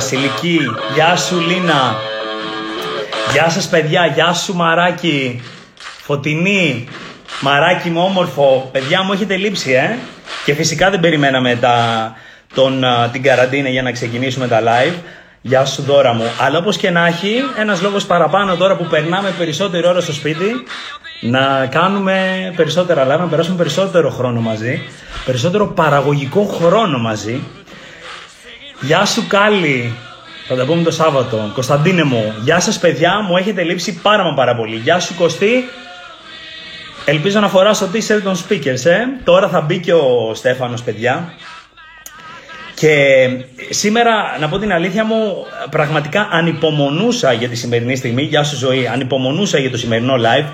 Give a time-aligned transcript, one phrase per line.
[0.00, 0.60] Βασιλική.
[0.94, 1.96] Γεια σου Λίνα.
[3.32, 4.06] Γεια σας παιδιά.
[4.06, 5.42] Γεια σου Μαράκι.
[6.02, 6.88] Φωτεινή.
[7.40, 8.68] Μαράκι μου όμορφο.
[8.72, 9.98] Παιδιά μου έχετε λείψει ε;
[10.44, 11.76] Και φυσικά δεν περιμέναμε τα,
[12.54, 14.94] τον, α, την καραντίνα για να ξεκινήσουμε τα live.
[15.40, 16.24] Γεια σου δώρα μου.
[16.40, 20.64] Αλλά όπως και να έχει, ένας λόγος παραπάνω τώρα που περνάμε περισσότερη ώρα στο σπίτι,
[21.20, 24.82] να κάνουμε περισσότερα live, να περάσουμε περισσότερο χρόνο μαζί,
[25.24, 27.40] περισσότερο παραγωγικό χρόνο μαζί.
[28.82, 29.92] Γεια σου Κάλλη,
[30.48, 31.50] θα τα πούμε το Σάββατο.
[31.54, 34.76] Κωνσταντίνε μου, γεια σας παιδιά, μου έχετε λείψει πάρα μα πάρα πολύ.
[34.76, 35.68] Γεια σου Κωστή,
[37.04, 38.98] ελπίζω να φοράς το t-shirt των speakers, ε.
[39.24, 41.32] Τώρα θα μπει και ο Στέφανος παιδιά.
[42.74, 43.26] Και
[43.70, 48.22] σήμερα, να πω την αλήθεια μου, πραγματικά ανυπομονούσα για τη σημερινή στιγμή.
[48.22, 50.46] Γεια σου ζωή, ανυπομονούσα για το σημερινό live,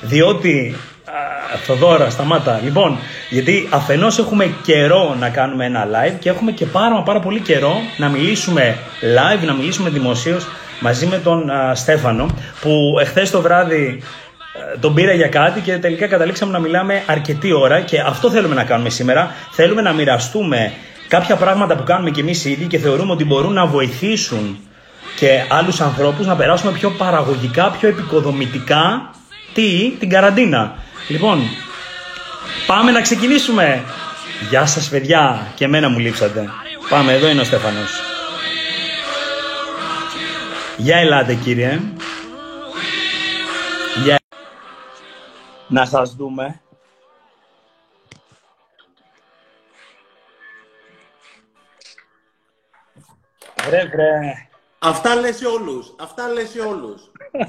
[0.00, 0.76] διότι...
[1.14, 2.60] Α, Θοδώρα, σταμάτα.
[2.64, 2.98] Λοιπόν,
[3.30, 7.40] γιατί αφενός έχουμε καιρό να κάνουμε ένα live και έχουμε και πάρα, μα πάρα πολύ
[7.40, 10.46] καιρό να μιλήσουμε live, να μιλήσουμε δημοσίως
[10.80, 12.26] μαζί με τον α, Στέφανο,
[12.60, 14.02] που εχθές το βράδυ
[14.74, 18.54] ε, τον πήρα για κάτι και τελικά καταλήξαμε να μιλάμε αρκετή ώρα και αυτό θέλουμε
[18.54, 19.34] να κάνουμε σήμερα.
[19.50, 20.72] Θέλουμε να μοιραστούμε
[21.08, 24.58] κάποια πράγματα που κάνουμε κι εμείς ήδη και θεωρούμε ότι μπορούν να βοηθήσουν
[25.16, 29.10] και άλλους ανθρώπους να περάσουμε πιο παραγωγικά, πιο επικοδομητικά
[29.54, 30.74] τι, την καραντίνα.
[31.08, 31.42] Λοιπόν,
[32.66, 33.84] πάμε να ξεκινήσουμε.
[34.48, 36.50] Γεια σας παιδιά, και εμένα μου λείψατε.
[36.88, 37.90] Πάμε, εδώ είναι ο Στέφανος.
[40.76, 41.80] Γεια ελάτε κύριε.
[44.04, 44.18] Γεια.
[45.68, 46.60] Να σας δούμε.
[53.66, 54.48] Βρε, βρε.
[54.78, 55.94] Αυτά λες σε όλους.
[55.98, 57.02] Αυτά λες σε όλους.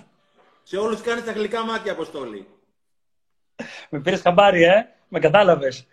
[0.70, 2.53] σε όλους κάνεις τα γλυκά μάτια, Αποστόλη.
[3.90, 4.88] Με πήρες χαμπάρι, ε.
[5.08, 5.88] Με κατάλαβες.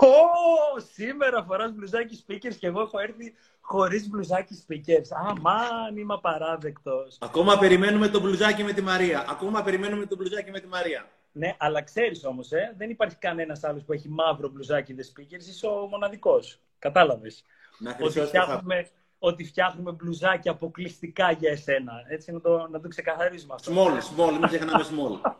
[0.00, 5.08] Ω, σήμερα φοράς μπλουζάκι speakers και εγώ έχω έρθει χωρίς μπλουζάκι speakers.
[5.28, 7.16] Αμάν, είμαι απαράδεκτος.
[7.20, 9.24] Ακόμα περιμένουμε το μπλουζάκι με τη Μαρία.
[9.28, 11.08] Ακόμα περιμένουμε το μπλουζάκι με τη Μαρία.
[11.32, 15.46] Ναι, αλλά ξέρεις όμως, ε, δεν υπάρχει κανένας άλλος που έχει μαύρο μπλουζάκι the speakers.
[15.48, 16.60] Είσαι ο μοναδικός.
[16.78, 17.44] Κατάλαβες.
[17.78, 18.88] Να Ότι χρυσώσει το χα- φτιάχνουμε,
[19.22, 21.92] ότι φτιάχνουμε μπλουζάκι αποκλειστικά για εσένα.
[22.08, 23.72] Έτσι να το, να το ξεκαθαρίζουμε αυτό.
[23.74, 25.32] Small, small, μην ξεχνάμε small.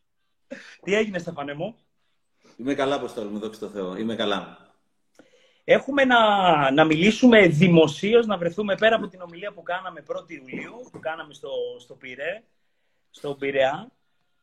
[0.84, 1.76] Τι έγινε, Στεφανέ μου;
[2.56, 3.96] Είμαι καλά, Αποστόλη μου, δόξα τω Θεώ.
[3.96, 4.58] Είμαι καλά.
[5.64, 10.88] Έχουμε να, να μιλήσουμε δημοσίως, να βρεθούμε πέρα από την ομιλία που κάναμε 1η Ιουλίου,
[10.92, 12.42] που κάναμε στο, στο Πειραιά,
[13.10, 13.90] στον Πειραιά.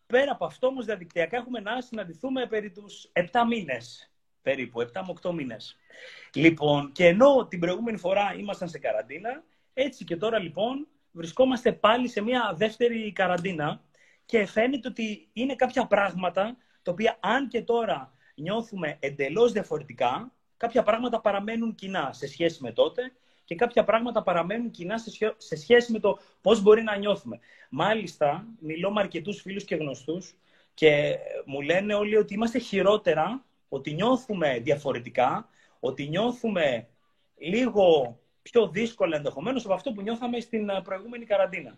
[0.06, 4.13] Πέρα από αυτό όμως διαδικτυακά έχουμε να συναντηθούμε περί τους 7 μήνες,
[4.44, 5.78] περίπου, 7 με 8 μήνες.
[6.34, 9.44] Λοιπόν, και ενώ την προηγούμενη φορά ήμασταν σε καραντίνα,
[9.74, 13.82] έτσι και τώρα λοιπόν βρισκόμαστε πάλι σε μια δεύτερη καραντίνα
[14.26, 20.84] και φαίνεται ότι είναι κάποια πράγματα τα οποία αν και τώρα νιώθουμε εντελώς διαφορετικά, κάποια
[20.84, 23.12] πράγματα παραμένουν κοινά σε σχέση με τότε
[23.46, 27.40] και κάποια πράγματα παραμένουν κοινά σε, σχέ- σε σχέση με το πώς μπορεί να νιώθουμε.
[27.70, 30.36] Μάλιστα, μιλώ με αρκετούς φίλους και γνωστούς
[30.74, 35.50] και μου λένε όλοι ότι είμαστε χειρότερα, ότι νιώθουμε διαφορετικά,
[35.80, 36.88] ότι νιώθουμε
[37.38, 41.78] λίγο πιο δύσκολα ενδεχομένως από αυτό που νιώθαμε στην ε, προηγούμενη καραντίνα.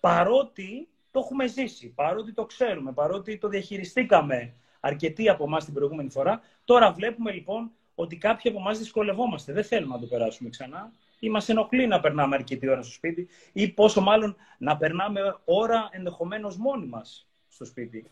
[0.00, 6.10] Παρότι το έχουμε ζήσει, παρότι το ξέρουμε, παρότι το διαχειριστήκαμε αρκετοί από εμάς την προηγούμενη
[6.10, 6.40] φορά.
[6.64, 9.52] Τώρα βλέπουμε λοιπόν ότι κάποιοι από εμάς δυσκολευόμαστε.
[9.52, 13.28] Δεν θέλουμε να το περάσουμε ξανά ή μας ενοχλεί να περνάμε αρκετή ώρα στο σπίτι,
[13.52, 18.04] ή πόσο μάλλον να περνάμε ώρα ενδεχομένως μόνοι μας στο σπίτι.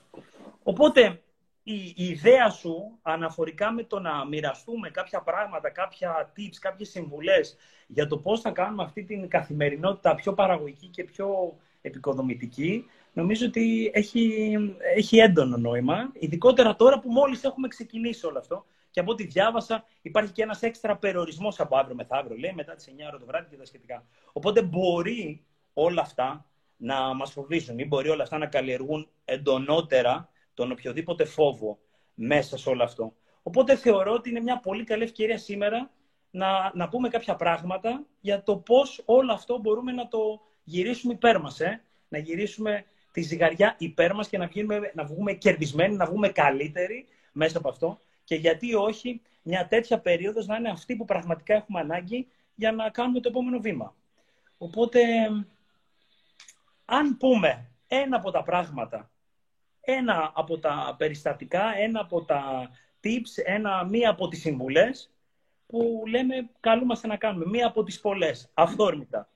[0.63, 1.23] Οπότε
[1.65, 7.57] η, η ιδέα σου αναφορικά με το να μοιραστούμε κάποια πράγματα, κάποια tips, κάποιες συμβουλές
[7.87, 13.91] για το πώς θα κάνουμε αυτή την καθημερινότητα πιο παραγωγική και πιο επικοδομητική, νομίζω ότι
[13.95, 14.55] έχει,
[14.97, 19.85] έχει έντονο νόημα, ειδικότερα τώρα που μόλις έχουμε ξεκινήσει όλο αυτό και από ό,τι διάβασα,
[20.03, 23.49] υπάρχει και ένας έξτρα περιορισμός από αύριο μεθαύριο, λέει, μετά τις 9 ώρα το βράδυ
[23.51, 24.07] και τα σχετικά.
[24.33, 26.47] Οπότε μπορεί όλα αυτά
[26.77, 31.79] να μας φοβήσουν ή μπορεί όλα αυτά να καλλιεργούν εντονότερα τον οποιοδήποτε φόβο
[32.15, 33.13] μέσα σε όλο αυτό.
[33.43, 35.91] Οπότε θεωρώ ότι είναι μια πολύ καλή ευκαιρία σήμερα
[36.31, 41.41] να, να πούμε κάποια πράγματα για το πώς όλο αυτό μπορούμε να το γυρίσουμε υπέρ
[41.41, 46.07] μας, ε; να γυρίσουμε τη ζυγαριά υπέρ μας και να, βγούμε, να βγούμε κερδισμένοι, να
[46.07, 51.05] βγούμε καλύτεροι μέσα από αυτό και γιατί όχι μια τέτοια περίοδος να είναι αυτή που
[51.05, 53.95] πραγματικά έχουμε ανάγκη για να κάνουμε το επόμενο βήμα.
[54.59, 55.01] Οπότε,
[56.85, 59.11] αν πούμε ένα από τα πράγματα,
[59.85, 62.71] ένα από τα περιστατικά, ένα από τα
[63.05, 65.11] tips, ένα, μία από τις συμβουλές
[65.67, 69.29] που λέμε καλούμαστε να κάνουμε, μία από τις πολλές, αυθόρμητα.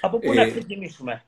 [0.00, 1.24] Από πού να ε, ξεκινήσουμε;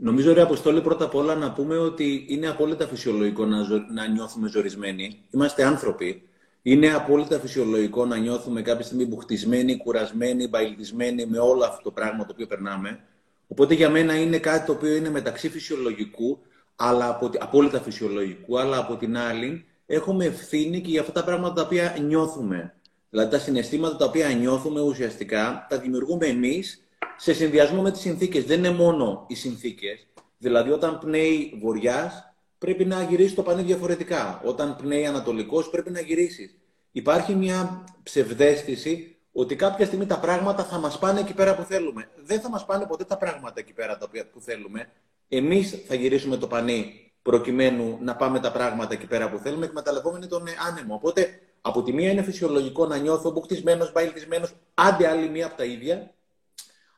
[0.00, 4.48] Νομίζω, ρε Αποστόλη, πρώτα απ' όλα να πούμε ότι είναι απόλυτα φυσιολογικό να, να νιώθουμε
[4.48, 5.24] ζορισμένοι.
[5.30, 6.28] Είμαστε άνθρωποι.
[6.62, 12.24] Είναι απόλυτα φυσιολογικό να νιώθουμε κάποια στιγμή μπουχτισμένοι, κουρασμένοι, μπαϊλτισμένοι με όλο αυτό το πράγμα
[12.24, 13.00] το οποίο περνάμε.
[13.48, 16.38] Οπότε για μένα είναι κάτι το οποίο είναι μεταξύ φυσιολογικού,
[16.80, 21.54] αλλά από, απόλυτα φυσιολογικού, αλλά από την άλλη έχουμε ευθύνη και για αυτά τα πράγματα
[21.54, 22.74] τα οποία νιώθουμε.
[23.10, 26.82] Δηλαδή τα συναισθήματα τα οποία νιώθουμε ουσιαστικά τα δημιουργούμε εμείς
[27.16, 28.44] σε συνδυασμό με τις συνθήκες.
[28.44, 30.06] Δεν είναι μόνο οι συνθήκες.
[30.38, 34.40] Δηλαδή, όταν πνέει βορειά, πρέπει να γυρίσεις το πανί διαφορετικά.
[34.44, 36.58] Όταν πνέει ανατολικός, πρέπει να γυρίσεις.
[36.92, 42.08] Υπάρχει μια ψευδέστηση ότι κάποια στιγμή τα πράγματα θα μας πάνε εκεί πέρα που θέλουμε.
[42.16, 43.98] Δεν θα μας πάνε ποτέ τα πράγματα εκεί πέρα
[44.32, 44.90] που θέλουμε.
[45.28, 50.26] Εμείς θα γυρίσουμε το πανί προκειμένου να πάμε τα πράγματα εκεί πέρα που θέλουμε, εκμεταλλευόμενοι
[50.26, 50.94] τον άνεμο.
[50.94, 55.64] Οπότε, από τη μία είναι φυσιολογικό να νιώθω μπουχτισμένο, μπαϊλτισμένο, άντε άλλη μία από τα
[55.64, 56.14] ίδια,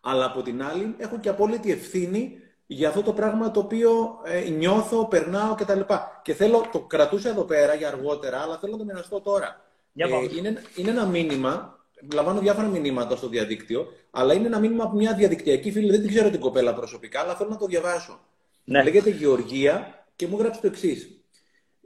[0.01, 4.51] αλλά από την άλλη έχω και απόλυτη ευθύνη για αυτό το πράγμα το οποίο ε,
[4.51, 5.81] νιώθω, περνάω κτλ.
[6.23, 9.65] Και θέλω, το κρατούσα εδώ πέρα για αργότερα, αλλά θέλω να το μοιραστώ τώρα.
[9.95, 10.07] Ε,
[10.37, 11.80] είναι, είναι ένα μήνυμα,
[12.13, 16.09] λαμβάνω διάφορα μηνύματα στο διαδίκτυο, αλλά είναι ένα μήνυμα από μια διαδικτυακή φίλη, δεν την
[16.09, 18.21] ξέρω την κοπέλα προσωπικά, αλλά θέλω να το διαβάσω.
[18.65, 18.83] Ναι.
[18.83, 21.21] Λέγεται Γεωργία και μου γράψει το εξής.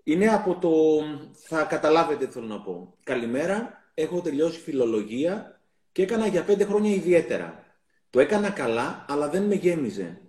[0.04, 0.70] Είναι από το.
[1.46, 2.94] Θα καταλάβετε τι θέλω να πω.
[3.02, 3.82] Καλημέρα.
[3.94, 5.60] Έχω τελειώσει φιλολογία
[5.92, 7.64] και έκανα για πέντε χρόνια ιδιαίτερα.
[8.10, 10.20] Το έκανα καλά, αλλά δεν με γέμιζε.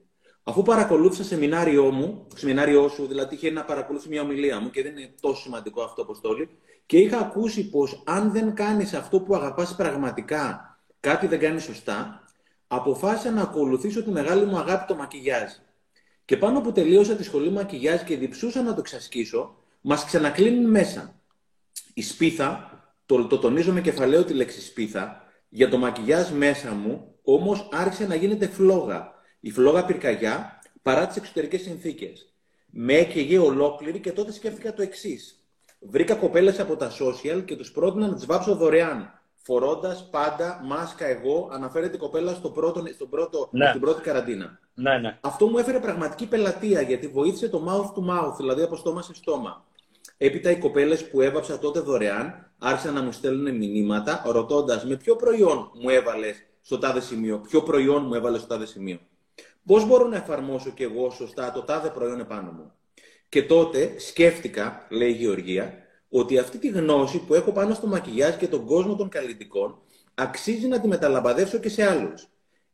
[0.43, 4.97] Αφού παρακολούθησα σεμινάριό μου, σεμινάριό σου, δηλαδή είχε να παρακολουθεί μια ομιλία μου και δεν
[4.97, 6.49] είναι τόσο σημαντικό αυτό, Αποστόλη,
[6.85, 12.23] και είχα ακούσει πως αν δεν κάνεις αυτό που αγαπάς πραγματικά, κάτι δεν κάνεις σωστά,
[12.67, 15.51] αποφάσισα να ακολουθήσω τη μεγάλη μου αγάπη το μακιγιάζ.
[16.25, 21.19] Και πάνω που τελείωσα τη σχολή μακιγιάζ και διψούσα να το εξασκήσω, μας ξανακλίνουν μέσα.
[21.93, 22.69] Η σπίθα,
[23.05, 28.07] το, το τονίζω με κεφαλαίο τη λέξη σπίθα, για το μακιγιάζ μέσα μου Όμως άρχισε
[28.07, 29.13] να γίνεται φλόγα.
[29.39, 32.33] Η φλόγα πυρκαγιά παρά τις εξωτερικές συνθήκες.
[32.65, 35.44] Με έκαιγε ολόκληρη και τότε σκέφτηκα το εξής.
[35.87, 39.19] Βρήκα κοπέλες από τα social και τους πρότεινα να τις βάψω δωρεάν.
[39.35, 43.67] Φορώντας πάντα μάσκα εγώ, αναφέρεται η κοπέλα στο πρώτο, στον πρώτο, ναι.
[43.67, 44.59] στην πρώτη καραντίνα.
[44.73, 45.17] Ναι, ναι.
[45.21, 49.13] Αυτό μου έφερε πραγματική πελατεία γιατί βοήθησε το mouth to mouth, δηλαδή από στόμα σε
[49.13, 49.65] στόμα.
[50.17, 55.15] Έπειτα οι κοπέλες που έβαψα τότε δωρεάν άρχισαν να μου στέλνουν μηνύματα ρωτώντας με ποιο
[55.15, 58.99] προϊόν μου έβαλες στο τάδε σημείο, ποιο προϊόν μου έβαλες στο τάδε σημείο;
[59.65, 62.71] Πώς μπορώ να εφαρμόσω κι εγώ σωστά το τάδε προϊόν επάνω μου;
[63.29, 65.73] Και τότε σκέφτηκα, λέει η Γεωργία,
[66.09, 69.79] ότι αυτή τη γνώση που έχω πάνω στο μακιγιάζ και τον κόσμο των καλλιτικών
[70.13, 72.27] αξίζει να τη μεταλαμπαδεύσω και σε άλλους.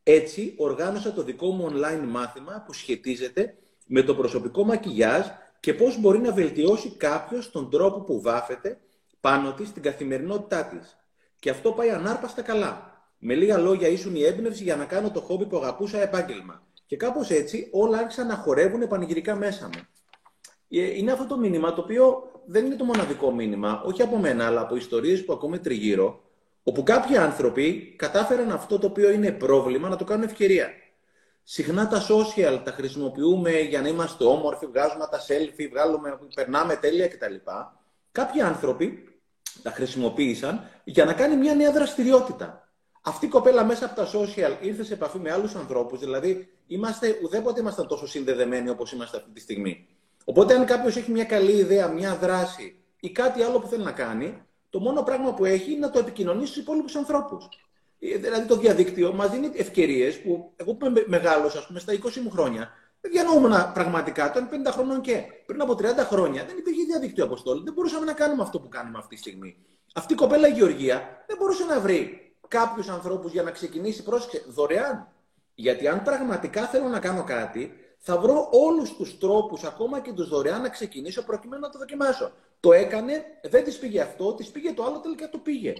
[0.03, 3.55] Έτσι, οργάνωσα το δικό μου online μάθημα που σχετίζεται
[3.85, 5.25] με το προσωπικό μακιγιάζ
[5.59, 8.79] και πώς μπορεί να βελτιώσει κάποιος τον τρόπο που βάφεται
[9.21, 10.97] πάνω της στην καθημερινότητά της.
[11.39, 12.89] Και αυτό πάει ανάρπαστα καλά.
[13.17, 16.67] Με λίγα λόγια, ήσουν η έμπνευση για να κάνω το χόμπι που αγαπούσα επάγγελμα.
[16.85, 19.81] Και κάπως έτσι όλα άρχισαν να χορεύουν πανηγυρικά μέσα μου.
[20.71, 24.45] Ε, είναι αυτό το μήνυμα το οποίο δεν είναι το μοναδικό μήνυμα, όχι από μένα,
[24.45, 26.21] αλλά από ιστορίες που ακούμε τριγύρω,
[26.63, 30.69] όπου κάποιοι άνθρωποι κατάφεραν αυτό το οποίο είναι πρόβλημα να το κάνουν ευκαιρία.
[31.43, 37.07] Συχνά τα social τα χρησιμοποιούμε για να είμαστε όμορφοι, βγάζουμε τα selfie, βγάλουμε, περνάμε τέλεια
[37.07, 37.35] κτλ.
[38.11, 39.19] Κάποιοι άνθρωποι
[39.63, 42.69] τα χρησιμοποίησαν για να κάνει μια νέα δραστηριότητα.
[43.01, 45.99] Αυτή η κοπέλα μέσα από τα social ήρθε σε επαφή με άλλους ανθρώπους.
[45.99, 49.87] Δηλαδή, είμαστε, ουδέποτε ήμασταν τόσο συνδεδεμένοι όπως είμαστε αυτή τη στιγμή.
[50.31, 53.91] Οπότε, αν κάποιος έχει μια καλή ιδέα, μια δράση ή κάτι άλλο που θέλει να
[53.91, 57.49] κάνει, το μόνο πράγμα που έχει είναι να το επικοινωνήσει στους υπόλοιπους ανθρώπους.
[57.99, 61.93] Ε, δηλαδή, το διαδίκτυο μας δίνει ευκαιρίες που εγώ που είμαι μεγάλος, ας πούμε, στα
[61.93, 62.71] 20 μου χρόνια,
[63.01, 67.63] δεν διανοούμουν πραγματικά, ήταν 50 χρονών και πριν από 30 χρόνια δεν υπήρχε διαδίκτυο αποστόλη.
[67.63, 69.57] Δεν μπορούσαμε να κάνουμε αυτό που κάνουμε αυτή τη στιγμή.
[69.93, 74.43] Αυτή η κοπέλα η Γεωργία δεν μπορούσε να βρει κάποιους ανθρώπους για να ξεκινήσει, πρόσεξε,
[74.47, 75.07] δωρεάν.
[75.55, 80.29] Γιατί αν πραγματικά θέλω να κάνω κάτι, θα βρω όλους τους τρόπους, ακόμα και τους
[80.29, 82.31] δωρεάν, να ξεκινήσω προκειμένου να το δοκιμάσω.
[82.59, 85.73] Το έκανε, δεν της πήγε αυτό, της πήγε το άλλο, τελικά το πήγε.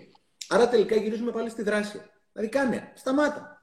[0.50, 2.02] Άρα τελικά γυρίζουμε πάλι στη δράση.
[2.32, 3.62] Δηλαδή κάνε, σταμάτα.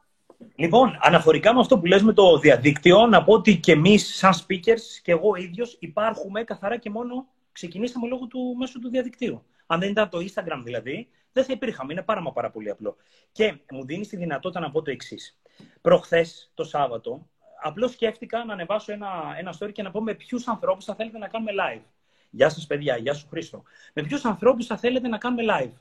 [0.55, 4.33] Λοιπόν, αναφορικά με αυτό που λες με το διαδίκτυο, να πω ότι και εμείς, σαν
[4.33, 9.45] speakers και εγώ ίδιος, υπάρχουμε καθαρά και μόνο ξεκινήσαμε λόγω του μέσου του διαδικτύου.
[9.67, 11.93] Αν δεν ήταν το Instagram δηλαδή, δεν θα υπήρχαμε.
[11.93, 12.97] Είναι πάρα, πάρα πολύ απλό.
[13.33, 15.39] Και μου δίνεις τη δυνατότητα να πω το εξής.
[15.81, 17.29] Προχθές, το Σάββατο,
[17.63, 21.19] απλώς σκέφτηκα να ανεβάσω ένα, ένα story και να πω με ποιους ανθρώπους θα θέλετε
[21.19, 21.83] να κάνουμε live.
[22.31, 23.63] Γεια σας, παιδιά, γεια σου Χρήστο.
[23.95, 25.73] Με ποιους ανθρώπους θα θέλετε να κάνουμε live.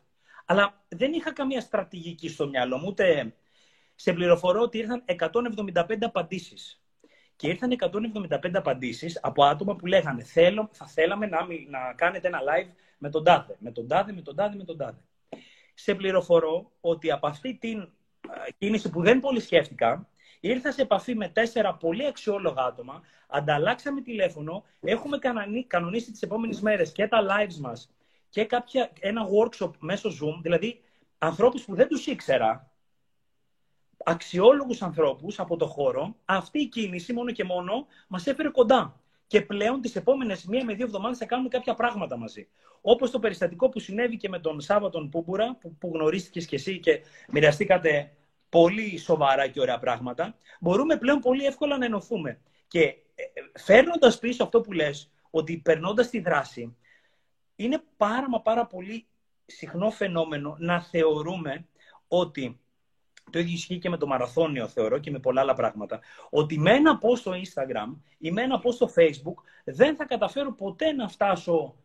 [0.45, 3.35] Αλλά δεν είχα καμία στρατηγική στο μυαλό μου, ούτε
[3.95, 6.81] σε πληροφορώ ότι ήρθαν 175 απαντήσεις.
[7.35, 12.39] Και ήρθαν 175 απαντήσεις από άτομα που λέγανε Θέλω, θα θέλαμε να, να κάνετε ένα
[12.39, 14.99] live με τον τάδε, με τον τάδε, με τον τάδε, με τον τάδε.
[15.73, 17.89] Σε πληροφορώ ότι από αυτή την
[18.57, 20.07] κίνηση που δεν πολύ σκέφτηκα,
[20.39, 25.17] ήρθα σε επαφή με τέσσερα πολύ αξιόλογα άτομα, ανταλλάξαμε τηλέφωνο, έχουμε
[25.67, 27.91] κανονίσει τις επόμενες μέρες και τα lives μας
[28.29, 30.81] και κάποια, ένα workshop μέσω Zoom, δηλαδή
[31.17, 32.71] ανθρώπους που δεν τους ήξερα,
[34.03, 39.01] αξιόλογους ανθρώπους από το χώρο, αυτή η κίνηση μόνο και μόνο μας έφερε κοντά.
[39.27, 42.47] Και πλέον τις επόμενες μία με δύο εβδομάδες θα κάνουμε κάποια πράγματα μαζί.
[42.81, 46.79] Όπως το περιστατικό που συνέβη και με τον Σάββατον Πούμπουρα, που, που γνωρίστηκες και εσύ
[46.79, 48.11] και μοιραστήκατε
[48.49, 52.39] πολύ σοβαρά και ωραία πράγματα, μπορούμε πλέον πολύ εύκολα να ενωθούμε.
[52.67, 56.75] Και ε, ε, φέρνοντας πίσω αυτό που λες, ότι περνώντας τη δράση,
[57.55, 59.07] είναι πάρα μα πάρα πολύ
[59.45, 61.67] συχνό φαινόμενο να θεωρούμε
[62.07, 62.59] ότι
[63.31, 65.99] το ίδιο ισχύει και με το μαραθώνιο, θεωρώ, και με πολλά άλλα πράγματα.
[66.29, 70.53] Ότι με ένα post στο Instagram ή με ένα post στο Facebook δεν θα καταφέρω
[70.53, 71.75] ποτέ να φτάσω.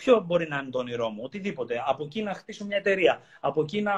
[0.00, 1.82] Ποιο μπορεί να είναι το όνειρό μου, οτιδήποτε.
[1.86, 3.20] Από εκεί να χτίσω μια εταιρεία.
[3.40, 3.92] Από εκεί να,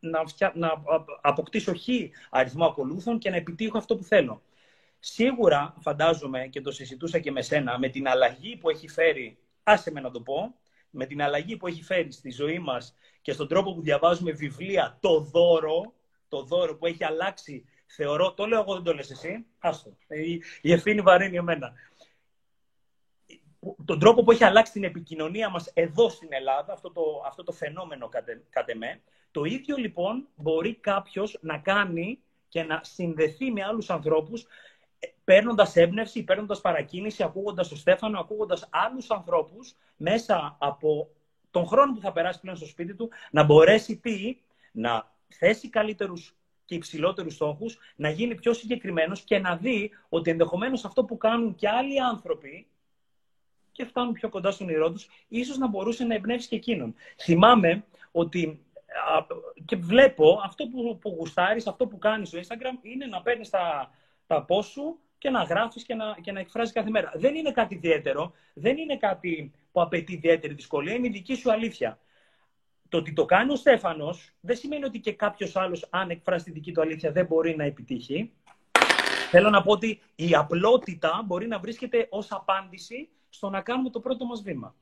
[0.00, 0.22] να,
[0.54, 0.72] να
[1.20, 1.86] αποκτήσω χ
[2.30, 4.42] αριθμό ακολούθων και να επιτύχω αυτό που θέλω.
[4.98, 9.90] Σίγουρα, φαντάζομαι και το συζητούσα και με σένα, με την αλλαγή που έχει φέρει, άσε
[9.90, 10.54] με να το πω,
[10.90, 14.98] με την αλλαγή που έχει φέρει στη ζωή μας και στον τρόπο που διαβάζουμε βιβλία,
[15.00, 15.92] το δώρο,
[16.28, 20.42] το δώρο που έχει αλλάξει, θεωρώ, το λέω εγώ, δεν το λες εσύ, άστο, η,
[20.60, 21.72] η ευθύνη βαρύνει εμένα.
[23.84, 27.52] Τον τρόπο που έχει αλλάξει την επικοινωνία μας εδώ στην Ελλάδα, αυτό το, αυτό το
[27.52, 28.08] φαινόμενο
[28.50, 29.00] κατ' εμέ,
[29.30, 34.46] το ίδιο λοιπόν μπορεί κάποιος να κάνει και να συνδεθεί με άλλους ανθρώπους
[35.24, 41.10] παίρνοντας έμπνευση, παίρνοντας παρακίνηση, ακούγοντας τον Στέφανο, ακούγοντας άλλους ανθρώπους μέσα από
[41.50, 44.36] τον χρόνο που θα περάσει πλέον στο σπίτι του, να μπορέσει τι,
[44.72, 50.84] να θέσει καλύτερους και υψηλότερους στόχους, να γίνει πιο συγκεκριμένος και να δει ότι ενδεχομένως
[50.84, 52.66] αυτό που κάνουν και άλλοι άνθρωποι
[53.72, 56.94] και φτάνουν πιο κοντά στον όνειρό τους, ίσως να μπορούσε να εμπνεύσει και εκείνον.
[57.16, 58.64] Θυμάμαι ότι
[59.64, 63.90] και βλέπω αυτό που, που γουστάρεις, αυτό που κάνεις στο Instagram είναι να παίρνεις τα,
[64.26, 67.12] τα σου και να γράφεις και να, και να εκφράζεις κάθε μέρα.
[67.14, 71.52] Δεν είναι κάτι ιδιαίτερο, δεν είναι κάτι που απαιτεί ιδιαίτερη δυσκολία, είναι η δική σου
[71.52, 71.98] αλήθεια.
[72.88, 76.50] Το ότι το κάνει ο Στέφανος δεν σημαίνει ότι και κάποιος άλλος, αν εκφράσει τη
[76.50, 78.32] δική του αλήθεια, δεν μπορεί να επιτύχει.
[79.30, 84.00] Θέλω να πω ότι η απλότητα μπορεί να βρίσκεται ως απάντηση στο να κάνουμε το
[84.00, 84.74] πρώτο μας βήμα.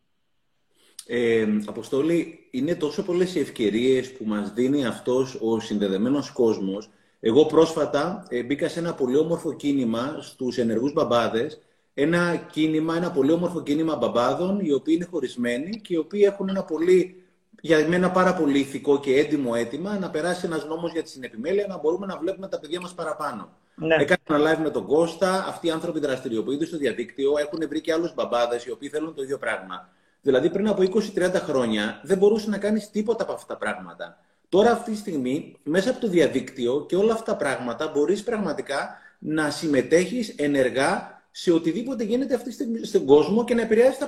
[1.07, 6.91] Ε, Αποστόλη, είναι τόσο πολλές οι ευκαιρίες που μας δίνει αυτός ο συνδεδεμένος κόσμος
[7.21, 11.61] εγώ πρόσφατα ε, μπήκα σε ένα πολύ όμορφο κίνημα στους ενεργούς μπαμπάδες.
[11.95, 16.49] Ένα κίνημα, ένα πολύ όμορφο κίνημα μπαμπάδων, οι οποίοι είναι χωρισμένοι και οι οποίοι έχουν
[16.49, 17.23] ένα πολύ,
[17.61, 21.67] για μένα πάρα πολύ ηθικό και έντιμο αίτημα να περάσει ένας νόμος για τη συνεπιμέλεια,
[21.67, 23.49] να μπορούμε να βλέπουμε τα παιδιά μας παραπάνω.
[23.75, 23.95] Ναι.
[23.95, 25.45] Έκανα ένα live με τον Κώστα.
[25.47, 27.39] Αυτοί οι άνθρωποι δραστηριοποιούνται στο διαδίκτυο.
[27.39, 29.89] Έχουν βρει και άλλους μπαμπάδες οι οποίοι θέλουν το ίδιο πράγμα.
[30.23, 34.19] Δηλαδή, πριν από 20-30 χρόνια δεν μπορούσε να κάνεις τίποτα από αυτά τα πράγματα.
[34.49, 38.99] Τώρα αυτή τη στιγμή, μέσα από το διαδίκτυο και όλα αυτά τα πράγματα, μπορείς πραγματικά
[39.19, 44.07] να συμμετέχεις ενεργά σε οτιδήποτε γίνεται αυτή τη στιγμή στον κόσμο και να επηρεάζει τα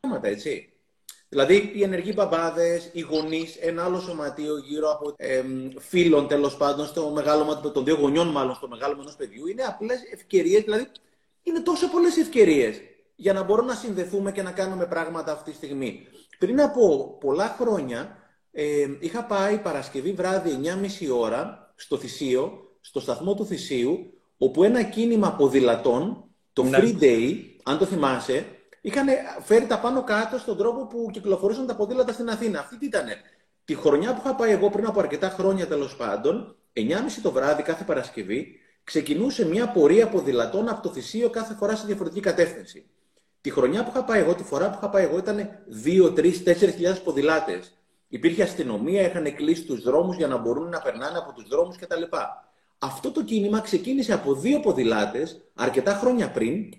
[0.00, 0.71] πράγματα, έτσι.
[1.32, 5.42] Δηλαδή, οι ενεργοί μπαμπάδες, οι γονείς, ένα άλλο σωματείο γύρω από ε,
[5.78, 9.98] φίλων τέλος πάντων, στο μεγάλο των δύο γονιών μάλλον στο μεγάλο ενός παιδιού, είναι απλές
[10.12, 10.62] ευκαιρίες.
[10.62, 10.86] Δηλαδή,
[11.42, 12.80] είναι τόσο πολλές ευκαιρίες
[13.16, 16.06] για να μπορούμε να συνδεθούμε και να κάνουμε πράγματα αυτή τη στιγμή.
[16.38, 18.16] Πριν από πολλά χρόνια
[18.52, 20.58] ε, είχα πάει Παρασκευή βράδυ
[21.08, 26.78] 9.30 ώρα στο Θησίο, στο σταθμό του Θησίου, όπου ένα κίνημα ποδηλατών Το Ναι.
[26.80, 28.46] Free Day, αν το θυμάσαι,
[28.82, 29.06] είχαν
[29.42, 32.58] φέρει τα πάνω κάτω στον τρόπο που κυκλοφορούσαν τα ποδήλατα στην Αθήνα.
[32.58, 33.16] Αυτή τι ήτανε.
[33.64, 36.82] Τη χρονιά που είχα πάει εγώ πριν από αρκετά χρόνια τέλος πάντων, 9.30
[37.22, 42.20] το βράδυ κάθε Παρασκευή, ξεκινούσε μια πορεία ποδηλατών από το θυσίο κάθε φορά σε διαφορετική
[42.20, 42.86] κατεύθυνση.
[43.40, 45.48] Τη χρονιά που είχα πάει εγώ, τη φορά που είχα πάει εγώ, ήταν
[45.84, 47.72] 2, 3, 4 ποδηλάτες.
[48.08, 52.02] Υπήρχε αστυνομία, είχαν κλείσει τους δρόμους για να μπορούν να περνάνε από τους δρόμους κτλ.
[52.78, 56.72] Αυτό το κίνημα ξεκίνησε από δύο ποδηλάτες αρκετά χρόνια πριν,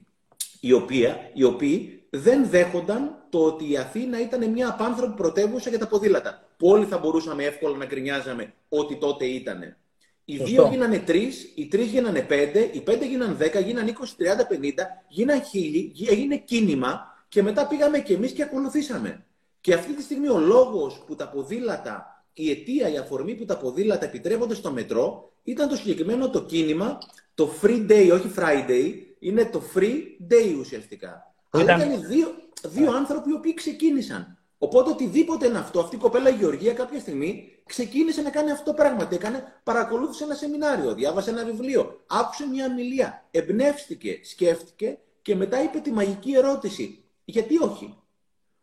[0.65, 5.79] οι, οποία, οι οποίοι δεν δέχονταν το ότι η Αθήνα ήταν μια απάνθρωπη πρωτεύουσα για
[5.79, 6.48] τα ποδήλατα.
[6.58, 9.77] Που όλοι θα μπορούσαμε εύκολα να γκρινιάζαμε ότι τότε ήτανε.
[10.25, 10.50] Οι Σωστό.
[10.51, 15.03] δύο γίνανε τρεις, οι τρεις γίνανε πέντε, οι πέντε γίνανε δέκα, γίνανε 20, 30, 50,
[15.08, 19.25] γίνανε χίλιοι, γι- έγινε κίνημα και μετά πήγαμε κι εμείς και ακολουθήσαμε.
[19.62, 23.58] Και αυτή τη στιγμή ο λόγος που τα ποδήλατα, η αιτία, η αφορμή που τα
[23.58, 26.98] ποδήλατα επιτρέπονται στο μετρό ήταν το συγκεκριμένο το κίνημα,
[27.36, 28.93] το free day, όχι Friday,
[29.24, 30.01] είναι το free
[30.32, 31.34] day ουσιαστικά.
[31.50, 34.38] Αλλά Ήταν- ήταν δύο, δύο άνθρωποι οι οποίοι ξεκίνησαν.
[34.58, 38.63] Οπότε οτιδήποτε είναι αυτό, αυτή η κοπέλα η Γεωργία κάποια στιγμή ξεκίνησε να κάνει αυτό
[38.63, 39.08] το πράγμα.
[39.08, 45.63] Τι έκανε, παρακολούθησε ένα σεμινάριο, διάβασε ένα βιβλίο, άκουσε μια ομιλία, εμπνεύστηκε, σκέφτηκε και μετά
[45.63, 47.03] είπε τη μαγική ερώτηση.
[47.25, 47.98] Γιατί όχι;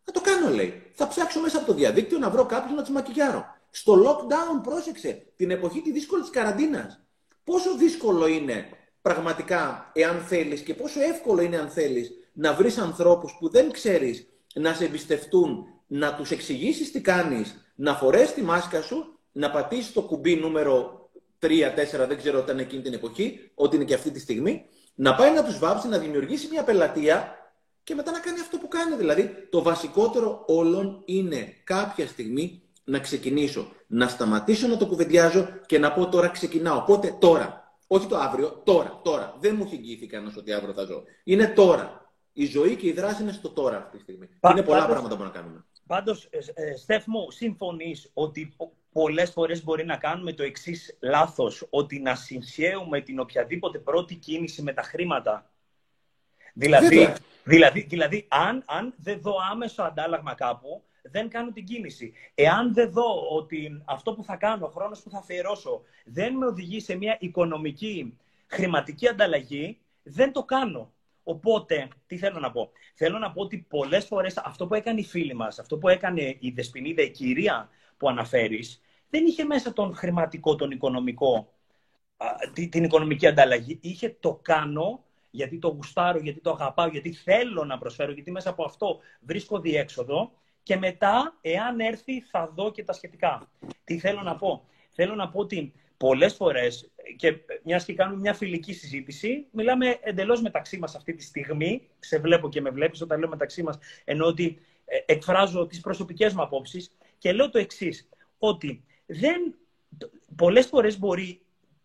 [0.03, 0.83] Θα το κάνω, λέει.
[0.93, 3.45] Θα ψάξω μέσα από το διαδίκτυο να βρω κάποιον να του μακιγιάρω.
[3.69, 6.99] Στο lockdown, πρόσεξε, την εποχή τη δύσκολης καραντίνας.
[7.43, 8.65] Πόσο δύσκολο είναι
[9.01, 14.27] πραγματικά, εάν θέλεις, και πόσο εύκολο είναι, αν θέλεις, να βρεις ανθρώπους που δεν ξέρεις
[14.53, 19.93] να σε εμπιστευτούν, να τους εξηγήσεις τι κάνεις, να φορέσεις τη μάσκα σου, να πατήσεις
[19.93, 24.19] το κουμπί νούμερο 3-4, δεν ξέρω όταν εκείνη την εποχή, ότι είναι και αυτή τη
[24.19, 24.65] στιγμή,
[24.95, 27.35] να πάει να τους βάψει, να δημιουργήσει μια πελατεία
[27.83, 28.95] και μετά να κάνει αυτό που κάνει.
[28.95, 33.71] Δηλαδή, το βασικότερο όλων είναι κάποια στιγμή να ξεκινήσω.
[33.87, 36.77] Να σταματήσω να το κουβεντιάζω και να πω τώρα ξεκινάω.
[36.77, 37.60] Οπότε τώρα.
[37.93, 39.35] Όχι το αύριο, τώρα, τώρα.
[39.39, 41.03] Δεν μου έχει εγγυηθεί κανένας ότι αύριο θα ζω.
[41.23, 42.11] Είναι τώρα.
[42.33, 44.27] Η ζωή και η δράση είναι στο τώρα αυτή τη στιγμή.
[44.39, 45.65] Πα- είναι πολλά πάντως- πράγματα που να κάνουμε.
[45.87, 50.97] Πάντως, ε, ε, Στέφ μου, συμφωνείς ότι πο- πολλές φορές μπορεί να κάνουμε το εξής
[51.01, 55.51] λάθος, ότι να συγχαίουμε την οποιαδήποτε πρώτη κίνηση με τα χρήματα;
[56.53, 57.15] Δηλαδή, Βέβαια.
[57.43, 62.13] δηλαδή, δηλαδή αν, αν δεν δω άμεσο αντάλλαγμα κάπου, δεν κάνω την κίνηση.
[62.35, 66.45] Εάν δεν δω ότι αυτό που θα κάνω, ο χρόνος που θα αφιερώσω, δεν με
[66.45, 70.93] οδηγεί σε μια οικονομική, χρηματική ανταλλαγή, δεν το κάνω.
[71.23, 75.03] Οπότε, τι θέλω να πω; Θέλω να πω ότι πολλές φορές αυτό που έκανε η
[75.03, 79.95] φίλη μας, αυτό που έκανε η Δεσποινίδα, η κυρία που αναφέρεις, δεν είχε μέσα τον
[79.95, 81.53] χρηματικό, τον οικονομικό,
[82.17, 83.79] α, τη- την οικονομική ανταλλαγή.
[83.81, 88.49] Είχε το κάνω γιατί το γουστάρω, γιατί το αγαπάω, γιατί θέλω να προσφέρω, γιατί μέσα
[88.49, 90.31] από αυτό βρίσκω διέξοδο
[90.63, 93.49] και μετά, εάν έρθει, θα δω και τα σχετικά.
[93.83, 98.33] Τι θέλω να πω; Θέλω να πω ότι πολλές φορές, και μιας και κάνουμε μια
[98.33, 103.19] φιλική συζήτηση, μιλάμε εντελώς μεταξύ μας αυτή τη στιγμή, σε βλέπω και με βλέπεις όταν
[103.19, 108.09] λέω μεταξύ μας, ενώ ότι ε, εκφράζω τις προσωπικές μου απόψεις και λέω το εξής,
[108.39, 109.55] ότι δεν,
[110.35, 111.41] πολλές φορές μπορεί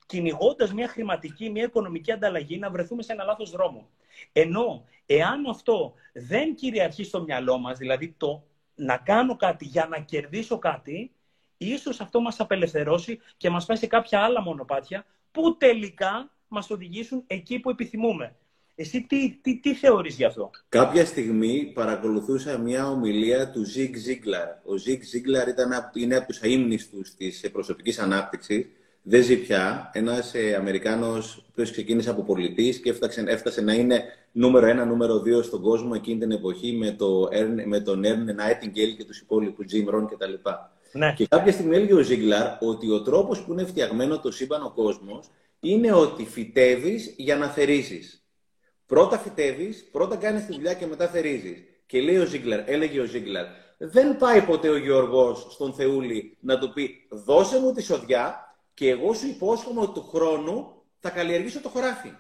[0.06, 3.88] κυνηγώντας μια χρηματική, μια οικονομική ανταλλαγή, να βρεθούμε σε ένα λάθος δρόμο.
[4.32, 8.44] Ενώ, εάν αυτό δεν κυριαρχεί στο μυαλό μας, δηλαδή το
[8.76, 11.10] να κάνω κάτι για να κερδίσω κάτι,
[11.56, 17.24] ίσως αυτό μας απελευθερώσει και μας πάει σε κάποια άλλα μονοπάτια που τελικά μας οδηγήσουν
[17.26, 18.34] εκεί που επιθυμούμε.
[18.78, 24.48] Εσύ τι, τι, τι θεωρείς γι' αυτό; Κάποια στιγμή παρακολουθούσα μια ομιλία του Zig Ziglar.
[24.64, 28.66] Ο Zig Ziglar ήταν, απ- είναι από τους αείμνηστους της ε, προσωπικής ανάπτυξης.
[29.08, 29.90] Δεν ζει πια.
[29.92, 35.20] Ένας ε, Αμερικάνος που ξεκίνησε από πολιτής και έφτασε, έφτασε να είναι νούμερο ένα, νούμερο
[35.20, 39.20] δύο στον κόσμο εκείνη την εποχή με, το, Ern- με τον Ern Nightingale και τους
[39.20, 40.32] υπόλοιπους Jim Rohn κτλ.
[40.92, 41.12] Ναι.
[41.16, 44.72] Και κάποια στιγμή έλεγε ο Ζίγκλαρ ότι ο τρόπος που είναι φτιαγμένο το σύμπαν ο
[44.74, 48.24] κόσμος είναι ότι φυτεύεις για να θερήσεις.
[48.86, 51.58] Πρώτα φυτεύεις, πρώτα κάνεις τη δουλειά και μετά θερίζεις.
[51.86, 53.44] Και λέει ο Ζίγκλαρ, έλεγε ο Ζίγκλαρ,
[53.78, 58.40] δεν πάει ποτέ ο Γιώργος στον Θεούλη να του πει δώσε μου τη σοδιά
[58.76, 62.12] και εγώ σου υπόσχομαι ότι του χρόνου θα καλλιεργήσω το χωράφι.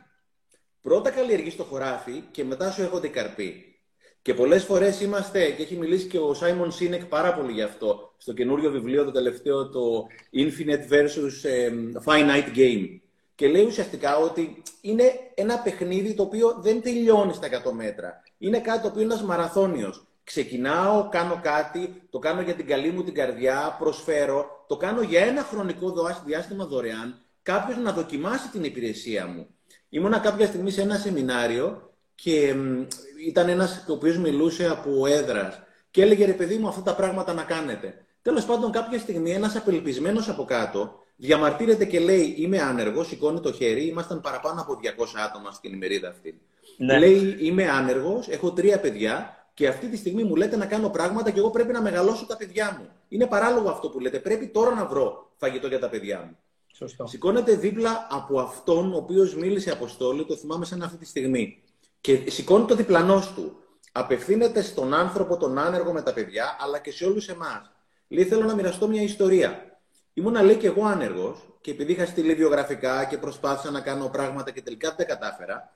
[0.80, 3.78] Πρώτα καλλιεργείς το χωράφι και μετά σου έρχονται οι καρποί.
[4.22, 8.14] Και πολλές φορές είμαστε, και έχει μιλήσει και ο Σάιμον Σίνεκ πάρα πολύ γι' αυτό,
[8.16, 11.70] στο καινούριο βιβλίο το τελευταίο, το Infinite versus ε,
[12.04, 13.00] Finite Game.
[13.34, 18.22] Και λέει ουσιαστικά ότι είναι ένα παιχνίδι το οποίο δεν τελειώνει στα 100 μέτρα.
[18.38, 20.06] Είναι κάτι το οποίο είναι ένας μαραθώνιος.
[20.26, 25.20] Ξεκινάω, κάνω κάτι, το κάνω για την καλή μου την καρδιά, προσφέρω, το κάνω για
[25.20, 29.46] ένα χρονικό δοά- διάστημα δωρεάν, κάποιος να δοκιμάσει την υπηρεσία μου.
[29.88, 32.82] Ήμουνα κάποια στιγμή σε ένα σεμινάριο και μ,
[33.26, 37.32] ήταν ένας ο οποίος μιλούσε από έδρας και έλεγε ρε παιδί μου αυτά τα πράγματα
[37.32, 37.94] να κάνετε.
[38.22, 43.52] Τέλος πάντων κάποια στιγμή ένας απελπισμένος από κάτω διαμαρτύρεται και λέει είμαι άνεργος, σηκώνει το
[43.52, 46.40] χέρι, ήμασταν παραπάνω από 200 άτομα στην ημερίδα αυτή.
[46.76, 46.98] Ναι.
[46.98, 51.30] Λέει, είμαι άνεργος, έχω τρία παιδιά και αυτή τη στιγμή μου λέτε να κάνω πράγματα
[51.30, 52.88] και εγώ πρέπει να μεγαλώσω τα παιδιά μου.
[53.08, 54.18] Είναι παράλογο αυτό που λέτε.
[54.18, 56.36] Πρέπει τώρα να βρω φαγητό για τα παιδιά μου.
[56.72, 57.06] Σωστό.
[57.06, 61.62] Σηκώνεται δίπλα από αυτόν ο οποίος μίλησε Αποστόλη, το θυμάμαι σαν αυτή τη στιγμή.
[62.00, 63.56] Και σηκώνει το διπλανός του.
[63.92, 67.70] Απευθύνεται στον άνθρωπο, τον άνεργο με τα παιδιά, αλλά και σε όλους εμάς.
[68.08, 69.78] Λέει: Θέλω να μοιραστώ μια ιστορία.
[70.12, 74.50] Ήμουνα, λέει, και εγώ άνεργος, και επειδή είχα στείλει βιογραφικά και προσπάθησα να κάνω πράγματα
[74.50, 75.72] και τελικά δεν τα κατάφερα,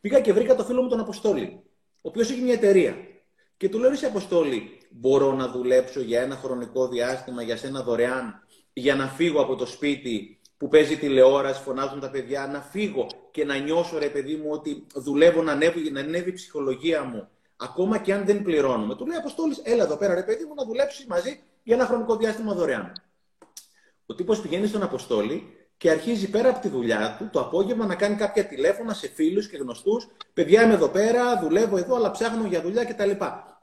[0.00, 1.60] πήγα και βρήκα το φίλο μου τον Αποστόλη,
[1.96, 2.96] ο οποίος έχει μια εταιρεία.
[3.56, 8.46] Και του λέω: Εσύ, Αποστόλη, μπορώ να δουλέψω για ένα χρονικό διάστημα για σένα δωρεάν,
[8.72, 13.44] για να φύγω από το σπίτι που παίζει τηλεόραση, φωνάζουν τα παιδιά, να φύγω και
[13.44, 17.98] να νιώσω, ρε παιδί μου, ότι δουλεύω να ανέβει, να ανέβει η ψυχολογία μου, ακόμα
[17.98, 18.94] και αν δεν πληρώνουμε.
[18.94, 22.16] Του λέει Αποστόλη, έλα εδώ πέρα, ρε παιδί μου, να δουλέψεις μαζί για ένα χρονικό
[22.16, 22.92] διάστημα δωρεάν.
[24.06, 27.94] Ο τύπος πηγαίνει στον Αποστόλη και αρχίζει πέρα από τη δουλειά του το απόγευμα να
[27.94, 30.08] κάνει κάποια τηλέφωνα σε φίλους και γνωστούς.
[30.32, 33.10] Παιδιά είμαι εδώ πέρα, δουλεύω εδώ, αλλά ψάχνω για δουλειά κτλ.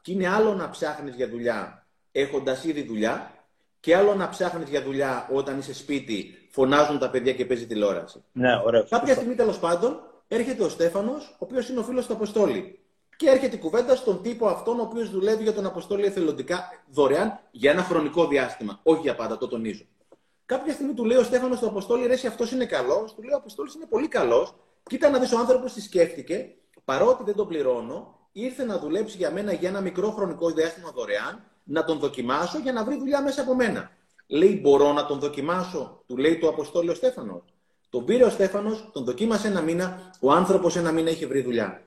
[0.02, 3.32] Και είναι άλλο να ψάχνεις για δουλειά έχοντας ήδη δουλειά
[3.80, 8.24] και άλλο να ψάχνεις για δουλειά όταν είσαι σπίτι, φωνάζουν τα παιδιά και παίζει τηλεόραση.
[8.32, 8.86] Ναι, ωραίο.
[8.90, 12.80] Κάποια στιγμή τέλος πάντων έρχεται ο Στέφανος, ο οποίος είναι ο φίλος του Αποστόλη.
[13.16, 17.40] Και έρχεται η κουβέντα στον τύπο αυτόν, ο οποίος δουλεύει για τον Αποστόλη εθελοντικά δωρεάν
[17.52, 18.80] για ένα χρονικό διάστημα.
[18.84, 19.84] Όχι για πάντα, το τονίζω.
[20.46, 23.14] Κάποια στιγμή του λέει ο Στέφανος στο Αποστόλη, ρε, αυτός είναι καλός.
[23.16, 24.56] Του λέει ο Αποστόλης είναι πολύ καλός.
[24.84, 29.32] Κοίτα να δεις ο άνθρωπος τι σκέφτηκε, παρότι δεν τον πληρώνω, ήρθε να δουλέψει για
[29.32, 33.42] μένα για ένα μικρό χρονικό διάστημα δωρεάν, να τον δοκιμάσω για να βρει δουλειά μέσα
[33.42, 33.92] από μένα.
[34.28, 37.44] Λέει, μπορώ να τον δοκιμάσω, του λέει το Αποστόλη ο Στέφανος.
[37.90, 41.82] Τον πήρε ο Στέφανος, τον δοκίμασε ένα μήνα, ο άνθρωπος ένα μήνα έχει βρει δουλειά.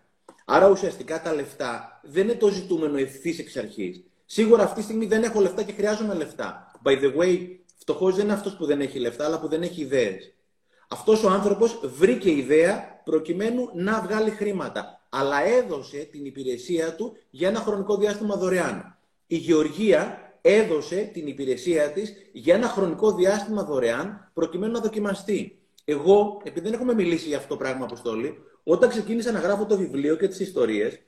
[0.44, 4.04] Άρα ουσιαστικά τα λεφτά δεν είναι το ζητούμενο ευθύς εξ αρχής.
[4.26, 6.70] Σίγουρα αυτή τη στιγμή δεν έχω λεφτά και χρειάζομαι λεφτά.
[6.84, 9.80] By the way, φτωχός δεν είναι αυτός που δεν έχει λεφτά, αλλά που δεν έχει
[9.80, 10.34] ιδέες.
[10.88, 15.06] Αυτός ο άνθρωπος βρήκε ιδέα προκειμένου να βγάλει χρήματα.
[15.08, 18.98] Αλλά έδωσε την υπηρεσία του για ένα χρονικό διάστημα δωρεάν.
[19.26, 25.58] Η Γεωργία έδωσε την υπηρεσία της για ένα χρονικό διάστημα δωρεάν προκειμένου να δοκιμαστεί.
[25.84, 29.76] Εγώ, επειδή δεν έχουμε μιλήσει για αυτό το πράγμα, Αποστόλη, όταν ξεκίνησα να γράφω το
[29.76, 31.00] βιβλίο και τις ιστορίες,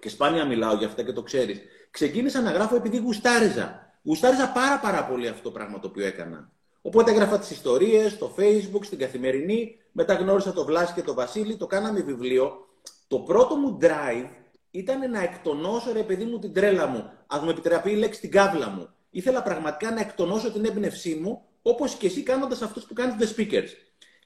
[0.00, 1.60] και σπάνια μιλάω για αυτά και το ξέρεις,
[1.90, 3.91] ξεκίνησα να γράφω επειδή γουστάριζα.
[4.02, 6.50] Γουστάριζα πάρα πάρα πολύ αυτό το πράγμα το οποίο έκανα.
[6.82, 11.56] Οπότε έγραφα τις ιστορίες στο facebook, στην καθημερινή, μετά γνώρισα το Βλάση και το Βασίλη,
[11.56, 12.68] το κάναμε βιβλίο.
[13.08, 14.28] Το πρώτο μου drive
[14.70, 17.10] ήταν να εκτονώσω, ρε παιδί μου, την τρέλα μου.
[17.26, 18.88] Α μου επιτραπεί η λέξη την κάβλα μου.
[19.10, 23.40] Ήθελα πραγματικά να εκτονώσω την έμπνευσή μου, όπως και εσύ κάνοντας αυτούς που κάνετε the
[23.40, 23.68] speakers.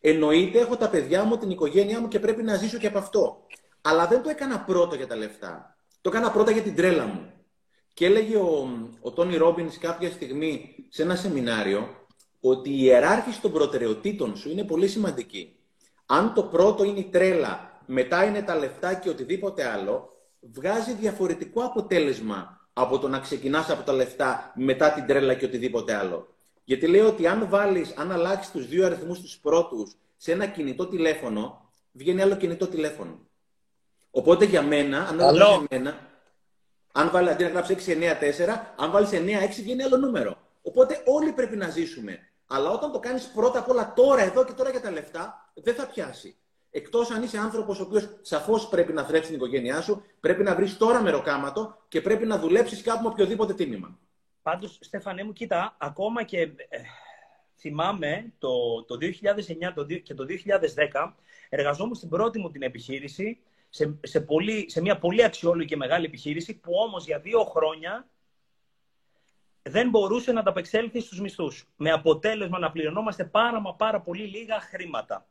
[0.00, 3.46] Εννοείται, έχω τα παιδιά μου, την οικογένειά μου και πρέπει να ζήσω και από αυτό.
[3.80, 5.76] Αλλά δεν το έκανα πρώτα για τα λεφτά.
[6.00, 7.32] Το έκανα πρώτα για την τρέλα μου.
[7.96, 8.68] Και έλεγε ο,
[9.00, 11.88] ο Τόνι Ρόμπινς κάποια στιγμή σε ένα σεμινάριο
[12.40, 15.56] ότι η ιεράρχηση των προτεραιοτήτων σου είναι πολύ σημαντική.
[16.06, 20.08] Αν το πρώτο είναι η τρέλα, μετά είναι τα λεφτά και οτιδήποτε άλλο,
[20.40, 25.94] βγάζει διαφορετικό αποτέλεσμα από το να ξεκινάς από τα λεφτά μετά την τρέλα και οτιδήποτε
[25.94, 26.28] άλλο.
[26.64, 30.86] Γιατί λέει ότι αν βάλεις, αν αλλάξεις τους δύο αριθμούς τους πρώτους σε ένα κινητό
[30.86, 33.18] τηλέφωνο, βγαίνει άλλο κινητό τηλέφωνο.
[34.10, 35.38] Οπότε για μένα, αν Καλό.
[35.38, 36.05] ρωτάς εμένα,
[36.98, 37.92] αν βάλει αντί να γράψει 694,
[38.76, 39.16] αν βάλεις 9-6
[39.62, 40.36] βγαίνει άλλο νούμερο.
[40.62, 42.18] Οπότε όλοι πρέπει να ζήσουμε.
[42.46, 45.74] Αλλά όταν το κάνεις πρώτα απ' όλα τώρα, εδώ και τώρα για τα λεφτά, δεν
[45.74, 46.36] θα πιάσει.
[46.70, 50.54] Εκτός αν είσαι άνθρωπος ο οποίος σαφώς πρέπει να θρέψει την οικογένειά σου, πρέπει να
[50.54, 53.98] βρεις τώρα μεροκάματο και πρέπει να δουλέψεις κάπου με οποιοδήποτε τίμημα.
[54.42, 56.50] Πάντως, Στέφανέ μου, κοίτα, ακόμα και ε,
[57.58, 61.12] θυμάμαι το, το 2009 το, δι- και το 2010
[61.48, 63.38] εργαζόμουν στην πρώτη μου την επιχείρηση
[63.76, 68.08] σε, σε, πολύ, σε μια πολύ αξιόλογη και μεγάλη επιχείρηση που όμως για δύο χρόνια
[69.62, 71.68] δεν μπορούσε να ανταπεξέλθει στους μισθούς.
[71.76, 75.26] Με αποτέλεσμα να πληρωνόμαστε πάρα μα πάρα πολύ λίγα χρήματα.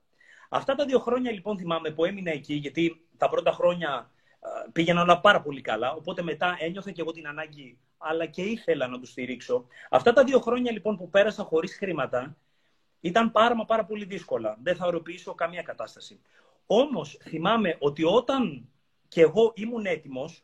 [0.49, 5.03] Αυτά τα δύο χρόνια λοιπόν θυμάμαι που έμεινα εκεί, γιατί τα πρώτα χρόνια ε, πήγαιναν
[5.03, 8.99] όλα πάρα πολύ καλά, οπότε μετά ένιωθα και εγώ την ανάγκη, αλλά και ήθελα να
[8.99, 9.65] τους στηρίξω.
[9.89, 12.37] Αυτά τα δύο χρόνια λοιπόν που πέρασα χωρίς χρήματα,
[12.99, 14.57] ήταν πάρα μα πάρα πολύ δύσκολα.
[14.61, 16.19] Δεν θα οροποιήσω καμία κατάσταση.
[16.65, 18.69] Όμως θυμάμαι ότι όταν
[19.07, 20.43] και εγώ ήμουν έτοιμος,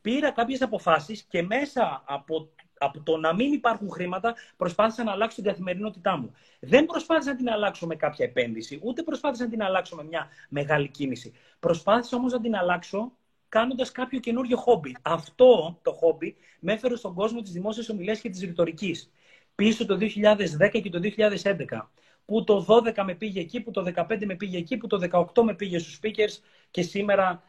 [0.00, 5.36] πήρα κάποιες αποφάσεις και μέσα από, από το να μην υπάρχουν χρήματα προσπάθησα να αλλάξω
[5.36, 6.32] την καθημερινότητά μου.
[6.60, 10.28] Δεν προσπάθησα να την αλλάξω με κάποια επένδυση, ούτε προσπάθησα να την αλλάξω με μια
[10.48, 11.32] μεγάλη κίνηση.
[11.60, 13.12] Προσπάθησα όμως να την αλλάξω
[13.48, 14.96] κάνοντας κάποιο καινούριο χόμπι.
[15.02, 19.10] Αυτό το χόμπι με έφερε στον κόσμο της δημόσιας ομιλίας και της ρητορικής.
[19.54, 21.90] Πίσω το 2010 και το 2011
[22.26, 25.42] που το 12 με πήγε εκεί, που το 15 με πήγε εκεί, που το 18
[25.42, 27.42] με πήγε στους speakers και σήμερα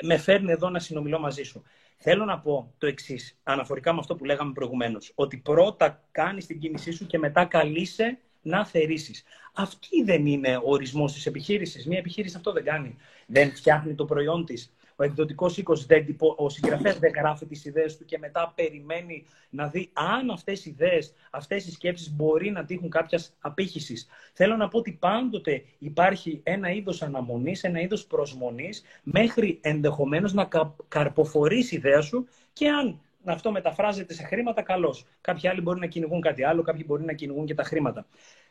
[0.00, 1.62] ε, με φέρνει εδώ να συνομιλώ μαζί σου.
[1.96, 6.60] Θέλω να πω το εξής, αναφορικά με αυτό που λέγαμε προηγουμένως, ότι πρώτα κάνει την
[6.60, 9.24] κίνησή σου και μετά καλείσαι να θερήσεις.
[9.52, 11.86] Αυτή δεν είναι ο ορισμός της επιχείρησης.
[11.86, 12.96] Μια επιχείρηση αυτό δεν κάνει.
[13.26, 17.96] Δεν φτιάχνει το προϊόν της ο εκδοτικός οίκος δεν ο συγγραφέας δεν γράφει τις ιδέες
[17.96, 22.64] του και μετά περιμένει να δει αν αυτές οι ιδέες, αυτές οι σκέψεις μπορεί να
[22.64, 24.06] τύχουν κάποιας απήχησης.
[24.32, 30.48] Θέλω να πω ότι πάντοτε υπάρχει ένα είδος αναμονής, ένα είδος προσμονής, μέχρι ενδεχομένως να
[30.88, 35.06] καρποφορήσει η ιδέα σου και αν αυτό μεταφράζεται σε χρήματα, καλώς.
[35.20, 38.06] Κάποιοι άλλοι μπορεί να κυνηγούν κάτι άλλο, κάποιοι μπορεί να κυνηγούν και τα χρήματα.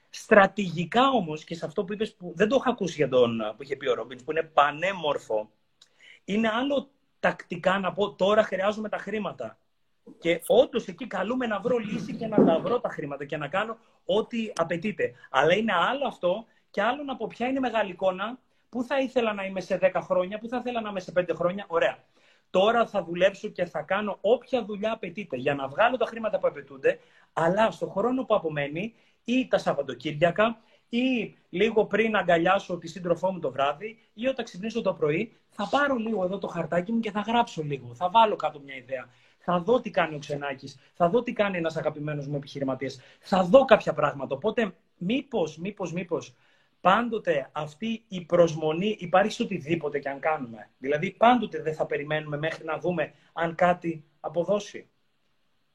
[0.10, 3.64] Στρατηγικά όμως, και σε αυτό που είπες, που δεν το έχω ακούσει για τον που
[3.64, 5.50] είχε πει ο Ρόμπινς, που είναι πανέμορφο,
[6.26, 9.58] είναι άλλο τακτικά να πω τώρα χρειάζομαι τα χρήματα.
[10.20, 13.48] Και όντως εκεί καλούμε να βρω λύση και να τα βρω τα χρήματα και να
[13.48, 15.14] κάνω ό,τι απαιτείται.
[15.30, 19.00] Αλλά είναι άλλο αυτό και άλλο να πω ποια είναι η μεγάλη εικόνα, πού θα
[19.00, 21.66] ήθελα να είμαι σε 10 χρόνια, πού θα ήθελα να είμαι σε 5 χρόνια.
[21.68, 21.98] Ωραία.
[22.50, 26.48] Τώρα θα δουλέψω και θα κάνω όποια δουλειά απαιτείται για να βγάλω τα χρήματα που
[26.48, 27.00] απαιτούνται,
[27.34, 30.62] αλλά στο χρόνο που απομένει ή τα Σαββατοκύριακα
[30.98, 35.68] ή λίγο πριν αγκαλιάσω τη σύντροφό μου το βράδυ ή όταν ξυπνήσω το πρωί, θα
[35.70, 37.96] πάρω λίγο εδώ το χαρτάκι μου και θα γράψω λίγο.
[37.96, 39.10] Θα βάλω κάτω μια ιδέα.
[39.38, 43.00] Θα δω τι κάνει ο Ξενάκης, θα δω τι κάνει ένας αγαπημένος μου επιχειρηματίας.
[43.20, 44.36] Θα δω κάποια πράγματα.
[44.36, 46.36] Οπότε, μήπως, μήπως, μήπως
[46.82, 50.70] πάντοτε αυτή η προσμονή υπάρχει σε οτιδήποτε και αν κάνουμε.
[50.78, 54.88] Δηλαδή, πάντοτε δεν θα περιμένουμε μέχρι να δούμε αν κάτι αποδώσει.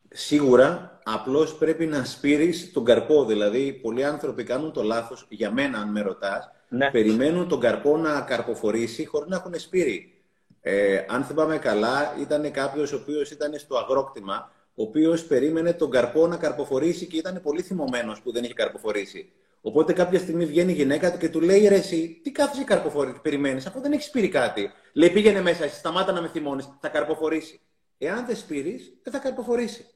[0.08, 3.24] Σίγουρα, απλώς πρέπει να σπείρεις τον καρπό.
[3.24, 6.90] Δηλαδή, πολλοί άνθρωποι κάνουν το λάθος, για μένα, αν με ρωτάς, ναι.
[6.90, 10.22] περιμένουν τον καρπό να καρποφορήσει χωρίς να έχουν σπείρει.
[10.60, 15.90] Ε, αν θυμάμαι καλά, ήταν κάποιος ο οποίος ήταν στο αγρόκτημα, ο οποίος περίμενε τον
[15.90, 19.32] καρπό να καρποφορήσει και ήταν πολύ θυμωμένος που δεν είχε καρποφορήσει.
[19.60, 23.20] Οπότε κάποια στιγμή βγαίνει η γυναίκα του και του λέει: Ρε, εσύ, τι κάθεσαι καρποφορείς,
[23.22, 24.70] περιμένεις, αφού δεν έχεις σπείρει κάτι.
[24.92, 27.60] Λέει: Πήγαινε μέσα, εσύ, σταμάτα να με θυμώνεις, θα καρποφορήσει.
[27.98, 29.86] Εάν δεν σπείρεις, δεν θα καρποφορήσει.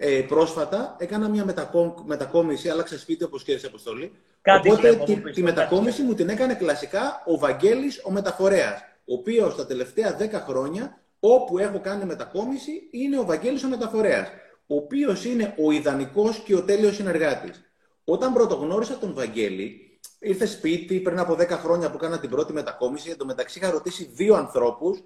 [0.00, 2.04] Ε, πρόσφατα έκανα μια μετακό...
[2.06, 4.12] μετακόμιση, άλλαξα σπίτι όπως και Αποστολή.
[4.40, 9.56] Κάτι Οπότε τη, τη μετακόμιση μου την έκανε κλασικά ο Βαγγέλης ο μεταφορέας, ο οποίος
[9.56, 14.28] τα τελευταία 10 χρόνια όπου έχω κάνει μετακόμιση είναι ο Βαγγέλης ο μεταφορέας,
[14.66, 17.62] ο οποίος είναι ο ιδανικός και ο τέλειος συνεργάτης.
[18.04, 23.10] Όταν πρωτογνώρισα τον Βαγγέλη, ήρθε σπίτι πριν από 10 χρόνια που έκανα την πρώτη μετακόμιση,
[23.10, 25.02] εντωμεταξύ είχα ρωτήσει δύο ανθρώπους,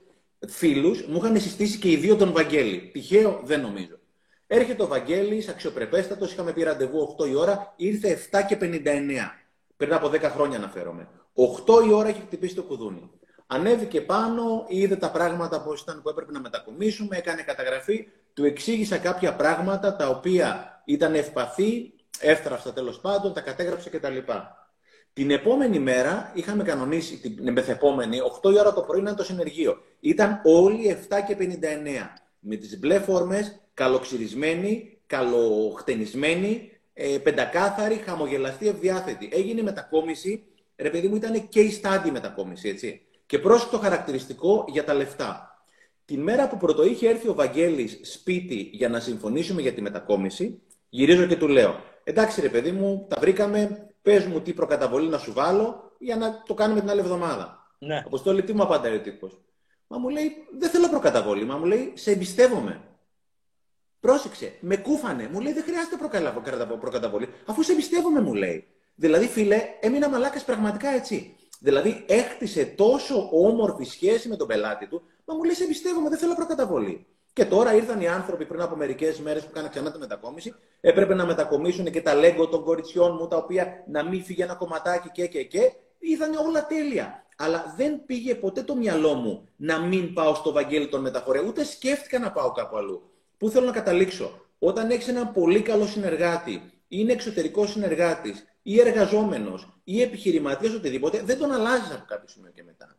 [0.49, 2.91] φίλους, μου είχαν συστήσει και οι δύο τον Βαγγέλη.
[2.93, 4.01] Τυχαίο δεν νομίζω.
[4.55, 9.39] Έρχεται ο Βαγγέλης, αξιοπρεπέστατος, είχαμε πει ραντεβού 8 η ώρα, ήρθε 7 και 59.
[9.77, 11.09] Πριν από 10 χρόνια αναφέρομαι.
[11.35, 13.11] 8 η ώρα έχει χτυπήσει το κουδούνι.
[13.47, 18.99] Ανέβηκε πάνω, είδε τα πράγματα πώς ήταν που έπρεπε να μετακομίσουμε, έκανε καταγραφή, του εξήγησα
[18.99, 24.19] κάποια πράγματα τα οποία ήταν ευπαθή, εύθραυστα τέλος πάντων, τα κατέγραψε κτλ.
[25.13, 29.77] Την επόμενη μέρα είχαμε κανονίσει, την μεθεπόμενη, 8 η ώρα το πρωί ήταν το συνεργείο.
[30.01, 32.15] Ήταν όλοι 7 και 59.
[32.39, 39.29] Με τις μπλε φόρμες, καλοξυρισμένη, καλοχτενισμένη, ε, πεντακάθαρη, χαμογελαστή, ευδιάθετη.
[39.33, 40.45] Έγινε μετακόμιση,
[40.77, 43.07] ρε παιδί μου ήταν case study μετακόμιση, έτσι.
[43.27, 45.47] Και πρόσεχε το χαρακτηριστικό για τα λεφτά.
[46.05, 50.63] Τη μέρα που πρώτο είχε έρθει ο Βαγγέλης σπίτι για να συμφωνήσουμε για τη μετακόμιση,
[50.89, 55.19] γυρίζω και του λέω, εντάξει ρε παιδί μου, τα βρήκαμε, πες μου τι προκαταβολή να
[55.19, 57.67] σου βάλω για να το κάνουμε την άλλη εβδομάδα.
[57.79, 58.03] Ναι.
[58.07, 59.41] Αποστόλη, τι μου απαντάει ο τύπος.
[59.87, 61.45] Μα μου λέει, δεν θέλω προκαταβολή.
[61.45, 62.81] Μα μου λέει, σε εμπιστεύομαι.
[64.03, 65.29] Πρόσεξε, με κούφανε.
[65.33, 65.97] Μου λέει δεν χρειάζεται
[66.81, 68.67] προκαταβολή, αφού σε εμπιστεύομαι, μου λέει.
[68.95, 71.37] Δηλαδή, φίλε, έμεινα μαλάκας πραγματικά έτσι.
[71.61, 76.19] Δηλαδή, έχτισε τόσο όμορφη σχέση με τον πελάτη του, μα μου λέει σε εμπιστεύομαι, δεν
[76.19, 77.07] θέλω προκαταβολή.
[77.33, 81.15] Και τώρα ήρθαν οι άνθρωποι πριν από μερικές μέρες που κάναν ξανά τη μετακόμιση, έπρεπε
[81.15, 85.11] να μετακομίσουν και τα λέγκο των κοριτσιών μου, τα οποία να μην φύγει ένα κομματάκι
[85.13, 85.73] και και και.
[85.99, 87.27] Είδαν όλα τέλεια.
[87.37, 91.65] Αλλά δεν πήγε ποτέ το μυαλό μου να μην πάω στο Βαγγέλη των μεταφορέων, ούτε
[91.65, 93.12] σκέφτηκα να πάω κάπου αλλού.
[93.43, 99.81] Πού θέλω να καταλήξω; Όταν έχεις έναν πολύ καλό συνεργάτη, είναι εξωτερικός συνεργάτης ή εργαζόμενος
[99.85, 102.97] ή επιχειρηματίας, οτιδήποτε, δεν τον αλλάζεις από κάποιο σημείο και μετά.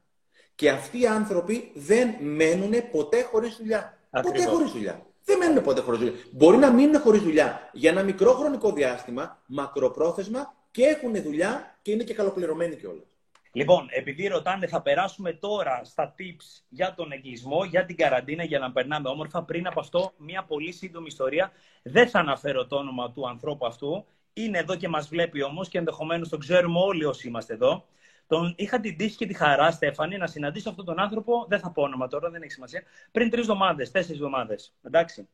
[0.56, 3.98] Και αυτοί οι άνθρωποι δεν μένουν ποτέ χωρίς δουλειά.
[4.22, 5.06] Ποτέ χωρίς δουλειά.
[5.24, 6.16] Δεν μένουν ποτέ χωρίς δουλειά.
[6.32, 11.92] Μπορεί να μείνουν χωρίς δουλειά για ένα μικρό χρονικό διάστημα, μακροπρόθεσμα και έχουν δουλειά και
[11.92, 13.13] είναι και καλοπληρωμένοι κιόλας.
[13.56, 18.60] Λοιπόν, επειδή ρωτάνε, θα περάσουμε τώρα στα tips για τον εγκλισμό, για την καραντίνα, για
[18.60, 19.44] να περνάμε όμορφα.
[19.44, 21.52] Πριν από αυτό, μια πολύ σύντομη ιστορία.
[21.84, 24.06] Δεν θα αναφέρω το όνομα του ανθρώπου αυτού.
[24.34, 27.86] Είναι εδώ και μας βλέπει όμως και ενδεχομένως τον ξέρουμε όλοι όσοι είμαστε εδώ.
[28.28, 31.46] Τον είχα την τύχη και τη χαρά, Στέφανη, να συναντήσω αυτόν τον άνθρωπο.
[31.48, 32.84] Δεν θα πω όνομα τώρα, δεν έχει σημασία.
[33.12, 34.74] Πριν τρεις εβδομάδες, τέσσερις εβδομάδες.
[34.84, 35.30] Εντάξει.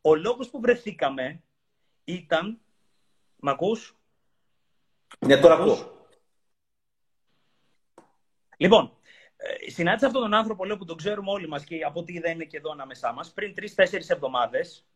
[0.00, 1.42] Ο λόγος που βρεθήκαμε
[2.04, 2.58] ήταν.
[3.36, 3.96] Μ' ακούς;
[5.18, 5.93] Ναι, τώρα ακούω.
[8.56, 8.96] Λοιπόν,
[9.36, 12.30] ε, συνάντησα αυτόν τον άνθρωπο λέω, που τον ξέρουμε όλοι μας και από ό,τι είδα
[12.30, 14.86] είναι και εδώ ανάμεσά μας πριν τρει-τέσσερι εβδομάδες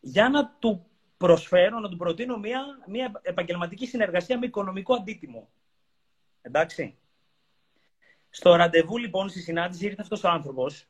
[0.00, 0.86] για να του
[1.16, 5.48] προσφέρω, να του προτείνω μια, μια επαγγελματική συνεργασία με οικονομικό αντίτιμο.
[6.42, 6.98] Εντάξει.
[8.30, 10.88] Στο ραντεβού, λοιπόν, στη συνάντηση ήρθε αυτός ο άνθρωπος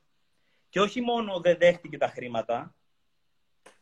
[0.68, 2.74] και όχι μόνο δεν δέχτηκε τα χρήματα,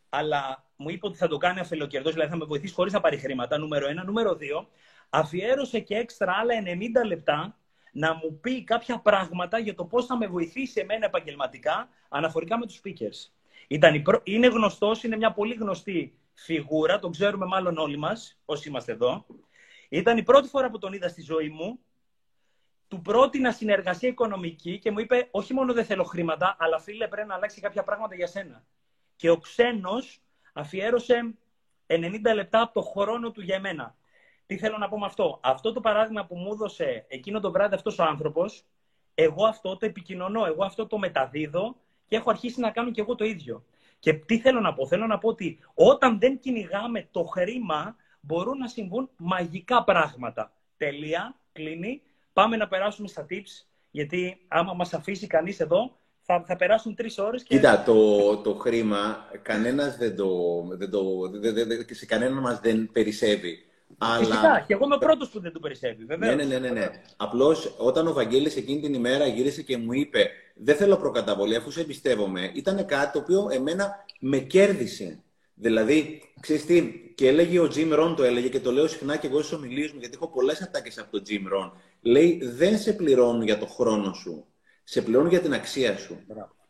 [0.09, 3.19] αλλά μου είπε ότι θα το κάνει αφελοκερδός, δηλαδή θα με βοηθήσει χωρίς να πάρει
[3.19, 4.05] χρήματα, νούμερο ένα.
[4.05, 4.69] Νούμερο δύο,
[5.11, 6.55] αφιέρωσε και έξτρα άλλα
[7.03, 7.59] 90 λεπτά
[7.93, 12.67] να μου πει κάποια πράγματα για το πώς θα με βοηθήσει εμένα επαγγελματικά αναφορικά με
[12.67, 13.31] τους speakers.
[13.69, 18.93] Ήταν Είναι γνωστός, είναι μια πολύ γνωστή φιγούρα, τον ξέρουμε μάλλον όλοι μας, όσοι είμαστε
[18.93, 19.27] εδώ.
[19.89, 21.79] Ήταν η πρώτη φορά που τον είδα στη ζωή μου.
[22.89, 27.29] Του πρότεινα συνεργασία οικονομική και μου είπε: Όχι μόνο δεν θέλω χρήματα, αλλά φίλε, πρέπει
[27.29, 28.65] να αλλάξει κάποια πράγματα για σένα.
[29.17, 30.23] Και ο ξένος
[30.53, 31.35] αφιέρωσε
[31.87, 33.97] 90 λεπτά από το χρόνο του για εμένα.
[34.49, 37.75] Τι θέλω να πω με αυτό; Αυτό το παράδειγμα που μου έδωσε εκείνο το βράδυ
[37.75, 38.65] αυτός ο άνθρωπος,
[39.15, 43.15] εγώ αυτό το επικοινωνώ, εγώ αυτό το μεταδίδω και έχω αρχίσει να κάνω και εγώ
[43.15, 43.65] το ίδιο.
[43.99, 48.59] Και τι θέλω να πω; Θέλω να πω ότι όταν δεν κυνηγάμε το χρήμα, μπορούν
[48.59, 50.53] να συμβούν μαγικά πράγματα.
[50.77, 52.03] Τελεία, κλείνει.
[52.33, 57.19] Πάμε να περάσουμε στα tips, γιατί άμα μας αφήσει κανείς εδώ, θα, θα περάσουν τρεις
[57.19, 57.43] ώρες.
[57.43, 57.55] Και...
[57.55, 60.27] Κοίτα, το, το χρήμα, κανένας δεν το,
[60.71, 61.05] δεν το,
[61.91, 63.68] σε κανέναν μας δεν περισσεύει.
[63.99, 64.19] Αλλά...
[64.19, 66.35] Φυσικά, και εγώ είμαι ο πρώτος που δεν του περισσεύει, βέβαια.
[66.35, 66.69] Ναι, ναι, ναι.
[66.69, 66.91] ναι, ναι.
[67.17, 71.71] Απλώς όταν ο Βαγγέλης εκείνη την ημέρα γύρισε και μου είπε: Δεν θέλω προκαταβολή, αφού
[71.71, 75.23] σε εμπιστεύομαι, ήταν κάτι το οποίο εμένα με κέρδισε.
[75.55, 79.27] Δηλαδή, ξέρεις τι, και έλεγε ο Jim Ron το έλεγε και το λέω συχνά και
[79.27, 81.71] εγώ στι ομιλίες μου, γιατί έχω πολλές ατάκες από τον Jim Ron.
[82.01, 84.45] Λέει: Δεν σε πληρώνουν για το χρόνο σου.
[84.85, 86.19] Σε πληρώνουν για την αξία σου.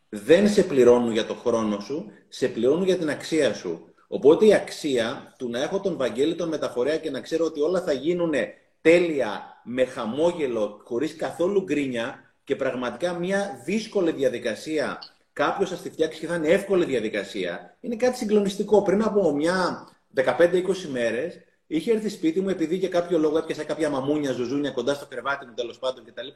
[0.09, 3.88] Δεν σε πληρώνουν για το χρόνο σου, σε πληρώνουν για την αξία σου.
[4.09, 7.83] Οπότε η αξία του να έχω τον Βαγγέλη τον μεταφορέα και να ξέρω ότι όλα
[7.83, 8.33] θα γίνουν
[8.81, 14.99] τέλεια, με χαμόγελο, χωρίς καθόλου γκρίνια και πραγματικά μια δύσκολη διαδικασία
[15.33, 18.83] κάποιος θα τη φτιάξει και θα είναι εύκολη διαδικασία, είναι κάτι συγκλονιστικό.
[18.83, 23.91] Πριν από μια 15-20 μέρες, είχε έρθει σπίτι μου επειδή για κάποιο λόγο έπιασα κάποια
[23.91, 26.29] μαμούνια, ζουζούνια κοντά στο κρεβάτι μου τέλος πάντων κτλ.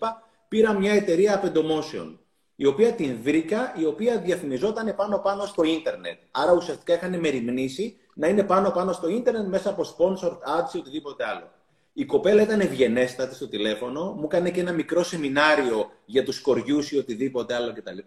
[0.49, 2.21] Πήρα μια εταιρεία απεντομόσεων
[2.57, 6.19] η οποία την βρήκα, η οποία διαφημιζόταν πάνω-πάνω στο ίντερνετ.
[6.31, 11.25] Άρα ουσιαστικά είχαν μεριμνήσει να είναι πάνω-πάνω στο ίντερνετ μέσα από sponsored ads ή οτιδήποτε
[11.25, 11.51] άλλο.
[11.93, 16.91] Η κοπέλα ήταν ευγενέστατη στο τηλέφωνο, μου έκανε και ένα μικρό σεμινάριο για τους κοριούς
[16.91, 17.99] ή οτιδήποτε άλλο κτλ.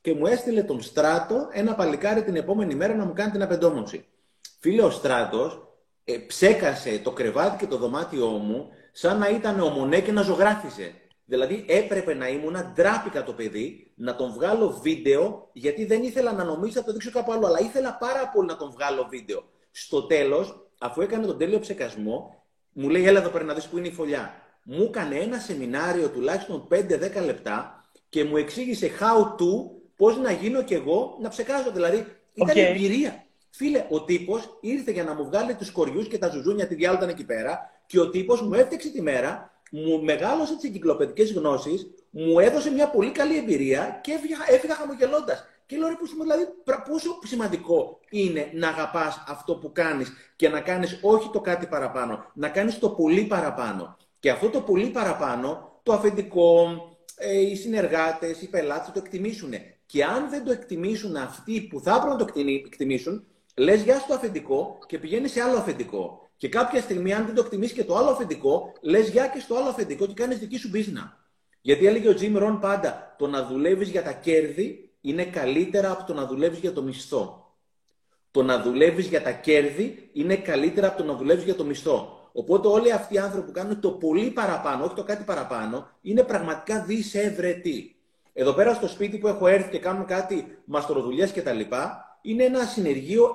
[0.00, 4.04] Και μου έστειλε τον Στράτο ένα παλικάρι την επόμενη μέρα να μου κάνει την απεντόμωση.
[4.60, 5.62] Φίλε, ο Στράτος
[6.04, 10.22] ε, ψέκασε το κρεβάτι και το δωμάτιό μου σαν να ήταν ο Μονέ και να
[10.22, 10.94] ζωγράφιζε.
[11.24, 16.44] Δηλαδή έπρεπε να ήμουν, ντράπηκα το παιδί, να τον βγάλω βίντεο, γιατί δεν ήθελα να
[16.44, 19.44] νομίζω θα το δείξω κάπου άλλο, αλλά ήθελα πάρα πολύ να τον βγάλω βίντεο.
[19.70, 23.78] Στο τέλος, αφού έκανε τον τέλειο ψεκασμό, μου λέει: Έλα εδώ πέρα να δεις που
[23.78, 24.34] είναι η φωλιά.
[24.62, 30.62] Μου έκανε ένα σεμινάριο τουλάχιστον 5-10 λεπτά και μου εξήγησε how to, πώς να γίνω
[30.62, 31.70] κι εγώ να ψεκάζω.
[31.70, 32.68] Δηλαδή ήταν okay.
[32.68, 33.24] εμπειρία.
[33.50, 37.08] Φίλε, ο τύπος ήρθε για να μου βγάλει τους κοριούς και τα ζουζούνια, τη διάλογα
[37.08, 42.38] εκεί πέρα, και ο τύπος μου έφτιαξε τη μέρα μου μεγάλωσε τις εγκυκλοπαιδικές γνώσεις, μου
[42.38, 45.44] έδωσε μια πολύ καλή εμπειρία και έφυγα, έφυγα χαμογελώντας.
[45.66, 46.46] Και λέω ρε δηλαδή
[46.88, 52.30] πόσο σημαντικό είναι να αγαπάς αυτό που κάνεις και να κάνεις όχι το κάτι παραπάνω,
[52.34, 53.96] να κάνεις το πολύ παραπάνω.
[54.20, 56.68] Και αυτό το πολύ παραπάνω, το αφεντικό,
[57.16, 59.52] ε, οι συνεργάτες, οι πελάτες το εκτιμήσουν.
[59.86, 63.24] Και αν δεν το εκτιμήσουν αυτοί που θα έπρεπε να το εκτιμήσουν,
[63.56, 66.21] λες γεια στο αφεντικό και πηγαίνει σε άλλο αφεντικό.
[66.42, 69.56] Και κάποια στιγμή, αν δεν το εκτιμήσεις και το άλλο αφεντικό, λες γεια και στο
[69.56, 71.10] άλλο αφεντικό και κάνεις δική σου business.
[71.60, 76.04] Γιατί έλεγε ο Jim Rohn πάντα, το να δουλεύεις για τα κέρδη είναι καλύτερα από
[76.04, 77.54] το να δουλεύεις για το μισθό.
[78.30, 82.30] Το να δουλεύεις για τα κέρδη είναι καλύτερα από το να δουλεύεις για το μισθό.
[82.32, 86.22] Οπότε όλοι αυτοί οι άνθρωποι που κάνουν το πολύ παραπάνω, όχι το κάτι παραπάνω, είναι
[86.22, 87.96] πραγματικά δυσευρετοί.
[88.32, 91.60] Εδώ πέρα στο σπίτι που έχω έρθει και κάνουν κάτι μαστροδουλειέ κτλ.
[92.22, 93.34] Είναι ένα συνεργείο,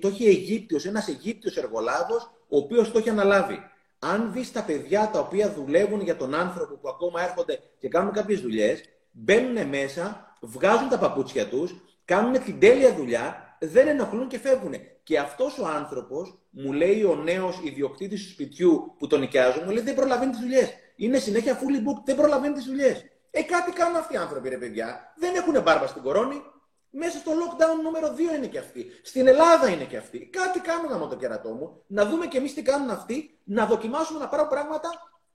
[0.00, 3.58] το έχει Αιγύπτιος, ένας Αιγύπτιος εργολάβος ο οποίος το έχει αναλάβει.
[3.98, 8.12] Αν δεις τα παιδιά τα οποία δουλεύουν για τον άνθρωπο που ακόμα έρχονται και κάνουν
[8.12, 11.74] κάποιες δουλειές, μπαίνουν μέσα, βγάζουν τα παπούτσια τους,
[12.04, 14.74] κάνουν την τέλεια δουλειά, δεν ενοχλούν και φεύγουν.
[15.02, 19.70] Και αυτός ο άνθρωπος, μου λέει ο νέος ιδιοκτήτης του σπιτιού που τον νοικιάζουν, μου
[19.70, 20.72] λέει δεν προλαβαίνει τις δουλειές.
[20.96, 23.04] Είναι συνέχεια fully booked, δεν προλαβαίνει τις δουλειές.
[23.30, 25.12] Ε, κάτι κάνουν αυτοί οι άνθρωποι, ρε παιδιά.
[25.16, 26.42] Δεν έχουν μπάρμπα στην κορώνη,
[26.90, 28.86] μέσα στο lockdown νούμερο 2 είναι και αυτοί.
[29.02, 30.26] Στην Ελλάδα είναι και αυτοί.
[30.26, 31.82] Κάτι κάνουν από το κερατό μου.
[31.86, 33.38] Να δούμε και εμείς τι κάνουν αυτοί.
[33.44, 34.88] Να δοκιμάσουμε να πάρουμε πράγματα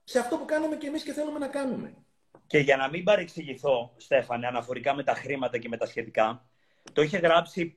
[0.04, 1.94] σε αυτό που κάνουμε και εμείς και θέλουμε να κάνουμε.
[2.46, 6.44] Και για να μην παρεξηγηθώ, Στέφανε, αναφορικά με τα χρήματα και με τα σχετικά,
[6.92, 7.76] το είχε γράψει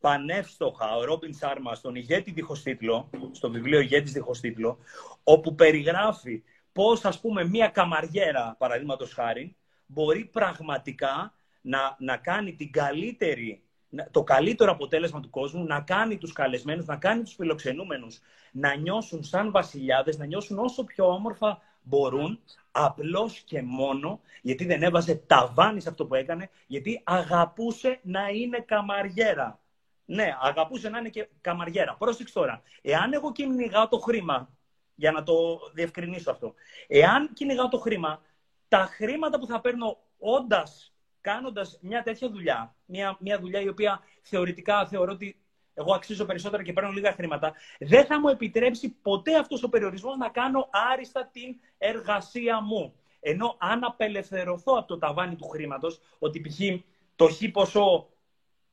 [0.00, 4.78] πανεύστοχα ο Ρόμπιν Σάρμα στον ηγέτη δίχως τίτλο, στο βιβλίο Ηγέτης δίχως τίτλο,
[5.24, 9.56] όπου περιγράφει πώς, ας πούμε, μία καμαριέρα, παραδείγματος χάρη,
[9.86, 16.18] μπορεί πραγματικά να, να κάνει την καλύτερη να- το καλύτερο αποτέλεσμα του κόσμου, να κάνει
[16.18, 18.20] τους καλεσμένους, να κάνει τους φιλοξενούμενους
[18.52, 22.40] να νιώσουν σαν βασιλιάδες, να νιώσουν όσο πιο όμορφα μπορούν,
[22.70, 28.58] απλώς και μόνο, γιατί δεν έβαζε ταβάνις σε αυτό που έκανε, γιατί αγαπούσε να είναι
[28.58, 29.60] καμαριέρα.
[30.04, 31.94] Ναι, αγαπούσε να είναι και καμαριέρα.
[31.98, 32.62] Πρόσεξε τώρα.
[32.82, 34.48] Εάν εγώ κυνηγάω το χρήμα,
[34.94, 36.54] για να το διευκρινίσω αυτό,
[36.88, 38.22] εάν κυνηγάω το χρήμα,
[38.68, 40.91] τα χρήματα που θα παίρνω όντας
[41.22, 45.36] κάνοντας μια τέτοια δουλειά, μια, μια δουλειά η οποία θεωρητικά θεωρώ ότι
[45.74, 50.16] εγώ αξίζω περισσότερα και παίρνω λίγα χρήματα, δεν θα μου επιτρέψει ποτέ αυτός ο περιορισμός
[50.16, 52.94] να κάνω άριστα την εργασία μου.
[53.20, 56.84] Ενώ αν απελευθερωθώ από το ταβάνι του χρήματος, ότι π.χ.
[57.16, 58.08] το χ ποσό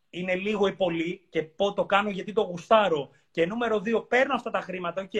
[0.09, 4.33] είναι λίγο ή πολύ και πω το κάνω γιατί το γουστάρω και νούμερο δύο παίρνω
[4.33, 5.11] αυτά τα χρήματα, οκ,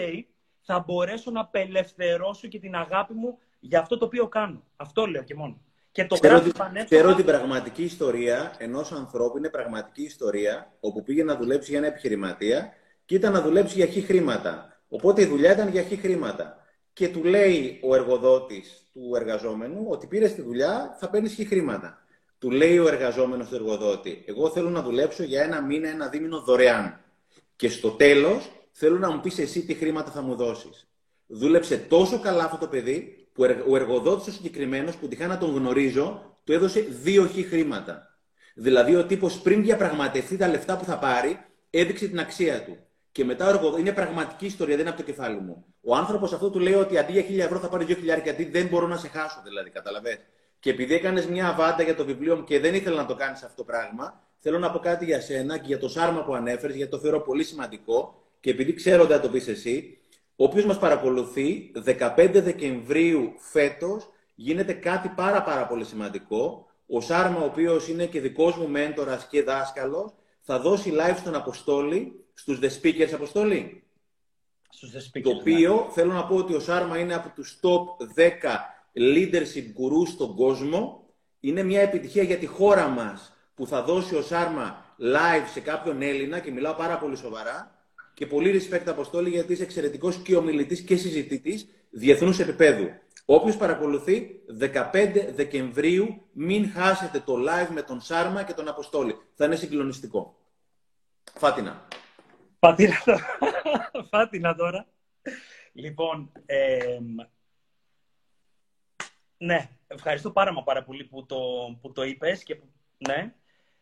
[0.60, 4.62] θα μπορέσω να απελευθερώσω και την αγάπη μου για αυτό το οποίο κάνω.
[4.76, 5.60] Αυτό λέω και μόνο.
[5.92, 6.84] Και το Ξέρω, γράφει ότι- πανεύκολα.
[6.84, 11.86] ξέρω την πραγματική ιστορία ενός ανθρώπου είναι πραγματική ιστορία όπου πήγε να δουλέψει για ένα
[11.88, 12.72] επιχειρηματία
[13.04, 14.80] και ήταν να δουλέψει για χι χρήματα.
[14.88, 16.56] Οπότε η δουλειά ήταν για χι χρήματα.
[16.92, 22.04] Και του λέει ο εργοδότης του εργαζόμενου ότι πήρες τη δουλειά, θα παίρνεις χι χρήματα.
[22.38, 26.40] Του λέει ο εργαζόμενος του εργοδότη, Εγώ θέλω να δουλέψω για ένα μήνα, ένα δίμηνο
[26.40, 27.00] δωρεάν.
[27.56, 30.88] Και στο τέλος θέλω να μου πεις εσύ τι χρήματα θα μου δώσεις.
[31.26, 35.54] Δούλεψε τόσο καλά αυτό το παιδί που ο εργοδότης ο συγκεκριμένος που τυχά να τον
[35.54, 38.18] γνωρίζω του έδωσε δύο χι χρήματα.
[38.54, 41.38] Δηλαδή ο τύπος πριν διαπραγματευτεί τα λεφτά που θα πάρει
[41.70, 42.78] έδειξε την αξία του.
[43.12, 45.64] Και μετά ο εργοδότης, είναι πραγματική ιστορία, δεν είναι από το κεφάλι μου.
[45.80, 48.66] Ο άνθρωπος αυτό του λέει ότι αντί για 1000 ευρώ θα πάρει 2.000 γιατί δεν
[48.66, 50.18] μπορώ να σε χάσω δηλαδή, καταλαβες.
[50.60, 53.42] Και επειδή έκανες μια αβάντα για το βιβλίο μου και δεν ήθελα να το κάνεις
[53.42, 56.76] αυτό το πράγμα, θέλω να πω κάτι για σένα και για το σάρμα που ανέφερες,
[56.76, 59.99] γιατί το θεωρώ πολύ σημαντικό και επειδή ξέρω ότι θα το πεις εσύ,
[60.42, 66.66] Όποιος μας παρακολουθεί, 15 Δεκεμβρίου φέτος γίνεται κάτι πάρα πάρα πολύ σημαντικό.
[66.86, 71.34] Ο Σάρμα, ο οποίος είναι και δικός μου μέντορας και δάσκαλος, θα δώσει live στον
[71.34, 73.82] Αποστόλη, στους The Speakers Αποστόλη.
[74.70, 75.40] Στους The Speakers, Το ναι.
[75.40, 78.26] οποίο θέλω να πω ότι ο Σάρμα είναι από τους top 10
[78.94, 81.04] leadership gurus στον κόσμο.
[81.40, 86.02] Είναι μια επιτυχία για τη χώρα μας που θα δώσει ο Σάρμα live σε κάποιον
[86.02, 87.79] Έλληνα και μιλάω πάρα πολύ σοβαρά.
[88.20, 92.90] Και πολύ respect Αποστόλη γιατί είσαι εξαιρετικός και ομιλητής και συζητητής διεθνούς επίπεδου.
[93.24, 99.16] Όποιος παρακολουθεί 15 Δεκεμβρίου μην χάσετε το live με τον Σάρμα και τον Αποστόλη.
[99.34, 100.36] Θα είναι συγκλονιστικό.
[101.34, 101.88] Φάτινα.
[102.58, 103.26] Φάτινα τώρα.
[104.10, 104.86] Φάτινα τώρα.
[105.72, 107.14] Λοιπόν, εμ,
[109.36, 111.38] ναι, ευχαριστώ πάρα μα πάρα πολύ που το,
[111.80, 112.68] που το είπες και που,
[112.98, 113.34] ναι.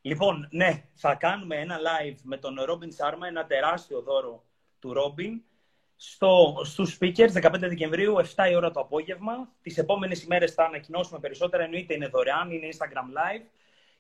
[0.09, 4.45] Λοιπόν, ναι, θα κάνουμε ένα live με τον Ρόμπιν Σάρμα, ένα τεράστιο δώρο
[4.79, 5.43] του Ρόμπιν,
[5.97, 9.53] στο, στους speakers 15 Δεκεμβρίου, 7 η ώρα το απόγευμα.
[9.63, 13.47] Τις επόμενες ημέρες θα ανακοινώσουμε περισσότερα, εννοείται είναι δωρεάν, είναι Instagram live.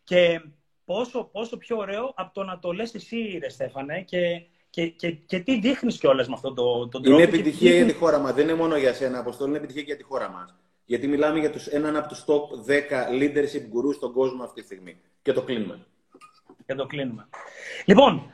[0.05, 0.41] Και
[0.85, 5.11] πόσο, πόσο πιο ωραίο από το να το λες εσύ, ρε Στέφανε, και, και, και,
[5.11, 7.09] και τι δείχνεις κιόλας με αυτόν τον το, τρόπο.
[7.09, 8.33] Είναι και τι επιτυχία για δείχνεις- τη χώρα μας.
[8.33, 10.55] Δεν είναι μόνο για σένα, Αποστόλη, είναι επιτυχία και για τη χώρα μας.
[10.85, 14.67] Γιατί μιλάμε για τους, έναν από τους top 10 leadership gurus στον κόσμο αυτή τη
[14.67, 15.01] στιγμή.
[15.23, 15.87] Και το κλείνουμε.
[16.69, 17.29] Και το κλείνουμε.
[17.85, 18.31] Λοιπόν,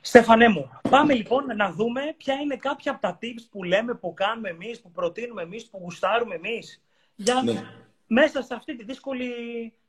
[0.00, 4.14] Στέφανέ μου, πάμε λοιπόν να δούμε ποια είναι κάποια από τα tips που λέμε, που
[4.14, 6.82] κάνουμε εμείς, που προτείνουμε εμείς, που γουστάρουμε εμείς.
[7.14, 7.62] Για Ναι.
[8.06, 9.28] μέσα σε αυτή τη δύσκολη,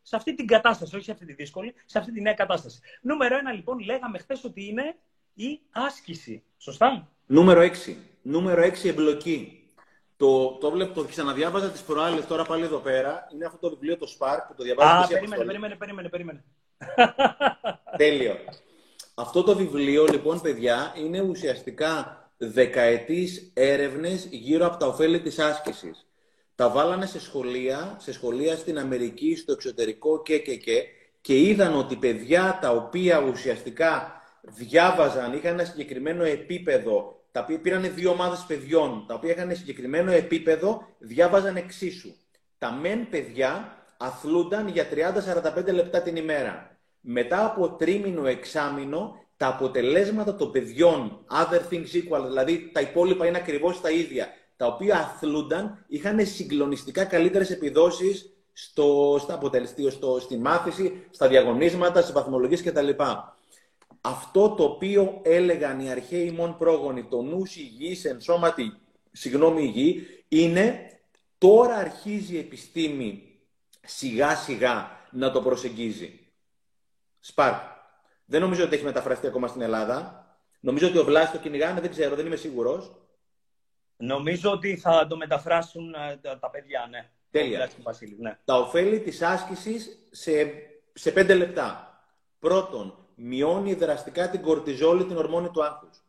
[0.01, 2.79] σε αυτή την κατάσταση, όχι σε αυτή τη δύσκολη, σε αυτή τη νέα κατάσταση.
[3.01, 4.95] Νούμερο ένα λοιπόν, λέγαμε χθες ότι είναι
[5.33, 6.43] η άσκηση.
[6.57, 7.95] Σωστά; Νούμερο 6.
[8.21, 9.69] Νούμερο 6 εμπλοκή.
[10.17, 13.27] Το, το, βλέπω, το ξαναδιάβαζα τις προάλλες, τώρα πάλι εδώ πέρα.
[13.33, 15.47] Είναι αυτό το βιβλίο το Spark που το διαβάζει Α, και εσύ, περίμενε, Αποστόλη.
[15.47, 16.43] περίμενε, περίμενε, περίμενε.
[17.97, 18.35] Τέλειο.
[19.15, 26.05] Αυτό το βιβλίο, λοιπόν, παιδιά, είναι ουσιαστικά δεκαετής έρευνες γύρω από τα ωφέλη της άσκησης.
[26.55, 30.83] Τα βάλανε σε σχολεία, σε σχολεία στην Αμερική, στο εξωτερικό και και και
[31.21, 37.93] και είδαν ότι παιδιά τα οποία ουσιαστικά διάβαζαν, είχαν ένα συγκεκριμένο επίπεδο, τα οποία πήραν
[37.95, 42.15] δύο ομάδες παιδιών, τα οποία είχαν συγκεκριμένο επίπεδο, διάβαζαν εξίσου.
[42.57, 46.77] Τα μεν παιδιά αθλούνταν για 30-45 λεπτά την ημέρα.
[46.99, 53.37] Μετά από τρίμηνο εξάμηνο, τα αποτελέσματα των παιδιών, other things equal, δηλαδή τα υπόλοιπα είναι
[53.37, 54.27] ακριβώς τα ίδια,
[54.57, 62.01] τα οποία αθλούνταν, είχαν συγκλονιστικά καλύτερες επιδόσεις στο, στα αποτελεστή, στο, στη μάθηση, στα διαγωνίσματα,
[62.01, 62.89] στις βαθμολογίες κτλ.
[64.01, 68.77] Αυτό το οποίο έλεγαν οι αρχαίοι μόν πρόγονοι, το νους υγιής εν σώματι,
[69.11, 70.89] συγγνώμη υγιή, είναι
[71.37, 73.24] τώρα αρχίζει η επιστήμη
[73.85, 76.19] σιγά σιγά να το προσεγγίζει.
[77.19, 77.61] Σπάρκ.
[78.25, 80.25] Δεν νομίζω ότι έχει μεταφραστεί ακόμα στην Ελλάδα.
[80.59, 82.91] Νομίζω ότι ο Βλάσης το κυνηγάνε, δεν ξέρω, δεν είμαι σίγουρος.
[83.97, 87.09] Νομίζω ότι θα το μεταφράσουν ε, τα, τα παιδιά, ναι.
[87.31, 87.57] Τέλεια.
[87.57, 88.37] Ο Βλάσης Βασίλης, ναι.
[88.45, 90.31] Τα ωφέλη της άσκησης σε,
[90.93, 91.99] σε πέντε λεπτά.
[92.39, 96.03] Πρώτον, μειώνει δραστικά την κορτιζόλη, την ορμόνη του άγχους.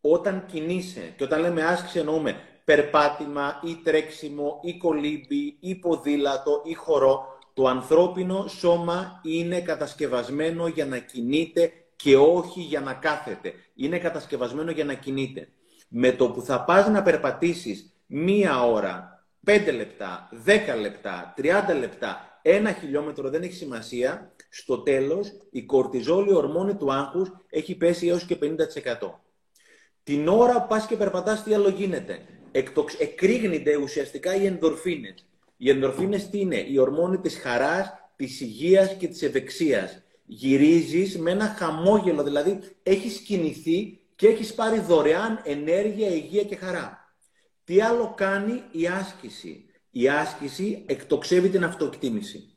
[0.00, 6.74] Όταν κινείσαι, και όταν λέμε άσκηση εννοούμε περπάτημα ή τρέξιμο ή κολύμπι ή ποδήλατο ή
[6.74, 13.52] χορό, το ανθρώπινο σώμα είναι κατασκευασμένο για να κινείται και όχι για να κάθεται.
[13.74, 15.48] Είναι κατασκευασμένο για να κινείται.
[15.88, 22.40] Με το που θα πας να περπατήσεις μία ώρα, πέντε λεπτά, δέκα λεπτά, τριάντα λεπτά,
[22.42, 28.24] ένα χιλιόμετρο δεν έχει σημασία, στο τέλος η κορτιζόλη ορμόνη του άγχους έχει πέσει έως
[28.24, 29.20] και 50%.
[30.02, 32.94] Την ώρα που πας και περπατάς τι άλλο γίνεται; Εκτοξ...
[32.94, 35.26] Εκρήγνεται ουσιαστικά οι ενδορφίνες.
[35.56, 40.02] Οι ενδορφίνες τι είναι, η ορμόνη της χαράς, της υγείας και της ευεξίας.
[40.26, 47.14] Γυρίζεις με ένα χαμόγελο, δηλαδή έχεις κινηθεί και έχεις πάρει δωρεάν ενέργεια, υγεία και χαρά.
[47.64, 52.56] Τι άλλο κάνει η άσκηση; Η άσκηση εκτοξεύει την αυτοεκτίμηση.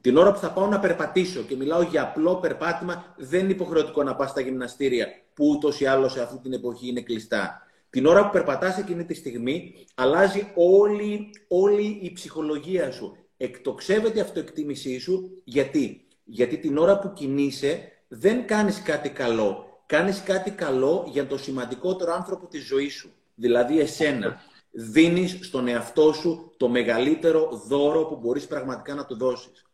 [0.00, 4.02] Την ώρα που θα πάω να περπατήσω και μιλάω για απλό περπάτημα, δεν είναι υποχρεωτικό
[4.02, 7.65] να πας στα γυμναστήρια, που ούτως ή άλλως σε αυτή την εποχή είναι κλειστά.
[7.96, 13.16] Την ώρα που περπατάς εκείνη τη στιγμή, αλλάζει όλη, όλη η ψυχολογία σου.
[13.36, 15.42] Εκτοξεύεται η αυτοεκτίμησή σου.
[15.44, 19.82] Γιατί; Γιατί την ώρα που κινείσαι, δεν κάνεις κάτι καλό.
[19.86, 23.12] Κάνεις κάτι καλό για το σημαντικότερο άνθρωπο της ζωής σου.
[23.34, 24.40] Δηλαδή εσένα.
[24.70, 29.66] Δίνεις στον εαυτό σου το μεγαλύτερο δώρο που μπορείς πραγματικά να του δώσεις.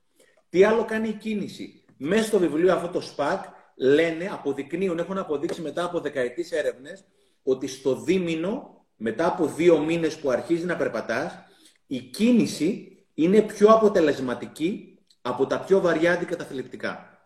[0.48, 3.44] Τι άλλο κάνει η κίνηση; Μέσα στο βιβλίο αυτό το ΣΠΑΚ
[3.76, 7.04] λένε, αποδεικνύουν, έχουν αποδείξει μετά από δεκαετίες έρευνες,
[7.42, 11.32] ότι στο δίμηνο, μετά από δύο μήνες που αρχίζει να περπατάς,
[11.86, 17.20] η κίνηση είναι πιο αποτελεσματική από τα πιο βαριά αντικαταθλιπτικά.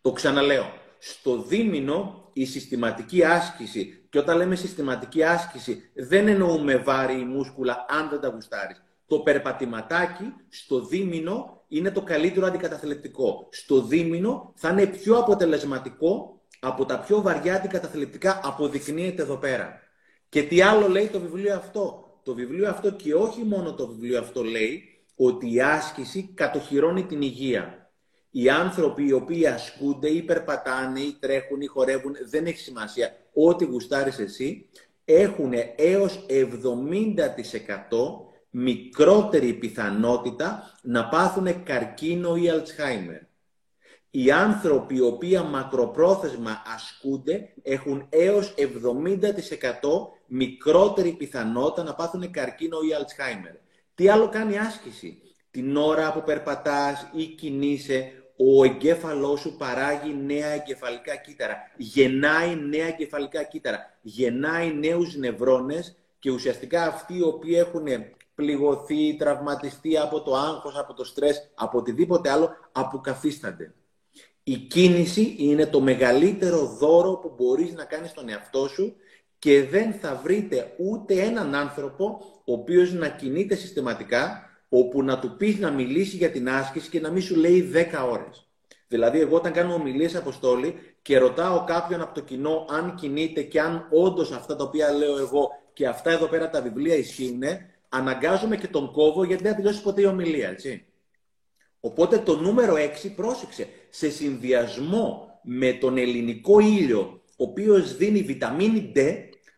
[0.00, 0.72] Το ξαναλέω.
[0.98, 7.84] Στο δίμηνο η συστηματική άσκηση, και όταν λέμε συστηματική άσκηση, δεν εννοούμε βάρη ή μούσκουλα
[7.88, 8.82] αν δεν τα γουστάρεις.
[9.06, 13.48] Το περπατηματάκι στο δίμηνο είναι το καλύτερο αντικαταθλιπτικό.
[13.50, 19.80] Στο δίμηνο θα είναι πιο αποτελεσματικό από τα πιο βαριά αντικαταθλιπτικά αποδεικνύεται εδώ πέρα.
[20.28, 24.18] Και τι άλλο λέει το βιβλίο αυτό; Το βιβλίο αυτό και όχι μόνο το βιβλίο
[24.18, 24.82] αυτό λέει
[25.16, 27.90] ότι η άσκηση κατοχυρώνει την υγεία.
[28.30, 33.16] Οι άνθρωποι οι οποίοι ασκούνται ή περπατάνε ή τρέχουν ή χορεύουν, δεν έχει σημασία.
[33.32, 34.68] Ό,τι γουστάρεις εσύ,
[35.04, 36.34] έχουν έως 70%
[38.50, 43.20] μικρότερη πιθανότητα να πάθουν καρκίνο ή αλτσχάιμερ.
[44.16, 48.60] Οι άνθρωποι οι οποίοι μακροπρόθεσμα ασκούνται έχουν έως 70%
[50.26, 53.52] μικρότερη πιθανότητα να πάθουν καρκίνο ή αλτσχάιμερ.
[53.94, 60.48] Τι άλλο κάνει άσκηση; Την ώρα που περπατάς ή κινείσαι, ο εγκέφαλός σου παράγει νέα
[60.48, 61.56] εγκεφαλικά κύτταρα.
[61.76, 63.98] Γεννάει νέα εγκεφαλικά κύτταρα.
[64.02, 67.86] Γεννάει νέους νευρώνες και ουσιαστικά αυτοί οι οποίοι έχουν
[68.34, 73.74] πληγωθεί, τραυματιστεί από το άγχος, από το στρες, από οτιδήποτε άλλο, αποκαθίστανται.
[74.46, 78.94] Η κίνηση είναι το μεγαλύτερο δώρο που μπορείς να κάνεις στον εαυτό σου
[79.38, 85.36] και δεν θα βρείτε ούτε έναν άνθρωπο ο οποίος να κινείται συστηματικά όπου να του
[85.36, 88.48] πεις να μιλήσει για την άσκηση και να μην σου λέει 10 ώρες.
[88.88, 93.60] Δηλαδή, εγώ όταν κάνω ομιλίες αποστόλη και ρωτάω κάποιον από το κοινό αν κινείται και
[93.60, 97.42] αν όντως αυτά τα οποία λέω εγώ και αυτά εδώ πέρα τα βιβλία ισχύουν,
[97.88, 100.86] αναγκάζομαι και τον κόβω γιατί δεν θα τελειώσει ποτέ η ομιλία, έτσι.
[101.80, 102.74] Οπότε το νούμερο
[103.04, 109.00] 6, πρόσεξε, σε συνδυασμό με τον ελληνικό ήλιο, ο οποίος δίνει βιταμίνη D,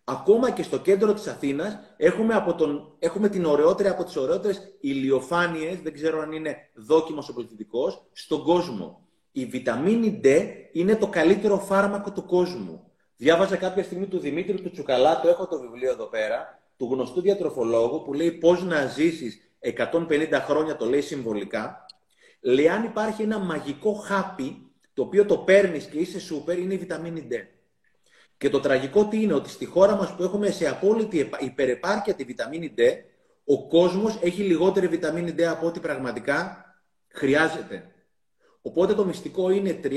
[0.05, 4.77] ακόμα και στο κέντρο της Αθήνας, έχουμε, από τον, έχουμε την ωραιότερη από τις ωραιότερες
[4.81, 9.07] ηλιοφάνειες, δεν ξέρω αν είναι δόκιμος ο πληθυντικός, στον κόσμο.
[9.33, 10.29] Η βιταμίνη D
[10.73, 12.91] είναι το καλύτερο φάρμακο του κόσμου.
[13.17, 17.21] Διάβαζα κάποια στιγμή του Δημήτρη του Τσουκαλά, το έχω το βιβλίο εδώ πέρα, του γνωστού
[17.21, 21.86] διατροφολόγου που λέει πώς να ζήσεις 150 χρόνια, το λέει συμβολικά,
[22.41, 26.79] λέει αν υπάρχει ένα μαγικό χάπι, το οποίο το παίρνεις και είσαι σούπερ, είναι η
[26.79, 27.35] βιταμίνη D.
[28.39, 32.25] Και το τραγικό τι είναι, ότι στη χώρα μας που έχουμε σε απόλυτη υπερεπάρκεια τη
[32.25, 32.81] βιταμίνη D,
[33.45, 36.65] ο κόσμος έχει λιγότερη βιταμίνη D από ό,τι πραγματικά
[37.09, 37.91] χρειάζεται.
[38.63, 39.91] Οπότε το μυστικό είναι 30-60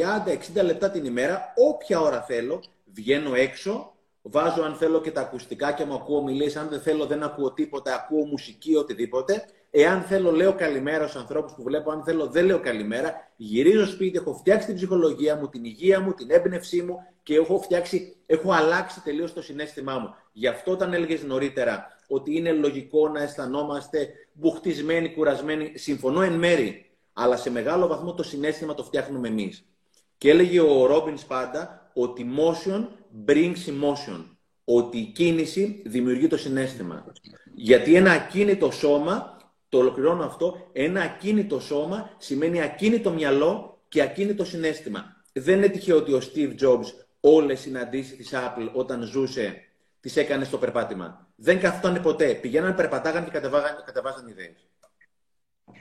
[0.64, 5.86] λεπτά την ημέρα, όποια ώρα θέλω, βγαίνω έξω, Βάζω αν θέλω και τα ακουστικά και
[5.86, 6.56] μου ακούω μιλήσεις.
[6.56, 9.46] Αν δεν θέλω δεν ακούω τίποτα, ακούω μουσική, οτιδήποτε.
[9.72, 13.32] Εάν θέλω λέω καλημέρα στους ανθρώπους που βλέπω, αν θέλω δεν λέω καλημέρα.
[13.36, 17.60] Γυρίζω σπίτι, έχω φτιάξει την ψυχολογία μου, την υγεία μου, την έμπνευσή μου και έχω
[17.60, 20.16] φτιάξει, έχω αλλάξει τελείως το συνέστημά μου.
[20.32, 26.92] Γι' αυτό όταν έλεγες νωρίτερα ότι είναι λογικό να αισθανόμαστε μπουχτισμένοι, κουρασμένοι, συμφωνώ εν μέρη.
[27.14, 29.66] Αλλά σε μεγάλο βαθμό το συνέστημα το φτιάχνουμε εμείς.
[30.18, 32.88] Και έλεγε ο Ρόμπινς πάντα ότι motion
[33.26, 34.26] brings emotion.
[34.64, 37.06] Ότι η κίνηση δημιουργεί το συνέστημα.
[37.56, 39.39] Γιατί ένα ακίνητο σώμα,
[39.70, 45.24] το ολοκληρώνω αυτό, ένα ακίνητο σώμα σημαίνει ακίνητο μυαλό και ακίνητο συνέστημα.
[45.34, 46.86] δεν είναι τυχαίο ότι ο Steve Jobs
[47.20, 49.64] όλες οι συναντήσεις της Apple όταν ζούσε
[50.00, 51.28] τις έκανε στο περπάτημα.
[51.36, 52.34] Δεν καθόταν ποτέ.
[52.34, 54.70] Πηγαίνανε, περπατάγανε και κατεβάζαν, κατεβάζαν ιδέες.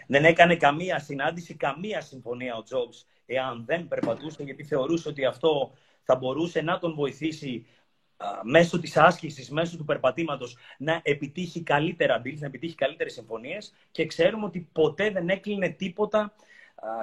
[0.06, 5.72] Δεν έκανε καμία συνάντηση, καμία συμφωνία ο Jobs εάν δεν περπατούσε, γιατί θεωρούσε ότι αυτό
[6.02, 7.66] θα μπορούσε να τον βοηθήσει
[8.42, 14.06] μέσω της άσκησης, μέσω του περπατήματος να επιτύχει καλύτερα deals, να επιτύχει καλύτερες συμφωνίες και
[14.06, 16.32] ξέρουμε ότι ποτέ δεν έκλεινε τίποτα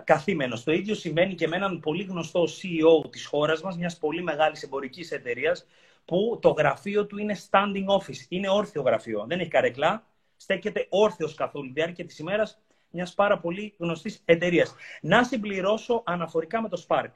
[0.03, 0.63] καθήμενος.
[0.63, 4.63] Το ίδιο σημαίνει και με έναν πολύ γνωστό CEO της χώρας μας, μιας πολύ μεγάλης
[4.63, 5.65] εμπορικής εταιρείας,
[6.05, 11.33] που το γραφείο του είναι standing office, είναι όρθιο γραφείο, δεν έχει καρεκλά, στέκεται όρθιος
[11.33, 12.59] καθ' όλη τη διάρκεια της ημέρας
[12.89, 14.75] μιας πάρα πολύ γνωστής εταιρείας.
[15.01, 17.11] Να συμπληρώσω αναφορικά με το Spark.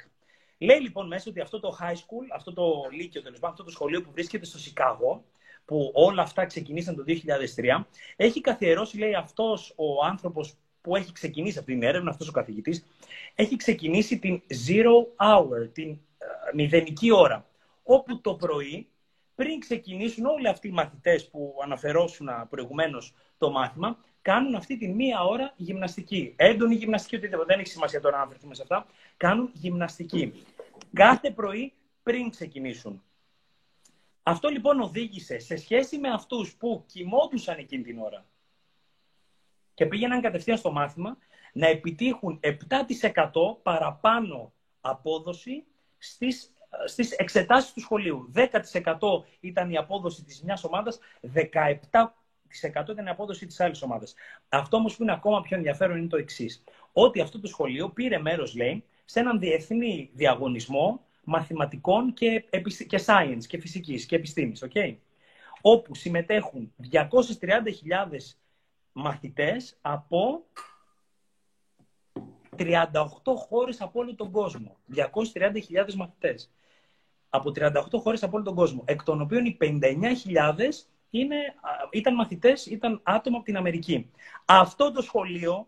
[0.62, 4.02] Λέει λοιπόν μέσα ότι αυτό το high school, αυτό το λύκειο τέλος αυτό το σχολείο
[4.02, 5.24] που βρίσκεται στο Σικάγο,
[5.66, 7.84] που όλα αυτά ξεκινήσαν το 2003,
[8.16, 12.86] έχει καθιερώσει, λέει, αυτός ο άνθρωπος που έχει ξεκινήσει αυτή την έρευνα, αυτός ο καθηγητής,
[13.36, 17.48] έχει ξεκινήσει την zero hour, την uh, μηδενική ώρα,
[17.84, 18.88] όπου το πρωί,
[19.36, 23.98] πριν ξεκινήσουν όλοι αυτοί οι μαθητές που αναφερόσουν προηγουμένως το μάθημα,
[24.30, 26.34] κάνουν αυτή τη μία ώρα γυμναστική.
[26.36, 27.46] Έντονη γυμναστική, οτιδήποτε.
[27.46, 28.86] Δεν έχει σημασία τώρα να αναφερθούμε σε αυτά.
[29.18, 30.34] Κάνουν γυμναστική.
[30.94, 31.74] Κάθε πρωί
[32.04, 33.04] πριν ξεκινήσουν.
[34.24, 38.26] Αυτό λοιπόν οδήγησε σε σχέση με αυτούς που κοιμόντουσαν εκείνη την ώρα
[39.74, 41.18] και πήγαιναν κατευθείαν στο μάθημα
[41.54, 42.48] να επιτύχουν 7%
[43.64, 45.66] παραπάνω απόδοση
[45.98, 46.54] στις,
[46.86, 48.32] στις εξετάσεις του σχολείου.
[48.36, 48.50] 10%
[49.40, 51.00] ήταν η απόδοση της μιας ομάδας,
[51.92, 52.19] 17%
[52.92, 54.14] ήταν η απόδοση της άλλης ομάδας.
[54.50, 56.64] Αυτό όμως που είναι ακόμα πιο ενδιαφέρον είναι το εξής.
[56.94, 62.44] Ότι αυτό το σχολείο πήρε μέρος, λέει, σε έναν διεθνή διαγωνισμό μαθηματικών και,
[62.88, 64.96] και science και φυσικής και επιστήμης, okay?
[65.62, 67.08] όπου συμμετέχουν 230.000
[68.92, 70.44] μαθητές από
[72.58, 72.86] 38
[73.36, 74.78] χώρες από όλο τον κόσμο.
[74.96, 76.52] 230.000 μαθητές.
[77.30, 78.84] Από 38 χώρες από όλο τον κόσμο.
[78.86, 81.36] Εκ των οποίων οι 59.000 είναι,
[81.92, 84.12] ήταν μαθητές, ήταν άτομα από την Αμερική.
[84.46, 85.68] Αυτό το σχολείο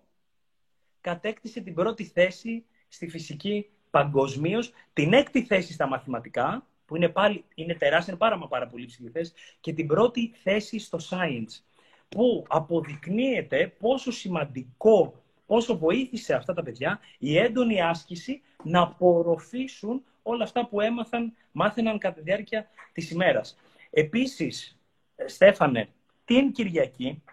[1.02, 7.46] κατέκτησε την πρώτη θέση στη φυσική παγκοσμίως, την έκτη θέση στα μαθηματικά, που είναι, πάλι,
[7.56, 11.62] είναι τεράστια, είναι πάρα, μα πάρα πολύ ψηλή θέση, και την πρώτη θέση στο science,
[12.10, 20.44] που αποδεικνύεται πόσο σημαντικό, πόσο βοήθησε αυτά τα παιδιά η έντονη άσκηση να απορροφήσουν όλα
[20.44, 23.58] αυτά που έμαθαν, μάθαιναν κατά τη διάρκεια της ημέρας.
[23.90, 24.81] Επίσης,
[25.26, 25.90] Στέφανε,
[26.26, 27.24] την Κυριακή,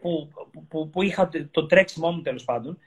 [0.00, 0.30] που,
[0.68, 2.78] που, που είχα το τρέξιμό μου τέλος πάντων,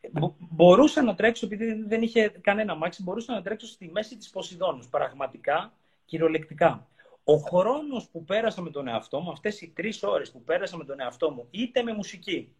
[0.00, 0.08] ε,
[0.38, 4.88] μπορούσα να τρέξω, επειδή δεν είχε κανένα μάξι, μπορούσα να τρέξω στη μέση της Ποσειδώνους,
[4.88, 5.72] πραγματικά,
[6.04, 6.88] κυριολεκτικά.
[7.24, 10.84] Ο χρόνος που πέρασα με τον εαυτό μου, αυτές οι τρεις ώρες που πέρασα με
[10.84, 12.54] τον εαυτό μου, είτε με μουσική,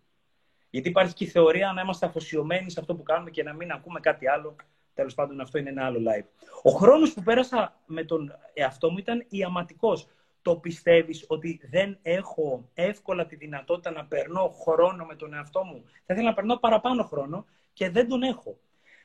[0.71, 3.71] γιατί υπάρχει και η θεωρία να είμαστε αφοσιωμένοι σε αυτό που κάνουμε και να μην
[3.71, 4.57] ακούμε κάτι άλλο.
[4.95, 6.27] Τέλος πάντων, αυτό είναι ένα άλλο live.
[6.63, 10.09] Ο χρόνος που πέρασα με τον εαυτό μου ήταν ιαματικός
[10.43, 15.85] το πιστεύεις ότι δεν έχω εύκολα τη δυνατότητα να περνώ χρόνο με τον εαυτό μου;
[16.07, 18.59] Θα ήθελα να περνώ παραπάνω χρόνο και δεν τον έχω.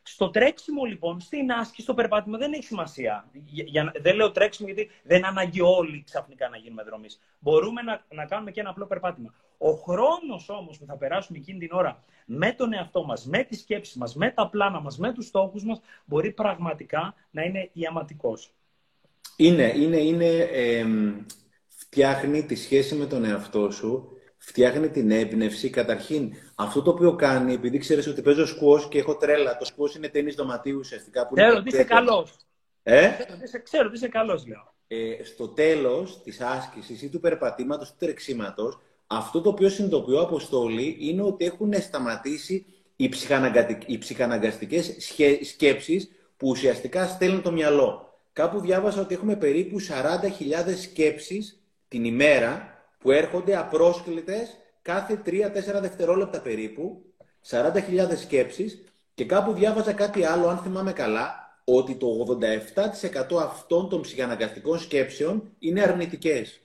[0.08, 3.30] Στο τρέξιμο λοιπόν, στην άσκηση, στο περπάτημα δεν έχει σημασία.
[3.44, 7.08] Για, δεν λέω τρέξιμο γιατί δεν ανάγκη όλοι ξαφνικά να γίνουμε δρομή.
[7.40, 9.34] Μπορούμε να, να κάνουμε και ένα απλό περπάτημα.
[9.58, 13.60] Ο χρόνος όμως που θα περάσουμε εκείνη την ώρα με τον εαυτό μας, με τις
[13.60, 18.54] σκέψεις μας, με τα πλάνα μας, με τους στόχους μας, μπορεί πραγματικά να είναι ιαματικός.
[19.36, 20.86] Είναι, είναι, είναι ε,
[21.68, 25.70] φτιάχνει τη σχέση με τον εαυτό σου, φτιάχνει την έμπνευση.
[25.70, 29.96] Καταρχήν, αυτό το οποίο κάνει, επειδή ξέρεις ότι παίζω σκουός και έχω τρέλα, το σκουός
[29.96, 31.30] είναι ταινής δωματίου ουσιαστικά.
[31.34, 32.34] Ξέρω ότι είσαι καλός.
[32.84, 33.10] Ε;
[33.64, 34.74] Ξέρω ότι είσαι καλός, λέω.
[34.88, 40.98] Ε, στο τέλος της άσκησης ή του περπατήματος, του τρεξίματος, αυτό το οποίο συνειδητοποιώ Αποστόλη
[41.00, 42.66] είναι ότι έχουν σταματήσει
[42.96, 43.10] οι,
[43.86, 44.96] οι ψυχαναγκαστικές
[45.42, 48.05] σκέψεις που ουσιαστικά στέλνουν το μυαλό.
[48.36, 56.42] Κάπου διάβασα ότι έχουμε περίπου 40.000 σκέψεις την ημέρα που έρχονται απρόσκλητες κάθε 3-4 δευτερόλεπτα
[56.42, 57.06] περίπου.
[57.50, 58.84] 40.000 σκέψεις
[59.14, 62.08] και κάπου διάβαζα κάτι άλλο, αν θυμάμαι καλά, ότι το
[63.36, 66.60] 87% αυτών των ψυχαναγκαστικών σκέψεων είναι αρνητικές.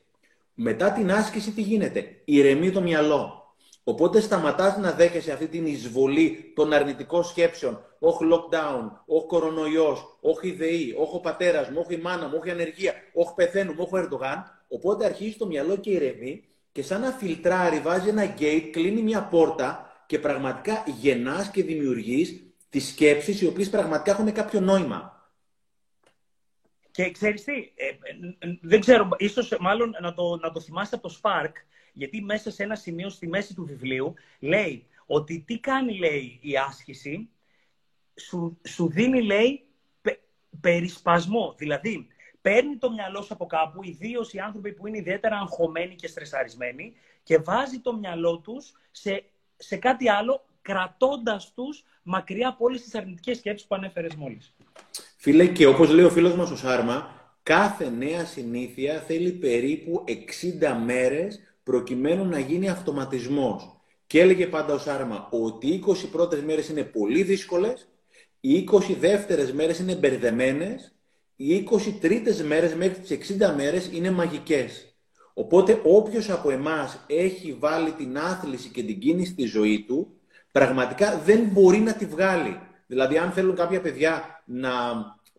[0.54, 3.39] Μετά την άσκηση τι γίνεται, ηρεμεί το μυαλό.
[3.84, 7.84] Οπότε σταματάς να δέχεσαι αυτή την εισβολή των αρνητικών σκέψεων.
[7.98, 12.34] Όχι lockdown, όχι κορονοϊός, όχι η ΔΕΗ, όχι ο πατέρας μου, όχι η μάνα μου,
[12.38, 14.44] όχι η ανεργία, όχι πεθαίνουμε, όχι ο Ερντογάν.
[14.68, 19.22] Οπότε αρχίζει το μυαλό και ηρεμεί και σαν να φιλτράρει, βάζει ένα gate, κλείνει μια
[19.22, 25.19] πόρτα και πραγματικά γεννάς και δημιουργείς τις σκέψεις οι οποίες πραγματικά έχουν κάποιο νόημα.
[26.90, 31.08] Και ξέρεις τι, ε, ε, δεν ξέρω, ίσως μάλλον να το, να το θυμάστε από
[31.08, 31.52] το Spark,
[31.92, 36.56] γιατί μέσα σε ένα σημείο στη μέση του βιβλίου λέει ότι τι κάνει, λέει, η
[36.56, 37.28] άσκηση,
[38.14, 39.64] σου, σου δίνει, λέει,
[40.02, 40.18] πε,
[40.60, 41.54] περισπασμό.
[41.58, 42.06] Δηλαδή,
[42.40, 46.94] παίρνει το μυαλό σου από κάπου, ιδίως οι άνθρωποι που είναι ιδιαίτερα αγχωμένοι και στρεσαρισμένοι,
[47.22, 49.24] και βάζει το μυαλό τους σε,
[49.56, 54.54] σε κάτι άλλο, κρατώντας τους μακριά από όλες τις αρνητικές σκέψεις που ανέφερες μόλις.
[55.22, 57.10] Φίλε, και όπως λέει ο φίλος μας ο Σάρμα,
[57.42, 60.12] κάθε νέα συνήθεια θέλει περίπου 60
[60.84, 63.80] μέρες προκειμένου να γίνει αυτοματισμός.
[64.06, 67.88] Και έλεγε πάντα ο Σάρμα ότι οι 20 πρώτες μέρες είναι πολύ δύσκολες,
[68.40, 70.92] οι 20 δεύτερες μέρες είναι μπερδεμένες,
[71.36, 74.94] οι 20 τρίτες μέρες μέχρι τις 60 μέρες είναι μαγικές.
[75.34, 80.20] Οπότε όποιος από εμάς έχει βάλει την άθληση και την κίνηση στη ζωή του,
[80.52, 82.68] πραγματικά δεν μπορεί να τη βγάλει.
[82.90, 84.70] Δηλαδή αν θέλουν κάποια παιδιά να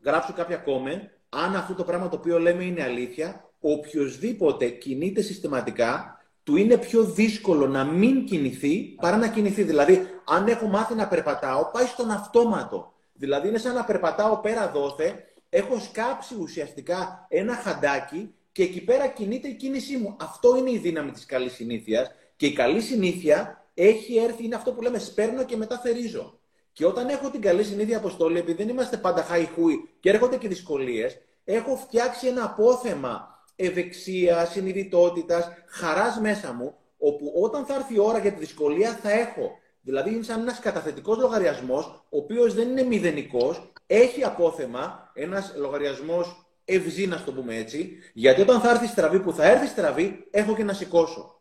[0.03, 6.21] γράψουν κάποια comment, αν αυτό το πράγμα το οποίο λέμε είναι αλήθεια, οποιοδήποτε κινείται συστηματικά,
[6.43, 9.63] του είναι πιο δύσκολο να μην κινηθεί παρά να κινηθεί.
[9.63, 12.93] Δηλαδή, αν έχω μάθει να περπατάω, πάει στον αυτόματο.
[13.13, 19.07] Δηλαδή, είναι σαν να περπατάω πέρα δόθε, έχω σκάψει ουσιαστικά ένα χαντάκι και εκεί πέρα
[19.07, 20.15] κινείται η κίνησή μου.
[20.19, 24.71] Αυτό είναι η δύναμη της καλής συνήθειας και η καλή συνήθεια έχει έρθει, είναι αυτό
[24.71, 26.40] που λέμε σπέρνω και μετά θερίζω.
[26.73, 30.47] Και όταν έχω την καλή συνήθεια αποστόλη, επειδή δεν είμαστε πάντα χαϊχούι και έρχονται και
[30.47, 37.99] δυσκολίες, έχω φτιάξει ένα απόθεμα ευεξίας, συνειδητότητας, χαράς μέσα μου, όπου όταν θα έρθει η
[37.99, 39.51] ώρα για τη δυσκολία θα έχω.
[39.81, 46.45] Δηλαδή είναι σαν ένας καταθετικός λογαριασμός, ο οποίος δεν είναι μηδενικός, έχει απόθεμα, ένας λογαριασμός
[46.65, 50.55] ευζή, να το πούμε έτσι, γιατί όταν θα έρθει στραβή που θα έρθει στραβή, έχω
[50.55, 51.40] και να σηκώσω.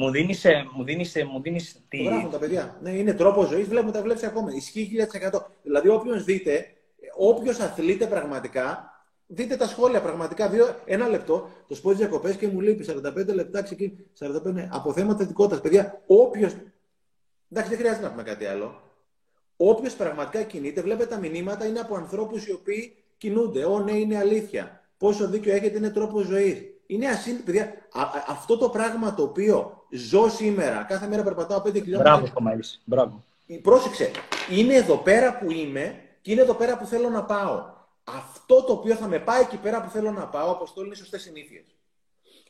[0.00, 1.98] Μου δίνει ε, μου δίνεις, ε, μου δίνεις τη...
[1.98, 2.78] Το γράφουν τα παιδιά.
[2.82, 3.68] Ναι, είναι τρόπος ζωής.
[3.68, 4.54] Βλέπουμε τα βλέπεις ακόμα.
[4.54, 4.90] Ισχύει
[5.32, 5.40] 1000%.
[5.62, 6.66] Δηλαδή, όποιος δείτε,
[7.16, 8.92] όποιος αθλείται πραγματικά,
[9.26, 10.48] δείτε τα σχόλια πραγματικά.
[10.48, 13.96] Δύο, ένα λεπτό, το σπότι διακοπές και μου λείπει 45 λεπτά ξεκίνη.
[14.18, 15.60] 45 από θέματα ειδικότητα.
[15.60, 16.50] Παιδιά, όποιο.
[17.50, 18.82] Εντάξει, δεν χρειάζεται να πούμε κάτι άλλο.
[19.56, 23.64] Όποιος πραγματικά κινείται, βλέπετε τα μηνύματα είναι από ανθρώπους οι οποίοι κινούνται.
[23.64, 24.88] Ω, ναι, είναι αλήθεια.
[24.98, 26.69] Πόσο δίκιο έχετε, είναι τρόπος ζωής.
[26.90, 27.74] Είναι ασύντητο, παιδιά.
[28.26, 32.12] αυτό το πράγμα το οποίο ζω σήμερα, κάθε μέρα περπατάω 5 χιλιόμετρα.
[32.12, 32.82] Μπράβο, Κομαής.
[32.84, 33.24] Μπράβο.
[33.62, 34.10] Πρόσεξε,
[34.50, 37.64] είναι εδώ πέρα που είμαι και είναι εδώ πέρα που θέλω να πάω.
[38.04, 41.22] Αυτό το οποίο θα με πάει εκεί πέρα που θέλω να πάω, αποστόλη είναι σωστές
[41.22, 41.64] συνήθειες.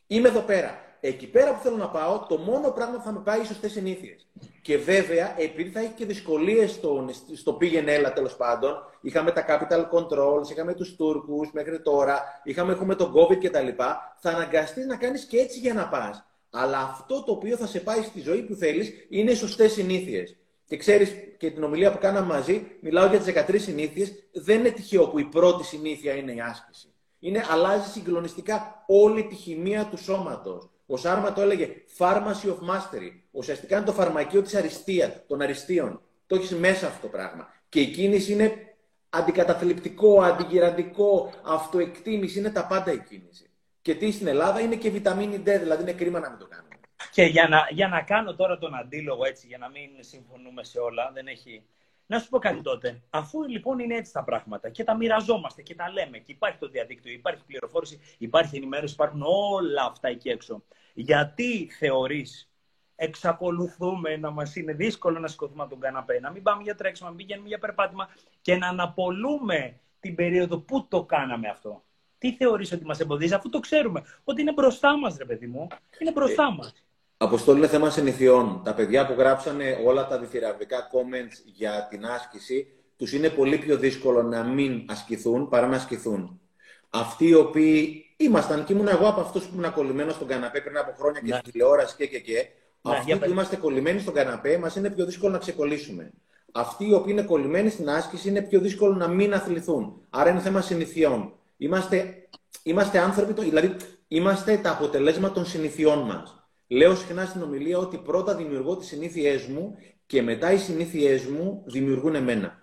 [0.06, 3.20] Είμαι εδώ πέρα εκεί πέρα που θέλω να πάω, το μόνο πράγμα που θα με
[3.24, 4.26] πάει σωστές συνήθειες.
[4.62, 9.44] Και βέβαια, επειδή θα έχει και δυσκολίες στο, στο πήγαινε έλα τέλος πάντων, είχαμε τα
[9.48, 13.68] capital controls, είχαμε τους Τούρκους μέχρι τώρα, είχαμε έχουμε τον COVID κτλ.
[14.16, 16.24] Θα αναγκαστείς να κάνεις και έτσι για να πας.
[16.50, 20.36] Αλλά αυτό το οποίο θα σε πάει στη ζωή που θέλεις είναι οι σωστές συνήθειες.
[20.66, 24.12] Και ξέρεις και την ομιλία που κάναμε μαζί, μιλάω για τις 13 συνήθειες.
[24.32, 26.92] Δεν είναι τυχαίο που η πρώτη συνήθεια είναι η άσκηση.
[27.18, 30.69] Είναι, αλλάζει συγκλονιστικά όλη τη χημεία του σώματος.
[30.92, 31.68] Ο Σάρμα το έλεγε
[31.98, 33.10] Pharmacy of Mastery.
[33.30, 36.00] Ουσιαστικά είναι το φαρμακείο της αριστεία, των αριστείων.
[36.26, 37.48] Το έχεις μέσα αυτό το πράγμα.
[37.68, 38.74] Και η κίνηση είναι
[39.10, 43.50] αντικαταθλιπτικό, αντιγυραντικό, αυτοεκτίμηση, είναι τα πάντα η κίνηση.
[43.82, 46.74] Και τι στην Ελλάδα είναι και βιταμίνη D, δηλαδή είναι κρίμα να μην το κάνουμε.
[47.10, 50.78] Και για να, για να κάνω τώρα τον αντίλογο έτσι, για να μην συμφωνούμε σε
[50.78, 51.64] όλα, δεν έχει
[52.06, 53.02] να σου πω κάτι τότε.
[53.10, 56.68] Αφού λοιπόν είναι έτσι τα πράγματα και τα μοιραζόμαστε και τα λέμε και υπάρχει το
[56.68, 60.62] διαδίκτυο, υπάρχει πληροφόρηση, υπάρχει ενημέρωση, υπάρχουν όλα αυτά εκεί έξω.
[61.00, 62.50] Γιατί θεωρείς
[62.96, 67.08] εξακολουθούμε να μας είναι δύσκολο να σηκωθούμε από τον καναπέ, να μην πάμε για τρέξιμο,
[67.08, 68.08] να μην πηγαίνουμε για περπάτημα
[68.40, 71.84] και να αναπολούμε την περίοδο που το κάναμε αυτό.
[72.18, 75.66] Τι θεωρείς ότι μας εμποδίζει, αφού το ξέρουμε, ότι είναι μπροστά μας, ρε παιδί μου,
[75.98, 76.74] είναι μπροστά ε, μας.
[77.16, 78.62] Αποστόλη είναι θέμα συνηθιών.
[78.64, 83.76] Τα παιδιά που γράψανε όλα τα διθυραβικά comments για την άσκηση, τους είναι πολύ πιο
[83.76, 86.40] δύσκολο να μην ασκηθούν παρά να ασκηθούν.
[86.90, 90.78] Αυτοί οι οποίοι ήμασταν, και ήμουν εγώ από αυτούς που ήμουν κολλημένος στον καναπέ πριν
[90.78, 91.36] από χρόνια και ναι.
[91.36, 92.48] στην τηλεόραση και και και.
[92.82, 96.10] Ναι, αυτοί που είμαστε κολλημένοι στον καναπέ, μας είναι πιο δύσκολο να ξεκολλήσουμε.
[96.52, 100.06] Αυτοί οι οποίοι είναι κολλημένοι στην άσκηση είναι πιο δύσκολο να μην αθληθούν.
[100.10, 101.32] Άρα είναι θέμα συνηθιών.
[101.56, 102.28] Είμαστε,
[102.62, 103.76] είμαστε άνθρωποι, δηλαδή
[104.08, 106.44] είμαστε τα αποτελέσματα των συνηθιών μας.
[106.66, 111.62] Λέω συχνά στην ομιλία ότι πρώτα δημιουργώ τις συνήθειές μου και μετά οι συνήθειές μου
[111.66, 112.62] δημιουργούν εμένα.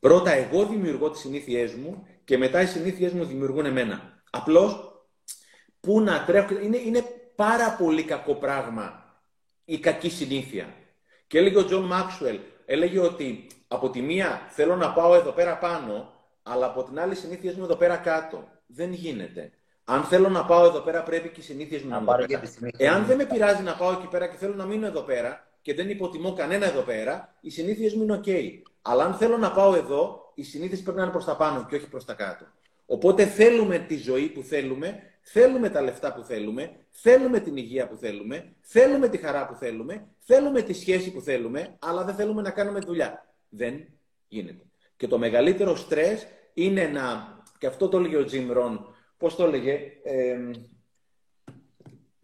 [0.00, 4.13] Πρώτα εγώ δημιουργώ τις συνήθειές μου και μετά οι συνήθειές μου δημιουργούν εμένα.
[4.34, 4.92] Απλώς
[5.80, 6.58] πού να τρέχω.
[6.58, 7.04] Είναι, είναι
[7.34, 9.04] πάρα πολύ κακό πράγμα
[9.64, 10.74] η κακή συνήθεια.
[11.26, 15.58] Και έλεγε ο Τζον Μάξουελ, έλεγε ότι από τη μία θέλω να πάω εδώ πέρα
[15.58, 16.12] πάνω,
[16.42, 18.48] αλλά από την άλλη συνήθειέ μου εδώ πέρα κάτω.
[18.66, 19.52] Δεν γίνεται.
[19.84, 22.24] Αν θέλω να πάω εδώ πέρα, πρέπει και οι συνήθειες μου να, να πάρω
[22.76, 25.74] Εάν δεν με πειράζει να πάω εκεί πέρα και θέλω να μείνω εδώ πέρα και
[25.74, 28.50] δεν υποτιμώ κανένα εδώ πέρα, οι συνήθειες μου είναι OK.
[28.82, 31.76] Αλλά αν θέλω να πάω εδώ, οι συνήθειες πρέπει να είναι προς τα πάνω και
[31.76, 32.44] όχι προς τα κάτω.
[32.86, 37.96] Οπότε θέλουμε τη ζωή που θέλουμε, θέλουμε τα λεφτά που θέλουμε, θέλουμε την υγεία που
[37.96, 42.50] θέλουμε, θέλουμε τη χαρά που θέλουμε, θέλουμε τη σχέση που θέλουμε, αλλά δεν θέλουμε να
[42.50, 43.34] κάνουμε δουλειά.
[43.48, 43.86] Δεν
[44.28, 44.64] γίνεται.
[44.96, 49.44] Και το μεγαλύτερο στρες είναι να, και αυτό το έλεγε ο Τζιμ Ρον, πώς το
[49.44, 49.80] έλεγε,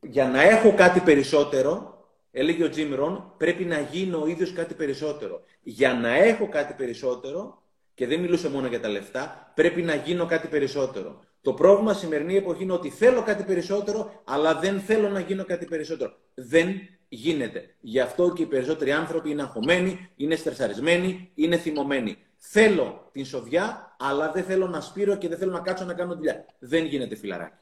[0.00, 4.74] για να έχω κάτι περισσότερο, έλεγε ο Τζιμ Ρον, πρέπει να γίνω ο ίδιος κάτι
[4.74, 5.42] περισσότερο.
[5.62, 7.59] Για να έχω κάτι περισσότερο,
[8.01, 11.20] και δεν μιλούσε μόνο για τα λεφτά, πρέπει να γίνω κάτι περισσότερο.
[11.40, 15.64] Το πρόβλημα σημερινή εποχή είναι ότι θέλω κάτι περισσότερο, αλλά δεν θέλω να γίνω κάτι
[15.64, 16.12] περισσότερο.
[16.34, 16.68] Δεν
[17.09, 17.74] γίνεται.
[17.80, 22.16] Γι' αυτό και οι περισσότεροι άνθρωποι είναι αγχωμένοι, είναι στρεσαρισμένοι, είναι θυμωμένοι.
[22.36, 26.14] Θέλω την σοδιά, αλλά δεν θέλω να σπείρω και δεν θέλω να κάτσω να κάνω
[26.14, 26.44] δουλειά.
[26.59, 27.57] Δεν γίνεται φιλαράκι.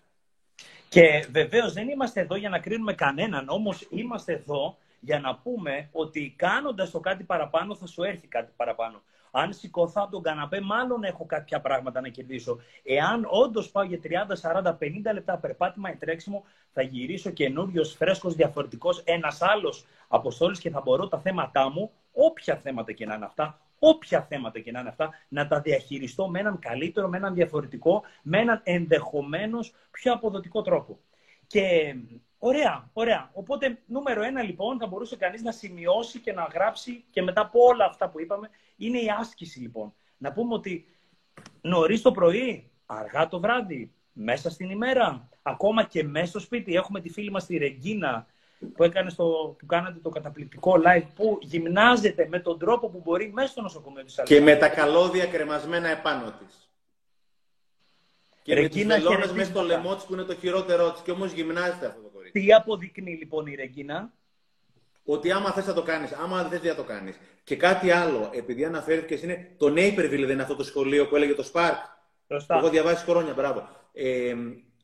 [0.88, 5.88] Και βεβαίως δεν είμαστε εδώ για να κρίνουμε κανέναν, όμως είμαστε εδώ για να πούμε
[5.92, 9.02] ότι κάνοντας το κάτι παραπάνω θα σου έρθει κάτι παραπάνω.
[9.30, 12.58] Αν σηκωθώ από τον καναπέ, μάλλον έχω κάποια πράγματα να κερδίσω.
[12.82, 18.34] Εάν όντως πάω για 30, 40, 50 λεπτά περπάτημα ή τρέξιμο, θα γυρίσω καινούριος, φρέσκος,
[18.34, 23.24] διαφορετικός, ένας άλλος αποστόλης και θα μπορώ τα θέματά μου, όποια θέματα και να είναι
[23.24, 27.34] αυτά, όποια θέματα και να είναι αυτά, να τα διαχειριστώ με έναν καλύτερο, με έναν
[27.34, 30.98] διαφορετικό, με έναν ενδεχομένως πιο αποδοτικό τρόπο.
[31.46, 31.94] Και
[32.38, 33.30] ωραία, ωραία.
[33.32, 37.60] Οπότε, νούμερο ένα λοιπόν, θα μπορούσε κανείς να σημειώσει και να γράψει και μετά από
[37.62, 39.94] όλα αυτά που είπαμε, είναι η άσκηση λοιπόν.
[40.18, 40.86] Να πούμε ότι
[41.60, 46.74] νωρίς το πρωί, αργά το βράδυ, μέσα στην ημέρα, ακόμα και μέσα στο σπίτι.
[46.74, 48.26] Έχουμε τη φίλη μας τη Ρεγκίνα
[48.74, 53.32] που, έκανε στο, που κάνατε το καταπληκτικό live που γυμνάζεται με τον τρόπο που μπορεί
[53.32, 56.70] μέσα στο νοσοκομείο της Και με τα καλώδια κρεμασμένα επάνω της.
[58.42, 61.32] Και Ρεγκίνα με τις μέσα στο λαιμό της που είναι το χειρότερό της και όμως
[61.32, 62.40] γυμνάζεται αυτό το κορίτσι.
[62.40, 64.12] Τι αποδεικνύει λοιπόν η Ρεγκίνα;
[65.10, 67.16] Ότι άμα θες να το κάνεις, άμα δεν θες να το κάνεις.
[67.44, 71.34] Και κάτι άλλο, επειδή αναφέρθηκες είναι το Naperville δεν είναι αυτό το σχολείο που έλεγε
[71.34, 71.76] το Spark.
[72.32, 72.56] Σωστά.
[72.56, 73.68] Έχω διαβάσει χρόνια, μπράβο.
[73.92, 74.34] Ε,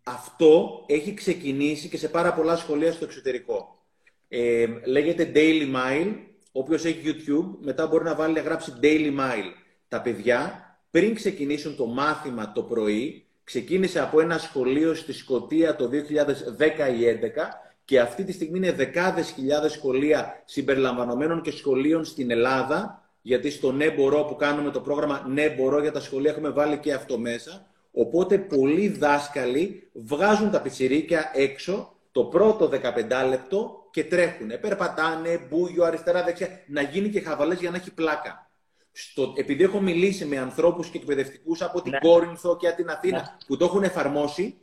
[0.05, 3.83] αυτό έχει ξεκινήσει και σε πάρα πολλά σχολεία στο εξωτερικό.
[4.29, 6.15] Ε, λέγεται Daily Mile.
[6.53, 9.53] Όποιος έχει YouTube, μετά μπορεί να βάλει να γράψει Daily Mile.
[9.89, 15.89] Τα παιδιά, πριν ξεκινήσουν το μάθημα το πρωί, ξεκίνησε από ένα σχολείο στη Σκωτία το
[15.89, 22.31] 2010 ή 2011 και αυτή τη στιγμή είναι δεκάδες χιλιάδες σχολεία συμπεριλαμβανομένων και σχολείων στην
[22.31, 26.51] Ελλάδα, γιατί στο Ναι Μπορώ που κάνουμε το πρόγραμμα Ναι Μπορώ για τα σχολεία έχουμε
[26.51, 27.67] βάλει και αυτό μέσα.
[27.93, 34.61] Οπότε πολλοί δάσκαλοι βγάζουν τα πιτσιρίκια έξω το πρώτο 15 λεπτό και τρέχουν.
[34.61, 38.51] Περπατάνε, μπούγιο, αριστερά, δεξιά, να γίνει και χαβαλές για να έχει πλάκα.
[38.93, 41.99] Στο, επειδή έχω μιλήσει με ανθρώπους και εκπαιδευτικούς από την ναι.
[41.99, 43.47] Κόρινθο και από την Αθήνα ναι.
[43.47, 44.57] που το έχουν εφαρμόσει,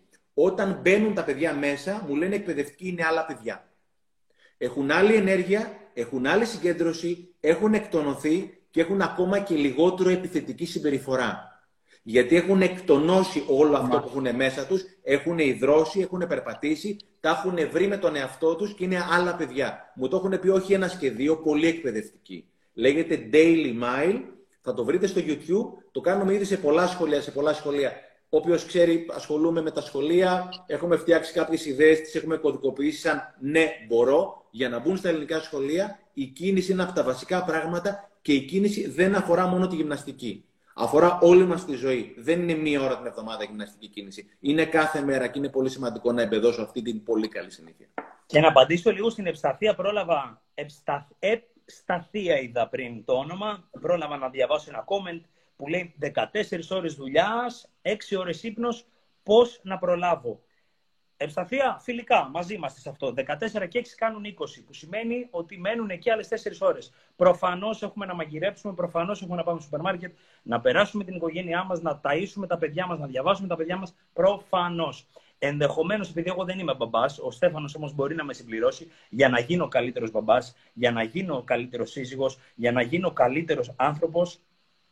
[0.44, 3.70] όταν μπαίνουν τα παιδιά μέσα, μου λένε εκπαιδευτικοί είναι άλλα παιδιά.
[4.58, 11.50] Έχουν άλλη ενέργεια, έχουν άλλη συγκέντρωση, έχουν εκτονωθεί και έχουν ακόμα και λιγότερο επιθετική συμπεριφορά.
[12.04, 17.70] Γιατί έχουν εκτονώσει όλο αυτό που έχουν μέσα τους, έχουν υδρώσει, έχουν περπατήσει, τα έχουν
[17.72, 19.94] βρει με τον εαυτό τους και είναι άλλα παιδιά.
[19.96, 22.50] Μου το έχουν πει όχι ένα και δύο, πολύ εκπαιδευτικοί.
[22.74, 24.22] Λέγεται Daily Mile,
[24.62, 27.92] θα το βρείτε στο YouTube, το κάνουμε ήδη σε πολλά σχολεία, σε πολλά σχολεία.
[28.34, 33.68] Όποιο ξέρει, ασχολούμαι με τα σχολεία, έχουμε φτιάξει κάποιες ιδέες, τις έχουμε κωδικοποιήσει σαν ναι,
[33.88, 36.00] μπορώ, για να μπουν στα ελληνικά σχολεία.
[36.14, 40.46] Η κίνηση είναι από τα βασικά πράγματα και η κίνηση δεν αφορά μόνο τη γυμναστική.
[40.76, 42.16] Αφορά όλη μας τη ζωή.
[42.18, 44.30] Δεν είναι μία ώρα την εβδομάδα γυμναστική κίνηση.
[44.40, 47.88] Είναι κάθε μέρα και είναι πολύ σημαντικό να εμπεδώσω αυτή την πολύ καλή συνήθεια.
[48.26, 50.42] Και να απαντήσω λίγο στην ευσταθία, πρόλαβα.
[51.66, 53.70] Ευσταθία είδα πριν το όνομα.
[53.82, 55.22] Πρόλαβα να διαβάσω ένα comment
[55.62, 58.86] που λέει 14 ώρες δουλειάς, 6 ώρες ύπνος,
[59.24, 60.42] πώς να προλάβω.
[61.18, 63.14] Ευσταθία φιλικά, μαζί είμαστε σε αυτό.
[63.14, 66.92] 14 και 6 κάνουν 20, που σημαίνει ότι μένουν εκεί άλλες 4 ώρες.
[67.16, 71.64] Προφανώς έχουμε να μαγειρέψουμε, προφανώς έχουμε να πάμε στο σούπερ μάρκετ, να περάσουμε την οικογένειά
[71.64, 73.96] μας, να ταΐσουμε τα παιδιά μας, να διαβάσουμε τα παιδιά μας.
[74.14, 75.08] Προφανώς.
[75.40, 79.40] Ενδεχομένως, επειδή εγώ δεν είμαι μπαμπάς, ο Στέφανος όμως μπορεί να με συμπληρώσει για να
[79.40, 84.40] γίνω καλύτερος μπαμπάς, για να γίνω καλύτερος σύζυγος, για να γίνω καλύτερος άνθρωπος,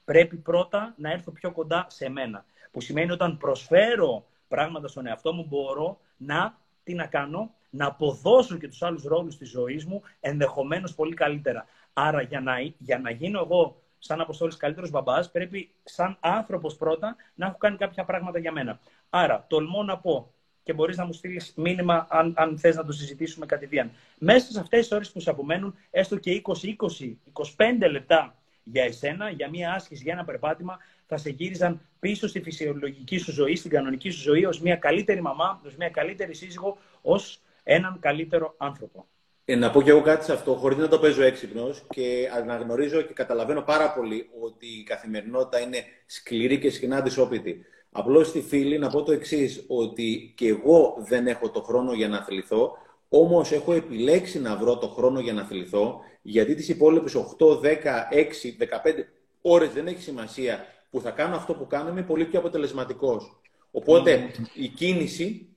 [0.10, 2.46] πρέπει πρώτα να έρθω πιο κοντά σε μένα.
[2.72, 8.58] Που σημαίνει όταν προσφέρω πράγματα στον εαυτό μου, μπορώ να, τι να κάνω, να αποδώσω
[8.58, 11.66] και τους άλλους ρόλους της ζωής μου ενδεχομένως πολύ καλύτερα.
[11.94, 17.16] Άρα για να, για να γίνω εγώ σαν αποστόλης καλύτερος μπαμπάς, πρέπει σαν άνθρωπος πρώτα
[17.36, 18.80] να έχω κάνει κάποια πράγματα για μένα.
[19.10, 20.34] Άρα, τολμώ να πω,
[20.64, 23.92] και μπορείς να μου στείλεις μήνυμα αν, αν θες να το συζητήσουμε κατηδίαν.
[24.18, 28.39] Μέσα σε αυτές τις ώρες που σου απομένουν, έστω και 20-20-25 λεπτά
[28.72, 33.32] για εσένα, για μία άσκηση, για ένα περπάτημα, θα σε γύριζαν πίσω στη φυσιολογική σου
[33.32, 37.98] ζωή, στην κανονική σου ζωή, ως μια καλύτερη μαμά, ως μια καλύτερη σύζυγο, ως έναν
[38.00, 39.08] καλύτερο άνθρωπο.
[39.46, 43.02] Ε, να πω και εγώ κάτι σε αυτό, χωρίς να το παίζω έξυπνος και αναγνωρίζω
[43.02, 47.66] και καταλαβαίνω πάρα πολύ ότι η καθημερινότητα είναι σκληρή και συχνά αντισόπιτη.
[47.92, 52.08] Απλώς στη φίλη να πω το εξής ότι και εγώ δεν έχω το χρόνο για
[52.08, 52.78] να αθληθώ,
[53.10, 56.00] όμως έχω επιλέξει να βρω το χρόνο για να αθληθώ,
[56.30, 59.06] γιατί τις υπόλοιπες 8, 10, 6, 15
[59.42, 63.40] ώρες δεν έχει σημασία που θα κάνω αυτό που κάνω, είμαι πολύ πιο αποτελεσματικός.
[63.72, 65.48] Οπότε η κίνηση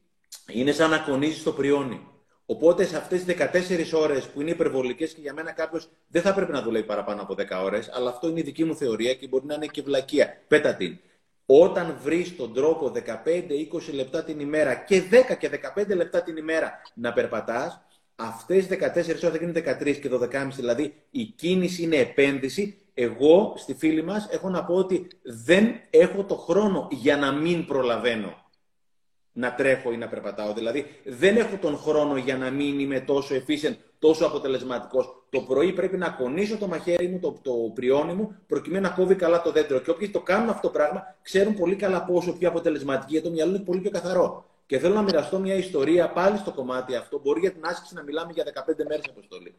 [0.52, 2.06] είναι σαν να κονίζει το πριόνι.
[2.46, 6.34] Οπότε σε αυτές τις 14 ώρες που είναι υπερβολικές και για μένα κάποιος δεν θα
[6.34, 9.28] πρέπει να δουλεύει παραπάνω από 10 ώρες, αλλά αυτό είναι η δική μου θεωρία και
[9.28, 10.42] μπορεί να είναι και βλακεία.
[10.48, 10.98] Πέτα την.
[11.46, 16.80] Όταν βρεις τον τρόπο 15-20 λεπτά την ημέρα και 10 και 15 λεπτά την ημέρα
[16.94, 17.80] να περπατάς,
[18.16, 20.48] αυτές τι 14 ώρες θα γίνουν 13 και 12,5.
[20.54, 22.76] Δηλαδή η κίνηση είναι επένδυση.
[22.94, 27.66] Εγώ στη φίλη μας έχω να πω ότι δεν έχω το χρόνο για να μην
[27.66, 28.42] προλαβαίνω
[29.32, 30.52] να τρέχω ή να περπατάω.
[30.52, 35.26] Δηλαδή, δεν έχω τον χρόνο για να μην είμαι τόσο efficient, τόσο αποτελεσματικός.
[35.30, 39.14] Το πρωί πρέπει να κονίσω το μαχαίρι μου, το, το πριόνι μου, προκειμένου να κόβει
[39.14, 39.78] καλά το δέντρο.
[39.78, 43.32] Και όποιοι το κάνουν αυτό το πράγμα, ξέρουν πολύ καλά πόσο πιο αποτελεσματικοί, γιατί το
[43.32, 44.44] μυαλό είναι πολύ πιο καθαρό.
[44.72, 47.20] Και θέλω να μοιραστώ μια ιστορία πάλι στο κομμάτι αυτό.
[47.24, 49.54] Μπορεί για την άσκηση να μιλάμε για 15 μέρες αποστολή.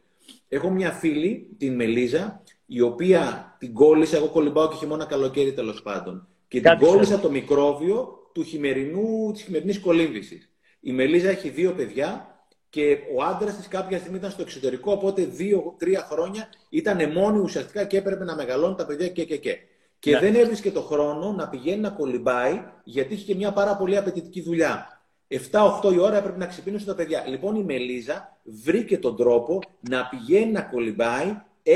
[0.48, 4.16] Έχω μια φίλη, την Μελίζα, η οποία την κόλλησα.
[4.16, 6.28] Εγώ κολυμπάω και χειμώνα καλοκαίρι τέλος πάντων.
[6.48, 10.50] Και την κόλλησα το μικρόβιο του χειμερινού, της χειμερινής κολύμβησης.
[10.80, 12.38] Η Μελίζα έχει δύο παιδιά
[12.70, 17.84] και ο άντρας της κάποια στιγμή ήταν στο εξωτερικό, οπότε δύο-τρία χρόνια ήταν μόνη ουσιαστικά
[17.84, 19.58] και έπρεπε να μεγαλώνει τα παιδιά και και και.
[19.98, 20.18] Και ναι.
[20.18, 24.42] δεν έβρισκε το χρόνο να πηγαίνει να κολυμπάει, γιατί είχε και μια πάρα πολύ απαιτητική
[24.42, 24.93] δουλειά.
[25.28, 27.24] 7-8 η ώρα έπρεπε να ξυπνήσουν τα παιδιά.
[27.26, 31.70] Λοιπόν, η Μελίζα βρήκε τον τρόπο να πηγαίνει να κολυμπάει 6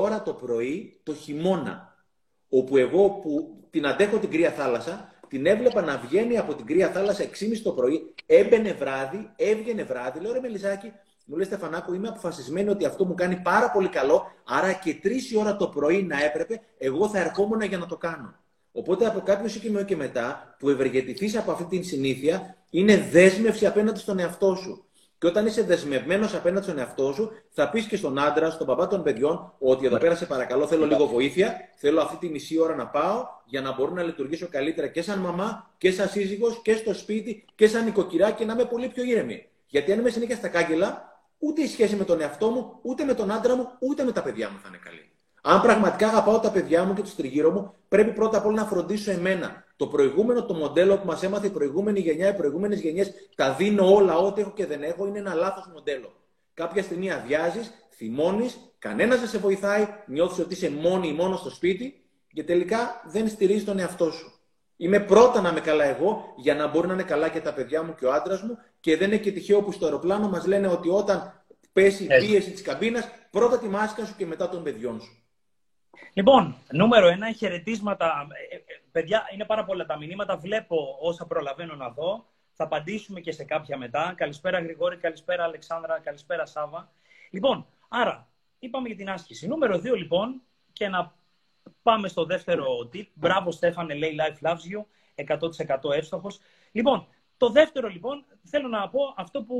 [0.00, 1.96] ώρα το πρωί το χειμώνα.
[2.48, 6.90] Όπου εγώ που την αντέχω την κρύα θάλασσα, την έβλεπα να βγαίνει από την κρύα
[6.90, 7.28] θάλασσα 6.30
[7.62, 10.20] το πρωί, έμπαινε βράδυ, έβγαινε βράδυ.
[10.20, 10.92] Λέω ρε Μελιζάκη,
[11.24, 15.34] μου λέει Στεφανάκο, είμαι αποφασισμένη ότι αυτό μου κάνει πάρα πολύ καλό, άρα και τρεις
[15.36, 18.34] ώρα το πρωί να έπρεπε, εγώ θα ερχόμουν για να το κάνω.
[18.72, 23.98] Οπότε από κάποιος σημείο και μετά, που ευεργετηθείς από αυτή την συνήθεια, είναι δέσμευση απέναντι
[23.98, 24.88] στον εαυτό σου.
[25.18, 28.86] Και όταν είσαι δεσμευμένος απέναντι στον εαυτό σου, θα πεις και στον άντρα, στον παπά
[28.86, 32.74] των παιδιών, ότι εδώ πέρα σε παρακαλώ θέλω λίγο βοήθεια, θέλω αυτή τη μισή ώρα
[32.74, 36.74] να πάω για να μπορώ να λειτουργήσω καλύτερα και σαν μαμά και σαν σύζυγος και
[36.74, 39.48] στο σπίτι και σαν νοικοκυρά και να είμαι πολύ πιο ήρεμη.
[39.66, 43.14] Γιατί αν είμαι συνέχεια στα κάγκελα, ούτε η σχέση με τον εαυτό μου, ούτε με
[43.14, 45.07] τον άντρα μου, ούτε με τα παιδιά μου θα είναι καλή.
[45.50, 48.64] Αν πραγματικά αγαπάω τα παιδιά μου και τους τριγύρω μου, πρέπει πρώτα απ' όλα να
[48.64, 49.64] φροντίσω εμένα.
[49.76, 53.94] Το προηγούμενο, το μοντέλο που μας έμαθε η προηγούμενη γενιά, οι προηγούμενες γενιές, τα δίνω
[53.94, 56.12] όλα, ό,τι έχω και δεν έχω, είναι ένα λάθος μοντέλο.
[56.54, 61.50] Κάποια στιγμή αδειάζεις, θυμώνεις, κανένας δεν σε βοηθάει, νιώθεις ότι είσαι μόνη ή μόνος στο
[61.50, 64.40] σπίτι και τελικά δεν στηρίζεις τον εαυτό σου.
[64.76, 67.82] Είμαι πρώτα να είμαι καλά εγώ, για να μπορεί να είναι καλά και τα παιδιά
[67.82, 70.68] μου και ο άντρας μου, και δεν είναι και τυχαίο που στο αεροπλάνο μας λένε
[70.68, 75.00] ότι όταν πέσει η πίεση της καμπίνας, πρώτα τη μάσκα σου και μετά των παιδιών
[75.00, 75.22] σου.
[76.12, 78.26] Λοιπόν, νούμερο ένα, χαιρετίσματα.
[78.50, 78.60] Ε, ε,
[78.92, 80.36] παιδιά, είναι πάρα πολλά τα μηνύματα.
[80.36, 82.26] Βλέπω όσα προλαβαίνω να δω.
[82.52, 84.14] Θα απαντήσουμε και σε κάποια μετά.
[84.16, 86.90] Καλησπέρα Γρηγόρη, καλησπέρα Αλεξάνδρα, καλησπέρα Σάβα.
[87.30, 88.28] Λοιπόν, άρα,
[88.58, 89.46] είπαμε για την άσκηση.
[89.48, 90.42] Νούμερο δύο, λοιπόν,
[90.72, 91.14] και να
[91.82, 93.06] πάμε στο δεύτερο tip.
[93.14, 94.84] Μπράβο Στέφανε, λέει Life Loves You,
[95.14, 96.38] 100% εύστοχος.
[96.72, 99.58] Λοιπόν, το δεύτερο, λοιπόν, θέλω να πω αυτό που,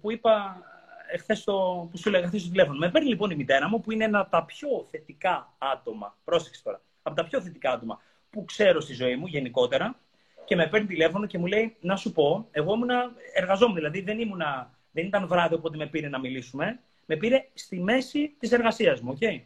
[0.00, 0.62] που είπα
[1.10, 2.78] εχθές το, που σου έλεγα χθε στο τηλέφωνο.
[2.78, 6.16] Με παίρνει λοιπόν η μητέρα μου, που είναι ένα από τα πιο θετικά άτομα.
[6.24, 6.80] Πρόσεξε τώρα.
[7.02, 8.00] Από τα πιο θετικά άτομα
[8.30, 9.98] που ξέρω στη ζωή μου γενικότερα.
[10.44, 12.90] Και με παίρνει τηλέφωνο και μου λέει: Να σου πω, εγώ ήμουν
[13.34, 16.80] εργαζόμουν, δηλαδή δεν, ήμουνα, δεν ήταν βράδυ οπότε με πήρε να μιλήσουμε.
[17.06, 19.18] Με πήρε στη μέση της εργασίας μου.
[19.20, 19.40] Okay?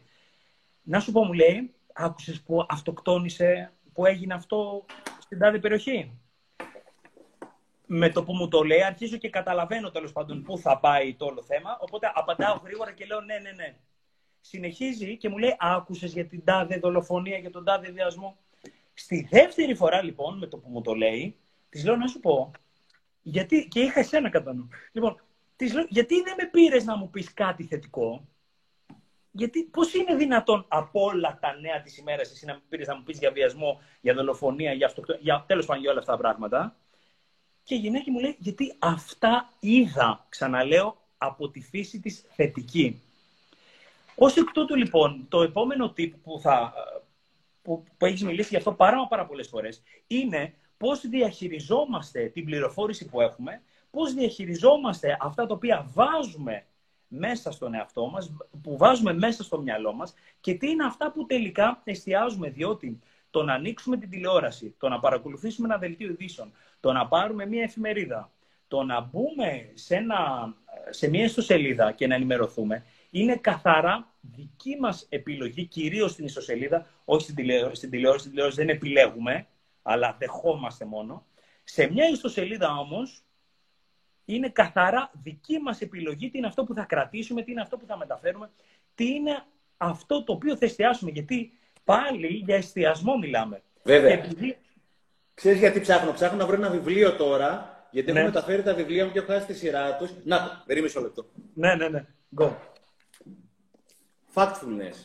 [0.83, 4.85] Να σου πω, μου λέει, άκουσες που αυτοκτόνησε, που έγινε αυτό
[5.19, 6.19] στην τάδε περιοχή;
[7.85, 11.25] Με το που μου το λέει, αρχίζω και καταλαβαίνω τέλος πάντων πού θα πάει το
[11.25, 11.77] όλο θέμα.
[11.79, 13.75] Οπότε απαντάω γρήγορα και λέω ναι, ναι, ναι.
[14.41, 18.37] Συνεχίζει και μου λέει, άκουσες για την τάδε δολοφονία, για τον τάδε διασμό.
[18.93, 21.37] Στη δεύτερη φορά λοιπόν, με το που μου το λέει,
[21.69, 22.51] της λέω να σου πω,
[23.21, 24.67] γιατί, και είχα εσένα κατά νου.
[24.91, 25.21] Λοιπόν,
[25.55, 28.27] της λέω, γιατί δεν με πήρες να μου πεις κάτι θετικό,
[29.31, 32.95] γιατί πώς είναι δυνατόν από όλα τα νέα της ημέρας εσύ να με πήρες να
[32.95, 36.75] μου πεις για βιασμό, για δολοφονία, για, για τέλος πάντων για όλα αυτά τα πράγματα;
[37.63, 43.01] Και η γυναίκα μου λέει, γιατί αυτά είδα, ξαναλέω, από τη φύση της θετική.
[44.15, 46.73] Ως εκ τούτου, λοιπόν, το επόμενο τύπο που, θα,
[47.61, 53.05] που, που έχεις μιλήσει γι' αυτό πάρα, πάρα πολλές φορές, είναι πώς διαχειριζόμαστε την πληροφόρηση
[53.05, 53.61] που έχουμε,
[53.91, 56.65] πώς διαχειριζόμαστε αυτά τα οποία βάζουμε
[57.07, 58.33] μέσα στον εαυτό μας,
[58.63, 62.99] που βάζουμε μέσα στο μυαλό μας και τι είναι αυτά που τελικά εστιάζουμε, διότι
[63.33, 67.63] το να ανοίξουμε την τηλεόραση, το να παρακολουθήσουμε ένα δελτίο ειδήσεων, το να πάρουμε μια
[67.63, 68.31] εφημερίδα,
[68.67, 70.53] το να μπούμε σε, ένα,
[70.89, 77.23] σε μια ιστοσελίδα και να ενημερωθούμε, είναι καθαρά δική μας επιλογή, κυρίως στην ιστοσελίδα, όχι
[77.23, 77.75] στην τηλεόραση.
[77.75, 79.47] Στην τηλεόραση, στην τηλεόραση δεν επιλέγουμε,
[79.81, 81.25] αλλά δεχόμαστε μόνο.
[81.63, 83.23] Σε μια ιστοσελίδα όμως
[84.25, 87.85] είναι καθαρά δική μας επιλογή τι είναι αυτό που θα κρατήσουμε, τι είναι αυτό που
[87.85, 88.49] θα μεταφέρουμε,
[88.95, 89.43] τι είναι
[89.77, 91.11] αυτό το οποίο θα εστιάσουμε.
[91.11, 93.61] Γιατί πάλι για εστιασμό μιλάμε.
[93.83, 94.11] Βέβαια.
[94.11, 94.57] Επειδή...
[95.33, 98.19] Ξέρεις γιατί ψάχνω; Ψάχνω να βρω ένα βιβλίο τώρα, γιατί Ναι.
[98.19, 100.11] έχω μεταφέρει τα βιβλία μου και έχω χάσει τη σειρά τους.
[100.23, 101.25] Να το, περίμενε μισό λεπτό.
[101.53, 102.05] Ναι, ναι, ναι.
[102.37, 102.49] Go.
[104.33, 104.97] Factfulness.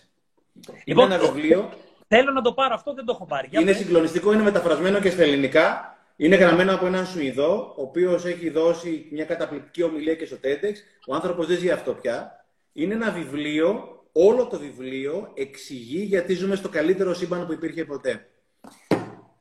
[0.55, 1.71] Είναι Λοιπόν, ένα το- βιβλίο
[2.11, 3.47] Θέλω να το πάρω αυτό, δεν το έχω πάρει.
[3.51, 3.81] Για Είναι πες.
[3.81, 5.97] συγκλονιστικό, είναι μεταφρασμένο και στα ελληνικά.
[6.17, 10.75] Είναι γραμμένο από έναν Σουηδό, ο οποίος έχει δώσει μια καταπληκτική ομιλία και στο TEDx.
[11.07, 12.45] Ο άνθρωπος δεν ζει αυτό πια.
[12.73, 18.29] Είναι ένα βιβλίο, όλο το βιβλίο εξηγεί γιατί ζούμε στο καλύτερο σύμπαν που υπήρχε ποτέ.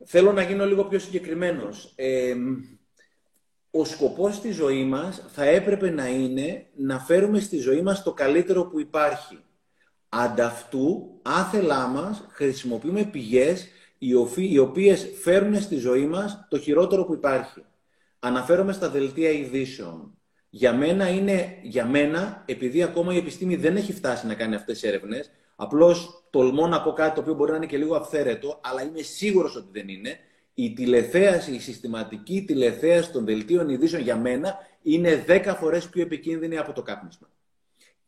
[0.05, 1.93] Θέλω να γίνω λίγο πιο συγκεκριμένος.
[1.95, 2.35] Ε,
[3.71, 8.13] ο σκοπός στη ζωή μας θα έπρεπε να είναι να φέρουμε στη ζωή μας το
[8.13, 9.39] καλύτερο που υπάρχει.
[10.09, 17.05] Ανταυτού, άθελά μας, χρησιμοποιούμε πηγές οι οφι- οι οποίες φέρουν στη ζωή μας το χειρότερο
[17.05, 17.63] που υπάρχει.
[18.19, 20.16] Αναφέρομαι στα δελτία ειδήσεων.
[20.49, 24.79] Για μένα είναι, για μένα, επειδή ακόμα η επιστήμη δεν έχει φτάσει να κάνει αυτές
[24.79, 28.59] τις έρευνες, απλώς τολμώ να πω κάτι το οποίο μπορεί να είναι και λίγο αυθαίρετο,
[28.63, 30.19] αλλά είμαι σίγουρος ότι δεν είναι,
[30.53, 36.57] η τηλεθέαση, η συστηματική τηλεθέαση των δελτίων ειδήσεων για μένα είναι 10 φορές πιο επικίνδυνη
[36.57, 37.27] από το κάπνισμα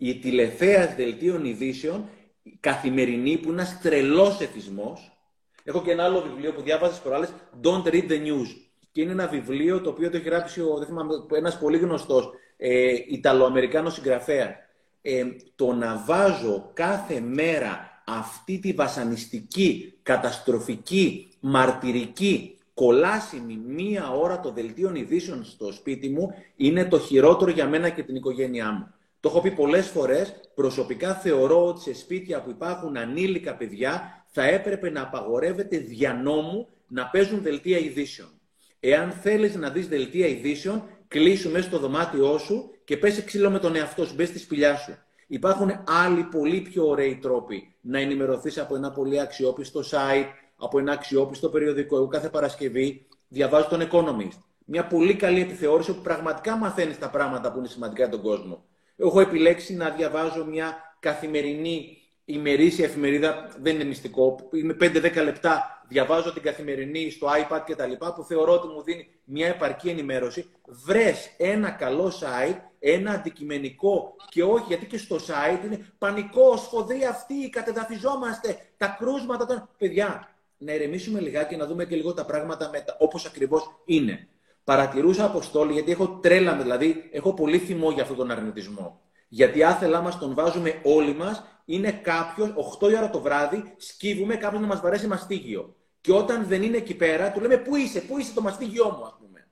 [0.02, 2.10] η τηλεθέαση δελτίων ειδήσεων,
[2.44, 5.18] η καθημερινή, που είναι ένας τρελός εθισμός.
[5.64, 7.34] Έχω και ένα άλλο βιβλίο που διάβαζα στις προάλλες,
[7.64, 8.69] Don't read the news.
[8.92, 12.30] Και είναι ένα βιβλίο το οποίο το έχει γράψει ο, δεν θυμάμαι, ένας πολύ γνωστός
[12.58, 14.56] ε, Ιταλοαμερικάνος συγγραφέα.
[15.02, 15.26] Ε,
[15.56, 24.92] το να βάζω κάθε μέρα αυτή τη βασανιστική, καταστροφική, μαρτυρική, κολάσιμη μία ώρα το δελτίο
[24.96, 28.94] ειδήσεων στο σπίτι μου είναι το χειρότερο για μένα και την οικογένειά μου.
[29.20, 34.44] Το έχω πει πολλές φορές, προσωπικά θεωρώ ότι σε σπίτια που υπάρχουν ανήλικα παιδιά θα
[34.44, 38.39] έπρεπε να απαγορεύεται δια νόμου να παίζουν δελτία ειδήσεων.
[38.80, 43.60] Εάν θέλεις να δεις δελτία ειδήσεων, κλείσου μέσα στο δωμάτιό σου και πέσει ξύλο με
[43.60, 44.98] τον εαυτό σου, μπες στη σπηλιά σου.
[45.28, 50.92] Υπάρχουν άλλοι πολύ πιο ωραίοι τρόποι να ενημερωθείς από ένα πολύ αξιόπιστο site, από ένα
[50.92, 51.96] αξιόπιστο περιοδικό.
[51.96, 54.38] Εγώ κάθε Παρασκευή διαβάζω τον Economist.
[54.66, 58.64] Μια πολύ καλή επιθεώρηση που πραγματικά μαθαίνεις τα πράγματα που είναι σημαντικά για τον κόσμο.
[58.96, 66.34] Έχω επιλέξει να διαβάζω μια καθημερινή ημερήσια εφημερίδα, δεν είναι μυστικό, είναι 5-10 λεπτά, διαβάζω
[66.34, 70.50] την καθημερινή στο iPad και τα λοιπά, που θεωρώ ότι μου δίνει μια επαρκή ενημέρωση.
[70.68, 77.06] Βρες ένα καλό site, ένα αντικειμενικό και όχι, γιατί και στο site είναι πανικός, σφοδρή
[77.06, 79.70] αυτή, κατεδαφιζόμαστε, τα κρούσματα των...
[79.78, 80.28] Παιδιά,
[80.58, 82.96] να ηρεμήσουμε λιγάκι να δούμε και λίγο τα πράγματα μετα...
[83.00, 84.28] όπως ακριβώς είναι.
[84.64, 89.02] Παρατηρούσα αποστόλη, γιατί έχω τρέλα, με, δηλαδή έχω πολύ θυμό για αυτόν τον αρνητισμό.
[89.28, 94.36] Γιατί άθελά μας τον βάζουμε όλοι μας, είναι κάποιος 8 η ώρα το βράδυ, σκύβουμε
[94.36, 95.76] κάποιος να μας βαρέσει μαστίγιο.
[96.02, 99.06] Και όταν δεν είναι εκεί πέρα, του λέμε Πού είσαι, πού είσαι το μαστίγιό μου,
[99.06, 99.48] ας πούμε.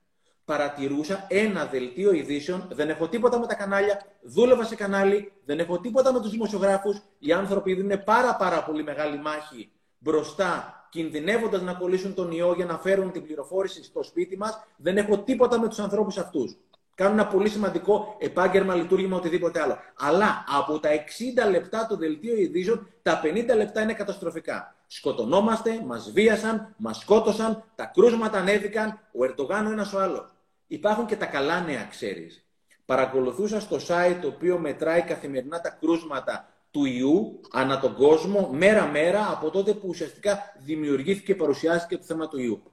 [0.45, 5.79] Παρατηρούσα ένα δελτίο ειδήσεων, δεν έχω τίποτα με τα κανάλια, δούλευα σε κανάλι, δεν έχω
[5.79, 7.01] τίποτα με τους δημοσιογράφους.
[7.19, 12.65] Οι άνθρωποι δίνουν πάρα, πάρα πολύ μεγάλη μάχη μπροστά κινδυνεύοντας να κολλήσουν τον ιό για
[12.65, 16.57] να φέρουν την πληροφόρηση στο σπίτι μας, δεν έχω τίποτα με τους ανθρώπους αυτούς.
[16.95, 19.77] Κάνουν ένα πολύ σημαντικό επάγγελμα, λειτουργήμα, οτιδήποτε άλλο.
[19.97, 24.75] Αλλά από τα 60 λεπτά του δελτίου ειδήσεων, τα 50 λεπτά είναι καταστροφικά.
[24.87, 30.31] Σκοτωνόμαστε, μας βίασαν, μας σκότωσαν, τα κρούσματα ανέβηκαν, ο Ερντογάν ο ένας ο άλλος.
[30.67, 32.45] Υπάρχουν και τα καλά νέα, ξέρεις.
[32.85, 39.31] Παρακολουθούσα στο site το οποίο μετράει καθημερινά τα κρούσματα του ιού ανά τον κόσμο, μέρα-μέρα,
[39.31, 42.63] από τότε που ουσιαστικά δημιουργήθηκε και παρουσιάστηκε το θέμα του ιού.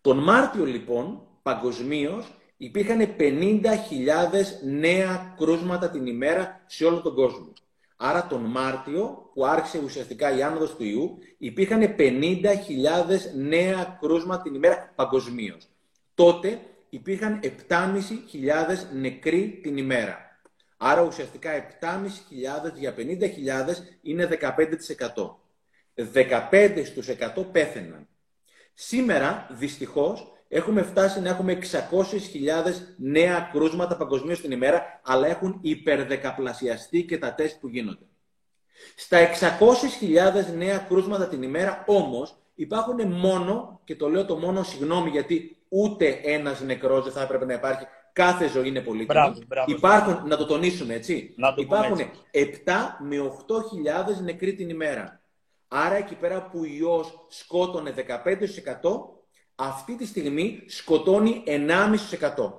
[0.00, 3.62] Τον Μάρτιο, λοιπόν, παγκοσμίως υπήρχαν 50.000
[4.64, 7.52] νέα κρούσματα την ημέρα σε όλο τον κόσμο.
[8.04, 12.44] Άρα τον Μάρτιο, που άρχισε ουσιαστικά η άνοδος του ιού, υπήρχαν 50.000
[13.34, 15.68] νέα κρούσματα την ημέρα παγκοσμίως.
[16.14, 17.48] Τότε υπήρχαν 7.500
[18.92, 20.40] νεκροί την ημέρα.
[20.76, 21.50] Άρα ουσιαστικά
[21.80, 23.04] 7.500 για 50.000
[24.02, 25.36] είναι 15%.
[26.50, 28.08] 15 στους 100 πέθαιναν.
[28.74, 31.76] Σήμερα, δυστυχώς, έχουμε φτάσει να έχουμε 600.000
[32.96, 38.04] νέα κρούσματα παγκοσμίως την ημέρα, αλλά έχουν υπερδεκαπλασιαστεί και τα τεστ που γίνονται.
[38.96, 45.10] Στα 600.000 νέα κρούσματα την ημέρα, όμως, υπάρχουν μόνο, και το λέω το μόνο συγγνώμη
[45.10, 49.06] γιατί ούτε ένας νεκρός δεν θα έπρεπε να υπάρχει, κάθε ζωή είναι πολύτιμη.
[49.06, 49.72] Μπράβο, μπράβο.
[49.72, 51.98] Υπάρχουν, να το τονίσουμε έτσι, Να το πούμε υπάρχουν
[52.30, 52.62] έτσι.
[52.66, 53.16] 7 με
[54.16, 55.20] 8.000 νεκροί την ημέρα.
[55.68, 59.21] Άρα εκεί πέρα που ο ιός σκότωνε 15%,
[59.62, 62.52] αυτή τη στιγμή σκοτώνει 1,5%.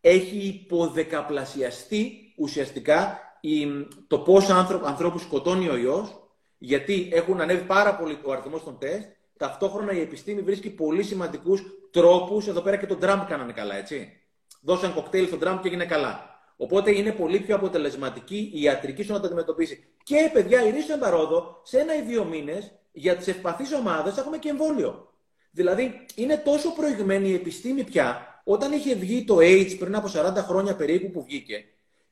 [0.00, 3.66] Έχει υποδεκαπλασιαστεί ουσιαστικά η,
[4.06, 6.24] το πόσο άνθρω, ανθρώπους σκοτώνει ο ιός,
[6.58, 11.62] γιατί έχουν ανέβει πάρα πολύ ο αριθμός των τεστ, ταυτόχρονα η επιστήμη βρίσκει πολύ σημαντικούς
[11.90, 12.46] τρόπους.
[12.46, 14.20] Εδώ πέρα και τον Τραμπ κάνανε καλά, έτσι.
[14.62, 16.32] Δώσαν κοκτέιλ στον Τραμπ και έγινε καλά.
[16.56, 19.84] Οπότε είναι πολύ πιο αποτελεσματική η ιατρική σου να το αντιμετωπίσει.
[20.02, 24.38] Και παιδιά, η Ρίσο Εμπαρόδο, σε ένα ή δύο μήνες, για τις ευπαθείς ομάδες έχουμε
[24.38, 25.13] και εμβόλιο.
[25.54, 30.34] Δηλαδή, είναι τόσο προηγμένη η επιστήμη πια, όταν είχε βγει το AIDS πριν από 40
[30.36, 31.64] χρόνια περίπου που βγήκε,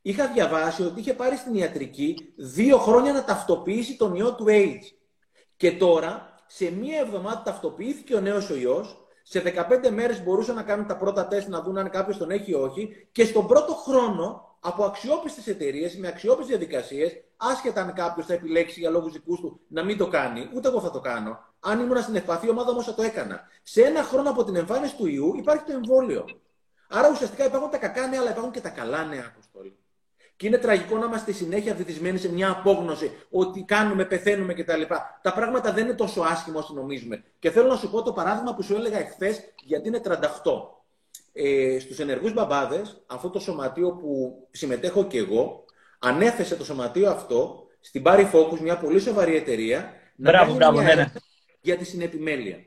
[0.02, 4.82] είχα διαβάσει ότι είχε πάρει στην ιατρική δύο χρόνια να ταυτοποιήσει τον ιό του AIDS.
[5.56, 10.62] Και τώρα, σε μία εβδομάδα ταυτοποιήθηκε ο νέος ο ιός, σε 15 μέρες μπορούσαν να
[10.62, 13.74] κάνουν τα πρώτα τεστ να δουν αν κάποιος τον έχει ή όχι και στον πρώτο
[13.74, 19.40] χρόνο από αξιόπιστες εταιρείες με αξιόπιστες διαδικασίες, άσχετα αν κάποιος θα επιλέξει για λόγους δικούς
[19.40, 21.51] του να μην το κάνει, ούτε εγώ θα το κάνω.
[21.64, 23.48] Αν ήμουν στην ευπαθή ομάδα όμως θα το έκανα.
[23.62, 26.24] Σε ένα χρόνο από την εμφάνιση του ιού υπάρχει το εμβόλιο.
[26.88, 29.76] Άρα ουσιαστικά υπάρχουν τα κακά νέα, αλλά υπάρχουν και τα καλά νέα, Αποστόλη.
[30.36, 34.82] Και είναι τραγικό να είμαστε συνέχεια βυθισμένοι σε μια απόγνωση ότι κάνουμε, πεθαίνουμε κτλ.
[35.22, 37.24] Τα πράγματα δεν είναι τόσο άσχημα όσο νομίζουμε.
[37.38, 40.10] Και θέλω να σου πω το παράδειγμα που σου έλεγα εχθές, γιατί είναι 38.
[41.32, 45.64] Ε, στους ενεργούς μπαμπάδες, αυτό το σωματείο που συμμετέχω και εγώ,
[45.98, 50.94] ανέθεσε το σωματείο αυτό στην Πάρη Focus, μια πολύ σοβαρή εταιρεία, μπράβο, να μπράβο, μια
[50.94, 51.12] ναι,
[51.62, 51.72] ναι.
[51.72, 52.64] για τη συνεπιμέλεια.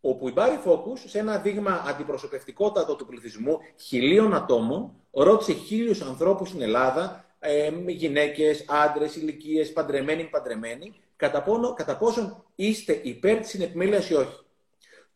[0.00, 6.48] Όπου η Πάρη Focus, σε ένα δείγμα αντιπροσωπευτικότατο του πληθυσμού χιλίων ατόμων, ρώτησε χίλιους ανθρώπους
[6.48, 13.48] στην Ελλάδα, ε, γυναίκες, άντρες, ηλικίες, παντρεμένοι, παντρεμένοι, κατά, πόνο, κατά πόσον είστε υπέρ της
[13.48, 14.40] συνεπιμέλειας ή όχι.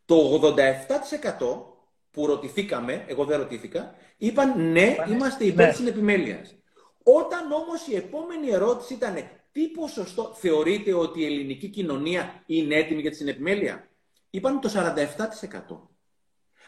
[0.05, 1.77] Το 87%
[2.11, 5.69] που ρωτηθήκαμε, εγώ δεν ρωτήθηκα, είπαν ναι, είμαστε υπέρ ναι.
[5.69, 6.55] της συνεπιμέλειας.
[7.03, 9.15] Όταν όμως η επόμενη ερώτηση ήταν
[9.53, 13.89] τι ποσοστό θεωρείτε ότι η ελληνική κοινωνία είναι έτοιμη για τη συνεπιμέλεια,
[14.31, 15.89] είπαν το 47%.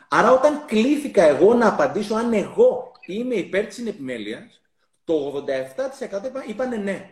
[0.08, 4.60] Άρα όταν κλήθηκα εγώ να απαντήσω αν εγώ είμαι υπέρ της συνεπιμέλειας,
[5.04, 5.44] το
[6.44, 7.08] 87% είπανε ναι.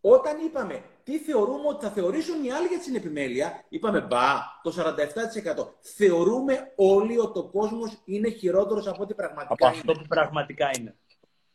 [0.00, 4.74] Όταν είπαμε τι θεωρούμε ότι θα θεωρήσουν οι άλλοι για τη συνεπιμέλεια, είπαμε μπα, το
[4.76, 5.74] 47%.
[5.80, 10.96] Θεωρούμε όλοι ότι ο κόσμος είναι χειρότερος από ό,τι πραγματικά από αυτό που πραγματικά είναι.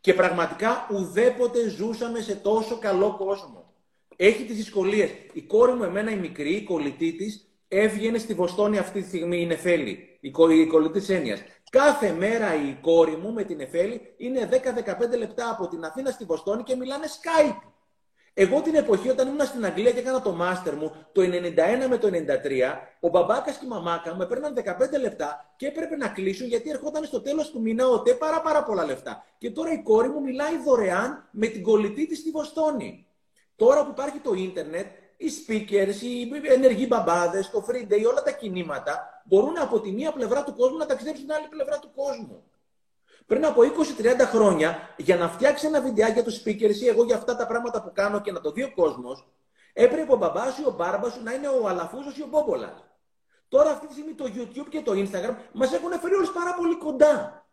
[0.07, 3.73] Και πραγματικά ουδέποτε ζούσαμε σε τόσο καλό κόσμο.
[4.15, 5.09] Έχει τις δυσκολίες.
[5.34, 9.41] Η κόρη μου, εμένα η μικρή, η κολλητή της, έβγαινε στη Βοστόνη αυτή τη στιγμή,
[9.41, 10.31] η Νεφέλη, η
[10.67, 11.41] κολλητή της έννοιας.
[11.69, 14.49] Κάθε μέρα η κόρη μου με την Εφέλη είναι
[15.13, 17.61] 10-15 λεπτά από την Αθήνα στη Βοστόνη και μιλάνε Skype.
[18.39, 21.97] Εγώ την εποχή όταν ήμουν στην Αγγλία και έκανα το μάστερ μου, το 91 με
[21.97, 22.11] το 93,
[22.99, 27.03] ο μπαμπάκας και η μαμάκα μου έπαιρναν 15 λεπτά και έπρεπε να κλείσουν γιατί ερχόταν
[27.03, 29.26] στο τέλος του μήνα οτέ πάρα, πάρα πολλά λεφτά.
[29.38, 33.07] Και τώρα η κόρη μου μιλάει δωρεάν με την κολλητή της στη Βοστόνη.
[33.55, 34.88] Τώρα που υπάρχει το ίντερνετ,
[35.18, 40.11] οι speakers, οι ενεργοί μπαμπάδες, το free day, όλα τα κινήματα μπορούν από τη μία
[40.11, 42.43] πλευρά του κόσμου να ταξιδέψουν στην άλλη πλευρά του κόσμου.
[43.27, 47.15] Πριν από 20-30 χρόνια, για να φτιάξει ένα βιντεάκι για τους speakers ή εγώ για
[47.15, 49.27] αυτά τα πράγματα που κάνω και να το δει ο κόσμος,
[49.73, 52.87] έπρεπε ο μπαμπάς σου ή ο μπάρμπας σου να είναι ο Αλαφούζος ή ο Μπόμπολα.
[53.49, 56.77] Τώρα αυτή τη στιγμή το YouTube και το Instagram μας έχουν φέρει όλους πάρα πολύ
[56.77, 57.45] κοντά.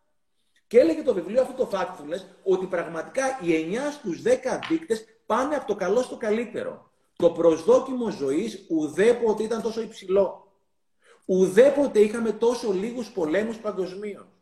[0.67, 4.29] Και έλεγε το βιβλίο αυτό το Factfulness ότι πραγματικά οι 9 στους 10
[4.69, 6.91] δείκτες πάνε από το καλό στο καλύτερο.
[7.15, 10.51] Το προσδόκιμο ζωής ουδέποτε ήταν τόσο υψηλό.
[11.25, 14.34] Ουδέποτε είχαμε τόσο λίγους πολέμους παγκοσμίων.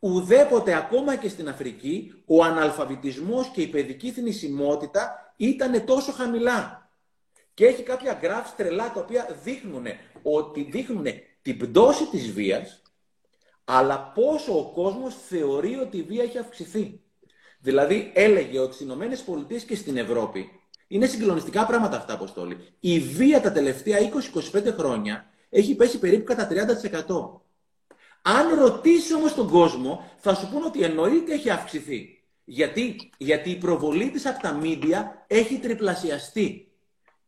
[0.00, 6.90] Ουδέποτε ακόμα και στην Αφρική ο αναλφαβητισμός και η παιδική θνησιμότητα ήταν τόσο χαμηλά.
[7.54, 9.86] Και έχει κάποια γκράφ τρελά τα οποία δείχνουν
[10.22, 11.06] ότι δείχνουν
[11.42, 12.82] την πτώση της βίας
[13.64, 17.00] αλλά πόσο ο κόσμος θεωρεί ότι η βία έχει αυξηθεί.
[17.60, 20.50] Δηλαδή έλεγε ότι στις ΗΠΑ και στην Ευρώπη
[20.88, 22.56] είναι συγκλονιστικά πράγματα αυτά, Αποστόλη.
[22.80, 23.98] Η βία τα τελευταία
[24.52, 27.45] 20-25 χρόνια έχει πέσει περίπου κατά 30%.
[28.28, 32.22] Αν ρωτήσει όμως τον κόσμο, θα σου πούνε ότι εννοείται έχει αυξηθεί.
[32.44, 36.72] Γιατί, Γιατί η προβολή της από τα μίντια έχει τριπλασιαστεί.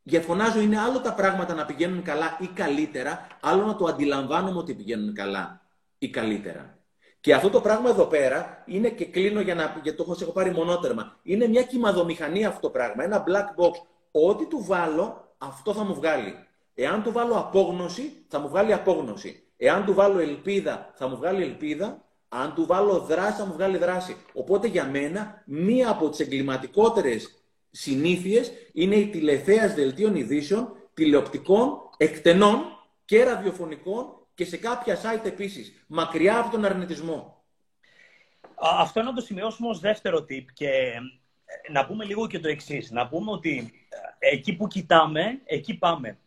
[0.02, 4.58] Για φωνάζω, είναι άλλο τα πράγματα να πηγαίνουν καλά ή καλύτερα, άλλο να το αντιλαμβάνομαι
[4.58, 5.60] ότι πηγαίνουν καλά
[5.98, 6.78] ή καλύτερα.
[7.20, 10.50] Και αυτό το πράγμα εδώ πέρα είναι και κλείνω για να γιατί το έχω πάρει
[10.50, 11.16] μονότερμα.
[11.22, 13.72] Είναι μια κυμαδομηχανή αυτό το πράγμα, ένα black box.
[14.10, 16.34] Ό,τι του βάλω, αυτό θα μου βγάλει.
[16.74, 19.42] Εάν του βάλω απόγνωση, θα μου βγάλει απόγνωση.
[19.60, 22.04] Εάν του βάλω ελπίδα, θα μου βγάλει ελπίδα.
[22.28, 24.16] Αν του βάλω δράση, θα μου βγάλει δράση.
[24.32, 32.62] Οπότε για μένα, μία από τις εγκληματικότερες συνήθειες είναι η τηλεθέας δελτίων ειδήσεων, τηλεοπτικών, εκτενών
[33.04, 37.42] και ραδιοφωνικών και σε κάποια site επίσης, μακριά από τον αρνητισμό.
[38.54, 42.48] Αυτό είναι να το σημειώσουμε ως δεύτερο tip και ε, να πούμε λίγο και το
[42.48, 42.90] εξής.
[42.90, 43.72] Να πούμε ότι
[44.18, 46.18] ε, εκεί που κοιτάμε, εκεί πάμε.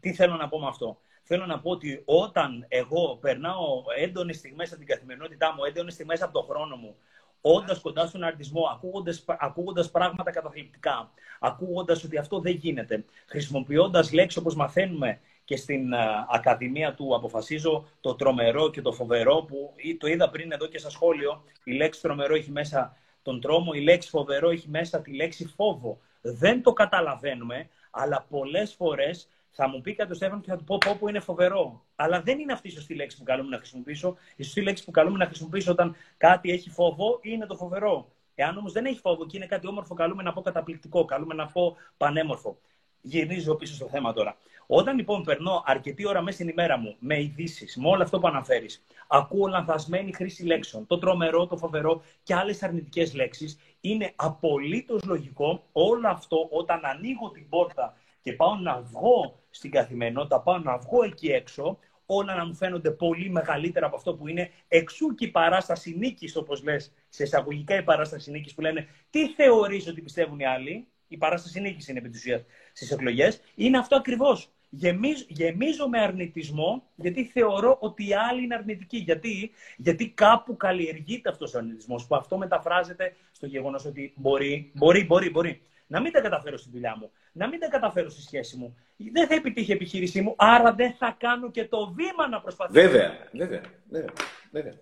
[0.00, 1.00] Τι θέλω να πω με αυτό;
[1.34, 6.22] Θέλω να πω ότι όταν εγώ περνάω έντονες στιγμές από την καθημερινότητά μου, έντονες στιγμές
[6.22, 6.94] από τον χρόνο μου,
[7.40, 11.10] όντας κοντά στον αρνητισμό, ακούγοντας, ακούγοντας πράγματα καταθλιπτικά,
[11.40, 15.94] ακούγοντας ότι αυτό δεν γίνεται, χρησιμοποιώντας λέξεις όπως μαθαίνουμε και στην
[16.30, 20.90] Ακαδημία του αποφασίζω το τρομερό και το φοβερό που το είδα πριν εδώ και στα
[20.90, 21.44] σχόλιο.
[21.64, 26.00] Η λέξη τρομερό έχει μέσα τον τρόμο, η λέξη φοβερό έχει μέσα τη λέξη φόβο.
[26.20, 30.64] Δεν το καταλαβαίνουμε, αλλά πολλές φορές θα μου πει κάτι ο Στέφανο και θα του
[30.64, 31.84] πω πω που είναι φοβερό.
[31.96, 34.16] Αλλά δεν είναι αυτή η σωστή λέξη που καλούμε να χρησιμοποιήσω.
[34.36, 38.12] Η σωστή λέξη που καλούμε να χρησιμοποιήσω όταν κάτι έχει φόβο είναι το φοβερό.
[38.34, 41.46] Εάν όμως δεν έχει φόβο και είναι κάτι όμορφο, καλούμε να πω καταπληκτικό, καλούμε να
[41.46, 42.58] πω πανέμορφο.
[43.00, 44.36] Γυρίζω πίσω στο θέμα τώρα.
[44.66, 48.26] Όταν λοιπόν περνώ αρκετή ώρα μέσα στην ημέρα μου με ειδήσεις, με όλο αυτό που
[48.26, 55.04] αναφέρεις, ακούω λανθασμένη χρήση λέξεων, το τρομερό, το φοβερό και άλλες αρνητικές λέξεις, είναι απολύτως
[55.04, 60.78] λογικό όλο αυτό όταν ανοίγω την πόρτα και πάω να βγω στην καθημερινότητα, πάω να
[60.78, 64.50] βγω εκεί έξω, όλα να μου φαίνονται πολύ μεγαλύτερα από αυτό που είναι.
[64.68, 69.28] Εξού και η παράσταση νίκης, όπως λες, σε εισαγωγικά η παράσταση νίκης που λένε Τι
[69.28, 73.78] θεωρείς ότι πιστεύουν οι άλλοι, η παράσταση νίκης είναι επί της ουσίας στις εκλογές, είναι
[73.78, 74.50] αυτό ακριβώς.
[74.74, 78.96] Γεμίζω, γεμίζω με αρνητισμό γιατί θεωρώ ότι οι άλλοι είναι αρνητικοί.
[78.96, 85.04] Γιατί, γιατί κάπου καλλιεργείται αυτός ο αρνητισμός, που αυτό μεταφράζεται στο γεγονός ότι μπορεί, μπορεί,
[85.04, 85.60] μπορεί, μπορεί
[85.92, 88.76] να μην τα καταφέρω στη δουλειά μου, να μην τα καταφέρω στη σχέση μου.
[89.12, 92.80] Δεν θα επιτύχει η επιχείρησή μου, άρα δεν θα κάνω και το βήμα να προσπαθήσω.
[92.80, 94.12] Βέβαια, βέβαια, βέβαια.
[94.50, 94.74] βέβαια.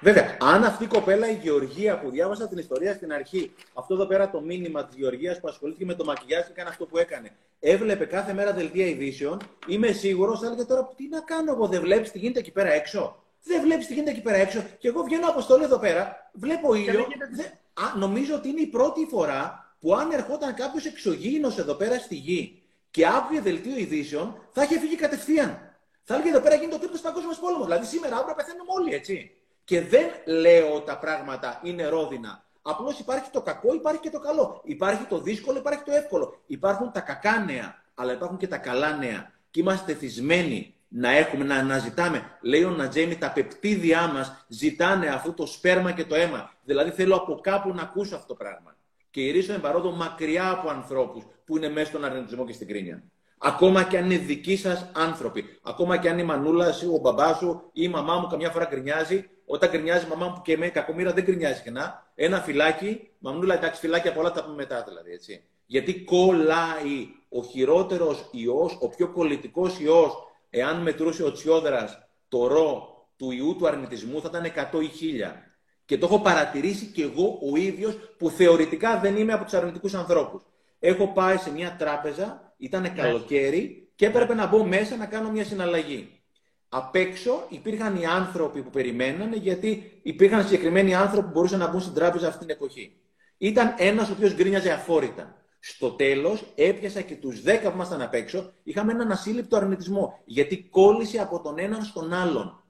[0.00, 4.06] Βέβαια, αν αυτή η κοπέλα, η Γεωργία που διάβασα την ιστορία στην αρχή, αυτό εδώ
[4.06, 7.30] πέρα το μήνυμα της Γεωργίας που ασχολήθηκε με το μακιγιάζ και έκανε αυτό που έκανε,
[7.60, 11.80] έβλεπε κάθε μέρα δελτία ειδήσεων, είμαι σίγουρος, θα έλεγε τώρα τι να κάνω εγώ, δεν
[11.80, 15.02] βλέπεις τι γίνεται εκεί πέρα έξω; Δεν βλέπεις τι γίνεται εκεί πέρα έξω; Και εγώ
[15.02, 17.06] βγαίνω αποστολή εδώ πέρα, βλέπω ήλιο.
[17.34, 17.42] Δε...
[17.84, 22.14] Α, νομίζω ότι είναι η πρώτη φορά που αν ερχόταν κάποιος εξωγήινος εδώ πέρα στη
[22.14, 25.76] γη και άκουγε δελτίο ειδήσεων, θα είχε φύγει κατευθείαν.
[26.02, 27.64] Θα έλεγε εδώ πέρα γίνεται ο τρίτος παγκόσμιος πόλεμος.
[27.64, 29.30] Δηλαδή σήμερα αύριο πεθαίνουμε όλοι, έτσι.
[29.64, 32.44] Και δεν λέω ότι τα πράγματα είναι ρόδινα.
[32.62, 34.60] Απλώς υπάρχει το κακό, υπάρχει και το καλό.
[34.64, 36.42] Υπάρχει το δύσκολο, υπάρχει το εύκολο.
[36.46, 39.32] Υπάρχουν τα κακά νέα, αλλά υπάρχουν και τα καλά νέα.
[39.50, 42.38] Και είμαστε θυσμένοι να έχουμε, να αναζητάμε.
[42.40, 46.52] Λέει ο Νατζέμι, τα πεπτίδια μας ζητάνε αυτό το σπέρμα και το αίμα.
[46.64, 48.76] Δηλαδή θέλω από κάπου να ακούσω αυτό το πράγμα
[49.16, 53.02] και γυρίσω παρόδο μακριά από ανθρώπους που είναι μέσα στον αρνητισμό και στην κρίνια.
[53.38, 55.44] Ακόμα και αν είναι δικοί σας άνθρωποι.
[55.62, 58.64] Ακόμα και αν η μανούλα σου, ο μπαμπάς σου ή η μαμά μου καμιά φορά
[58.64, 59.28] γκρινιάζει.
[59.46, 62.10] Όταν γκρινιάζει η μαμά μου και με κακομήρα δεν γκρινιάζει κενά.
[62.14, 65.12] Ένα φυλάκι, μανούλα εντάξει, φυλάκια πολλά τα πούμε μετά δηλαδή.
[65.12, 65.42] Έτσι.
[65.66, 70.12] Γιατί κολλάει ο χειρότερος ιός, ο πιο κολλητικός ιός,
[70.50, 71.98] εάν μετρούσε ο Τσιόδρας
[72.28, 75.45] το ρο του ιού του αρνητισμού, θα ήταν 100 ή 1000.
[75.86, 79.94] Και το έχω παρατηρήσει και εγώ ο ίδιος που θεωρητικά δεν είμαι από τους αρνητικούς
[79.94, 80.42] ανθρώπους.
[80.78, 82.88] Έχω πάει σε μια τράπεζα, ήταν ναι.
[82.88, 86.20] καλοκαίρι και έπρεπε να μπω μέσα να κάνω μια συναλλαγή.
[86.68, 91.80] Απ' έξω υπήρχαν οι άνθρωποι που περιμένανε, γιατί υπήρχαν συγκεκριμένοι άνθρωποι που μπορούσαν να μπουν
[91.80, 92.96] στην τράπεζα αυτή την εποχή.
[93.38, 95.34] Ήταν ένας ο οποίος γκρίνιαζε αφόρητα.
[95.60, 100.22] Στο τέλος, έπιασα και τους 10 που ήμασταν απ' έξω, είχαμε έναν ασύλληπτο αρνητισμό.
[100.24, 102.64] Γιατί κόλλησε από τον έναν στον άλλον.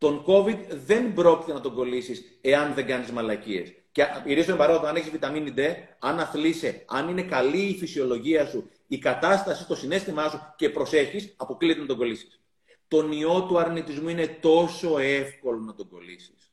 [0.00, 3.72] Τον COVID δεν πρόκειται να τον κολλήσεις εάν δεν κάνεις μαλακίες.
[3.92, 5.60] Και ηρίσω παρόδο, αν έχεις βιταμίνη D,
[5.98, 11.34] αν αθλείσαι, αν είναι καλή η φυσιολογία σου, η κατάσταση, το συνέστημά σου και προσέχεις,
[11.36, 12.40] αποκλείεται να τον κολλήσεις.
[12.88, 16.52] Τον ιό του αρνητισμού είναι τόσο εύκολο να τον κολλήσεις.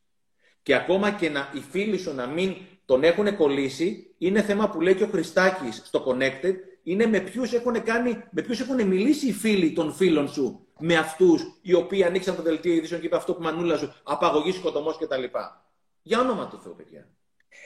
[0.63, 2.55] Και ακόμα και να, οι φίλοι σου να μην
[2.85, 6.53] τον έχουν κολλήσει, είναι θέμα που λέει και ο Χριστάκης στο Connected,
[6.89, 7.75] είναι με ποιους έχουν,
[8.59, 12.99] έχουν μιλήσει οι φίλοι των φίλων σου με αυτούς οι οποίοι ανοίξαν το δελτίο ειδήσεων
[12.99, 15.23] και είπε αυτό που μανούλα σου, απαγωγή, σκοτωμός κτλ.
[16.01, 17.07] Για όνομα του Θεού, παιδιά.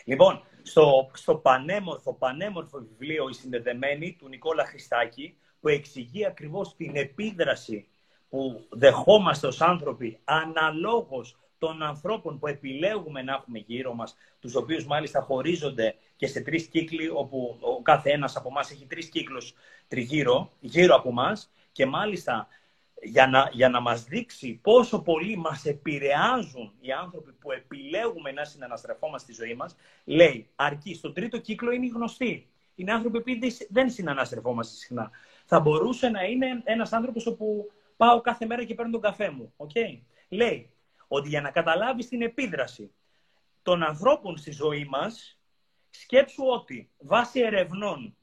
[0.06, 6.95] Λοιπόν, στο, στο πανέμορφο, πανέμορφο βιβλίο «Η Συνδεδεμένη» του Νικόλα Χριστάκη, που εξηγεί ακριβώς την
[6.95, 7.88] επίδραση
[8.30, 14.85] που δεχόμαστε ως άνθρωποι αναλόγως των ανθρώπων που επιλέγουμε να έχουμε γύρω μας, τους οποίους
[14.85, 19.53] μάλιστα χωρίζονται και σε τρεις κύκλοι, όπου ο κάθε ένας από εμάς έχει τρεις κύκλους
[19.88, 22.48] τριγύρω, γύρω από εμάς, και μάλιστα
[23.02, 28.43] για να, για να μας δείξει πόσο πολύ μας επηρεάζουν οι άνθρωποι που επιλέγουμε να
[28.43, 29.76] συναναστρεφόμαστε στη ζωή μας,
[30.06, 32.49] λέει, αρκεί, στον τρίτο κύκλο είναι οι γνωστοί.
[32.76, 35.11] Είναι άνθρωποι που δεν συναναστρεφόμαστε συχνά.
[35.45, 39.53] Θα μπορούσε να είναι ένας άνθρωπος όπου πάω κάθε μέρα και παίρνω τον καφέ μου.
[39.57, 39.99] Okay?
[40.30, 40.69] Λέει
[41.07, 42.91] ότι για να καταλάβεις την επίδραση
[43.61, 45.35] των ανθρώπων στη ζωή μας,
[45.91, 48.15] σκέψου ότι βάσει ερευνών,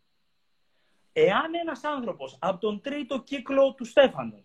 [1.13, 4.45] εάν ένας άνθρωπος από τον τρίτο κύκλο του Στέφανου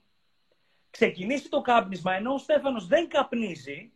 [0.90, 3.92] ξεκινήσει το κάπνισμα, ενώ ο Στέφανος δεν καπνίζει,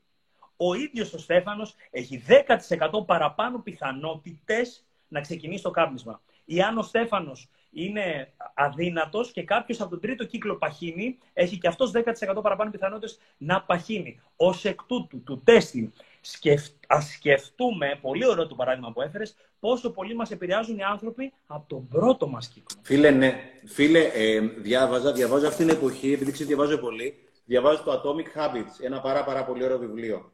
[0.58, 6.22] ο ίδιος ο Στέφανος έχει 10% παραπάνω πιθανότητες να ξεκινήσει το κάπνισμα.
[6.46, 11.68] Ή αν ο Στέφανος είναι αδύνατος και κάποιος από τον τρίτο κύκλο παχύνει, έχει και
[11.68, 14.22] αυτός 10% παραπάνω πιθανότητες να παχύνει.
[14.36, 15.94] Ω εκ τούτου, του τέστη,
[16.32, 16.66] σκεφ...
[16.88, 21.68] ας σκεφτούμε, πολύ ωραίο το παράδειγμα που έφερες, πόσο πολύ μας επηρεάζουν οι άνθρωποι από
[21.68, 22.78] τον πρώτο μας κύκλο.
[22.82, 23.40] Φίλε, ναι.
[23.66, 27.14] Φίλε, ε, διάβαζα, διαβάζω αυτήν την εποχή, επειδή ξέρω διαβάζω πολύ,
[27.46, 30.32] διαβάζω το Atomic Habits, ένα πάρα, πάρα πολύ ωραίο βιβλίο.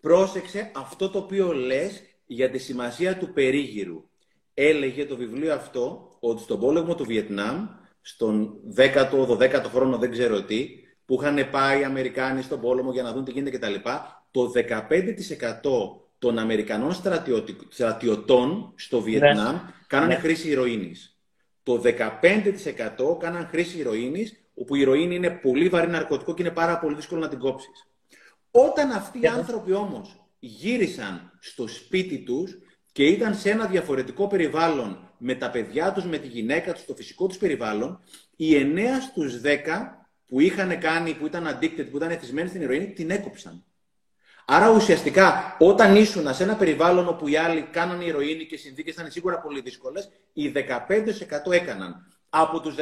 [0.00, 4.08] Πρόσεξε αυτό το οποίο λες για τη σημασία του περίγυρου.
[4.54, 7.66] Έλεγε το βιβλίο αυτό ότι στον πόλεμο του Βιετνάμ,
[8.00, 10.68] στον 10ο, 12ο χρόνο, δεν ξέρω τι,
[11.04, 13.74] που είχαν πάει οι Αμερικάνοι στον πόλεμο για να δουν τι γίνεται κτλ.
[14.36, 14.60] Το 15%
[16.18, 16.92] των Αμερικανών
[17.68, 19.62] στρατιωτών στο Βιετνάμ ναι.
[19.86, 20.20] κάνανε ναι.
[20.20, 21.18] χρήση ηρωίνης.
[21.62, 26.78] Το 15% κάναν χρήση ηρωίνης, όπου η ηρωίνη είναι πολύ βαρύ ναρκωτικό και είναι πάρα
[26.78, 27.86] πολύ δύσκολο να την κόψεις.
[28.50, 32.58] Όταν αυτοί οι άνθρωποι όμως γύρισαν στο σπίτι τους
[32.92, 36.94] και ήταν σε ένα διαφορετικό περιβάλλον με τα παιδιά τους, με τη γυναίκα τους, το
[36.94, 38.00] φυσικό τους περιβάλλον,
[38.36, 42.92] οι 9 στους 10 που είχαν κάνει, που ήταν addicted, που ήταν εθισμένοι στην ηρωίνη,
[42.92, 43.64] την έκοψαν.
[44.48, 48.94] Άρα ουσιαστικά όταν ήσουν σε ένα περιβάλλον όπου οι άλλοι κάναν ηρωίνη και οι συνθήκες
[48.94, 50.52] ήταν σίγουρα πολύ δύσκολες, οι
[51.48, 52.06] 15% έκαναν.
[52.30, 52.80] Από τους 15%,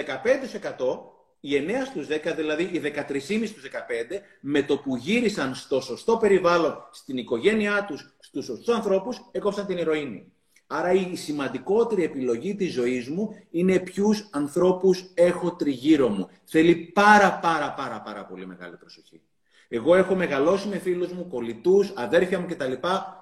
[1.41, 6.17] οι 9 στους 10, δηλαδή οι 13,5 στους 15, με το που γύρισαν στο σωστό
[6.17, 10.33] περιβάλλον, στην οικογένειά τους, στους σωστούς ανθρώπους, έκοψαν την ηρωίνη.
[10.67, 16.29] Άρα η σημαντικότερη επιλογή της ζωής μου είναι ποιους ανθρώπους έχω τριγύρω μου.
[16.45, 19.21] Θέλει πάρα πάρα πάρα πάρα πολύ μεγάλη προσοχή.
[19.69, 22.73] Εγώ έχω μεγαλώσει με φίλους μου, κολλητούς, αδέρφια μου κτλ.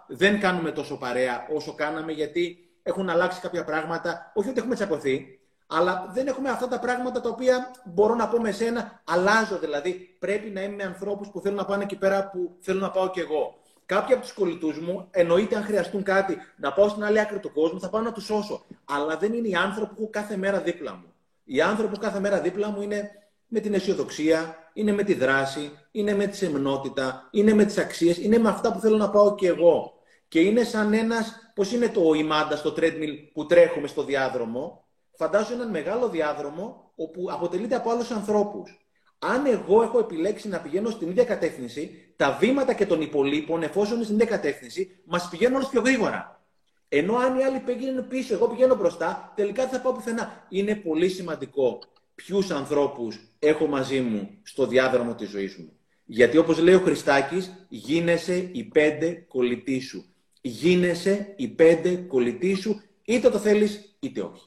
[0.06, 4.32] Δεν κάνουμε τόσο παρέα όσο κάναμε γιατί έχουν αλλάξει κάποια πράγματα.
[4.34, 8.40] Όχι ότι έχουμε τσακωθεί, αλλά δεν έχουμε αυτά τα πράγματα τα οποία μπορώ να πω
[8.40, 9.02] με σένα.
[9.04, 10.16] Αλλάζω δηλαδή.
[10.18, 13.10] Πρέπει να είμαι με ανθρώπους που θέλουν να πάνε εκεί πέρα που θέλω να πάω
[13.10, 13.56] κι εγώ.
[13.86, 17.52] Κάποιοι από τους κολλητούς μου, εννοείται αν χρειαστούν κάτι να πάω στην άλλη άκρη του
[17.52, 18.64] κόσμου, θα πάω να τους σώσω.
[18.84, 21.12] Αλλά δεν είναι οι άνθρωποι που κάθε μέρα δίπλα μου.
[21.44, 23.10] Οι άνθρωποι που κάθε μέρα δίπλα μου είναι
[23.46, 28.18] με την αισιοδοξία, είναι με τη δράση, είναι με τη σεμνότητα, είναι με τις αξίες,
[28.18, 29.92] είναι με αυτά που θέλω να πάω κι εγώ.
[30.28, 34.84] Και είναι σαν ένας, πώς είναι το ημάντα στο treadmill που τρέχουμε στο διάδρομο,
[35.16, 38.76] φαντάζομαι έναν μεγάλο διάδρομο όπου αποτελείται από άλλους ανθρώπους.
[39.18, 43.94] Αν εγώ έχω επιλέξει να πηγαίνω στην ίδια κατεύθυνση, τα βήματα και των υπολείπων, εφόσον
[43.94, 46.46] είναι στην ίδια κατεύθυνση, μας πηγαίνουν όλου πιο γρήγορα.
[46.88, 50.46] Ενώ αν οι άλλοι πηγαίνουν πίσω, εγώ πηγαίνω μπροστά, τελικά δεν θα πάω πουθενά.
[50.48, 51.78] Είναι πολύ σημαντικό
[52.14, 55.72] ποιους ανθρώπους έχω μαζί μου στο διάδρομο της ζωής μου.
[56.04, 60.04] Γιατί όπως λέει ο Χριστάκης, γίνεσαι η πέντε κολλητή σου.
[60.40, 64.46] Γίνεσαι η πέντε κολλητή σου, είτε το θέλεις είτε όχι.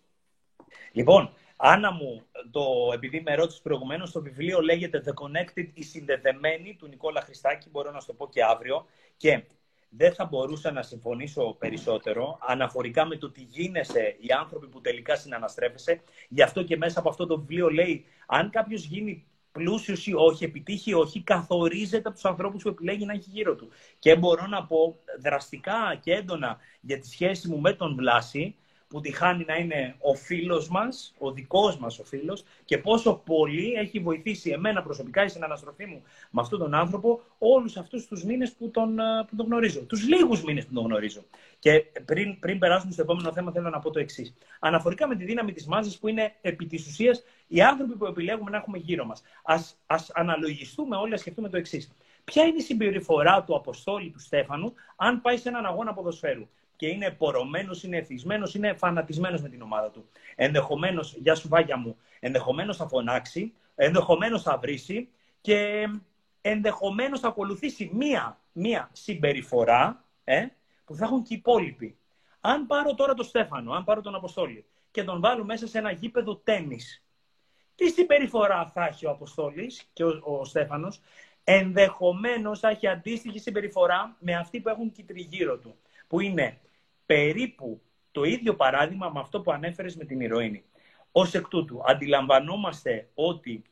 [0.92, 2.64] Λοιπόν, Άννα μου, το,
[2.94, 7.70] επειδή με ρώτησες προηγουμένως, το βιβλίο λέγεται The Connected, η συνδεδεμένη του Νικόλα Χριστάκη.
[7.70, 8.86] Μπορώ να σου το πω και αύριο.
[9.18, 9.44] Και
[9.98, 15.16] δεν θα μπορούσα να συμφωνήσω περισσότερο αναφορικά με το τι γίνεσαι οι άνθρωποι που τελικά
[15.16, 16.02] συναναστρέφεσαι.
[16.30, 20.44] Γι' αυτό και μέσα από αυτό το βιβλίο λέει, αν κάποιος γίνει πλούσιος ή όχι,
[20.44, 23.70] επιτύχει ή όχι, καθορίζεται από τους ανθρώπους που επιλέγει να έχει γύρω του.
[24.00, 28.56] Και μπορώ να πω δραστικά και έντονα για τη σχέση μου με τον Βλάση,
[28.96, 33.22] που τη χάνει να είναι ο φίλος μας, ο δικός μας ο φίλος και πόσο
[33.26, 38.24] πολύ έχει βοηθήσει εμένα προσωπικά η συναναστροφή μου με αυτόν τον άνθρωπο όλους αυτούς τους
[38.24, 38.96] μήνες που τον,
[39.30, 39.82] που τον γνωρίζω.
[39.82, 41.24] Τους λίγους μήνες που τον γνωρίζω.
[41.60, 44.34] Και πριν, πριν περάσουμε στο επόμενο θέμα θέλω να πω το εξής.
[44.60, 48.50] Αναφορικά με τη δύναμη της μάζας που είναι επί της ουσίας οι άνθρωποι που επιλέγουμε
[48.50, 49.22] να έχουμε γύρω μας.
[49.44, 51.92] Ας, ας αναλογιστούμε όλοι, ας σκεφτούμε το εξής.
[52.24, 56.88] Ποια είναι η συμπεριφορά του Αποστόλη του Στέφανου αν πάει σε έναν αγώνα ποδοσφαίρου; Και
[56.88, 60.10] είναι πορωμένος, είναι εθισμένος, είναι φανατισμένος με την ομάδα του.
[60.36, 65.10] Ενδεχομένως, γεια σου βάγια μου, ενδεχομένως θα φωνάξει, ενδεχομένως θα βρίσει
[65.42, 65.88] και
[66.42, 70.46] ενδεχομένως θα ακολουθήσει μία, μία συμπεριφορά ε,
[70.86, 71.98] που θα έχουν και οι υπόλοιποι.
[72.40, 75.92] Αν πάρω τώρα τον Στέφανο, αν πάρω τον Αποστόλη και τον βάλω μέσα σε ένα
[75.92, 76.80] γήπεδο τέννη,
[77.76, 81.02] τι συμπεριφορά θα έχει ο Αποστόλης και ο, ο Στέφανος,
[81.44, 85.76] ενδεχομένως θα έχει αντίστοιχη συμπεριφορά με αυτή που έχουν και τριγύρω του,
[86.08, 86.60] που είναι
[87.06, 90.64] περίπου το ίδιο παράδειγμα με αυτό που ανέφερες με την ηρωίνη.
[91.12, 93.64] Ω εκ τούτου, αντιλαμβανόμαστε ότι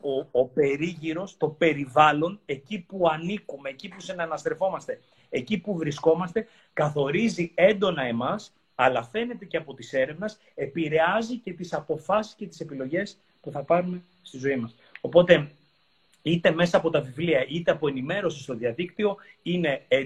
[0.00, 7.52] ο, ο περίγυρος, το περιβάλλον, εκεί που ανήκουμε, εκεί που συναναστρεφόμαστε, εκεί που βρισκόμαστε, καθορίζει
[7.54, 13.18] έντονα εμάς, αλλά φαίνεται και από τις έρευνες, επηρεάζει και τις αποφάσεις και τις επιλογές
[13.40, 14.74] που θα πάρουμε στη ζωή μας.
[15.00, 15.50] Οπότε,
[16.30, 20.04] είτε μέσα από τα βιβλία, είτε από ενημέρωση στο διαδίκτυο, είναι, ε,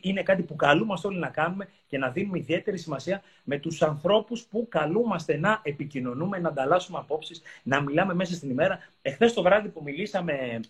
[0.00, 4.42] είναι κάτι που καλούμαστε όλοι να κάνουμε και να δίνουμε ιδιαίτερη σημασία με τους ανθρώπους
[4.42, 8.78] που καλούμαστε να επικοινωνούμε, να ανταλλάσσουμε απόψεις, να μιλάμε μέσα στην ημέρα.
[9.02, 10.60] Εχθές το βράδυ που μιλήσαμε,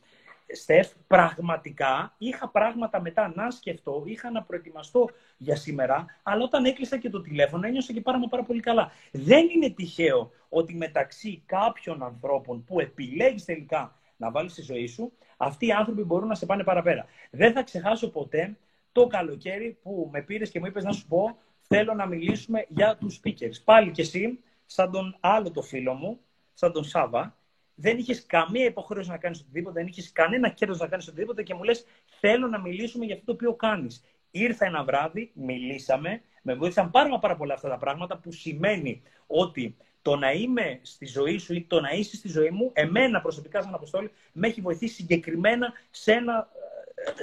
[0.55, 6.99] Στεφ, πραγματικά είχα πράγματα μετά να σκεφτώ, είχα να προετοιμαστώ για σήμερα, αλλά όταν έκλεισα
[6.99, 8.93] και το τηλέφωνο ένιωσα και πάρα, πάρα πολύ καλά.
[9.13, 15.13] Δεν είναι τυχαίο ότι μεταξύ κάποιων ανθρώπων που επιλέγεις τελικά να βάλεις στη ζωή σου,
[15.37, 17.07] αυτοί οι άνθρωποι μπορούν να σε πάνε παραπέρα.
[17.31, 18.57] Δεν θα ξεχάσω ποτέ
[18.93, 22.97] το καλοκαίρι που με πήρες και μου είπες να σου πω, θέλω να μιλήσουμε για
[22.97, 23.63] τους speakers.
[23.65, 26.21] Πάλι και εσύ, σαν τον άλλο το φίλο μου,
[26.55, 27.37] σαν τον Σάβα,
[27.75, 31.55] δεν είχες καμία υποχρέωση να κάνεις οτιδήποτε, δεν είχες κανένα κέρδος να κάνεις οτιδήποτε και
[31.55, 31.87] μου λες:
[32.21, 34.05] Θέλω να μιλήσουμε για αυτό το οποίο κάνεις.
[34.31, 39.77] Ήρθα ένα βράδυ, μιλήσαμε, με βοήθησαν πάρα, πάρα πολλά αυτά τα πράγματα που σημαίνει ότι
[40.05, 43.63] το να είμαι στη ζωή σου ή το να είσαι στη ζωή μου, εμένα προσωπικά
[43.63, 46.49] σαν Αποστόλη, με έχει βοηθήσει συγκεκριμένα σε ένα,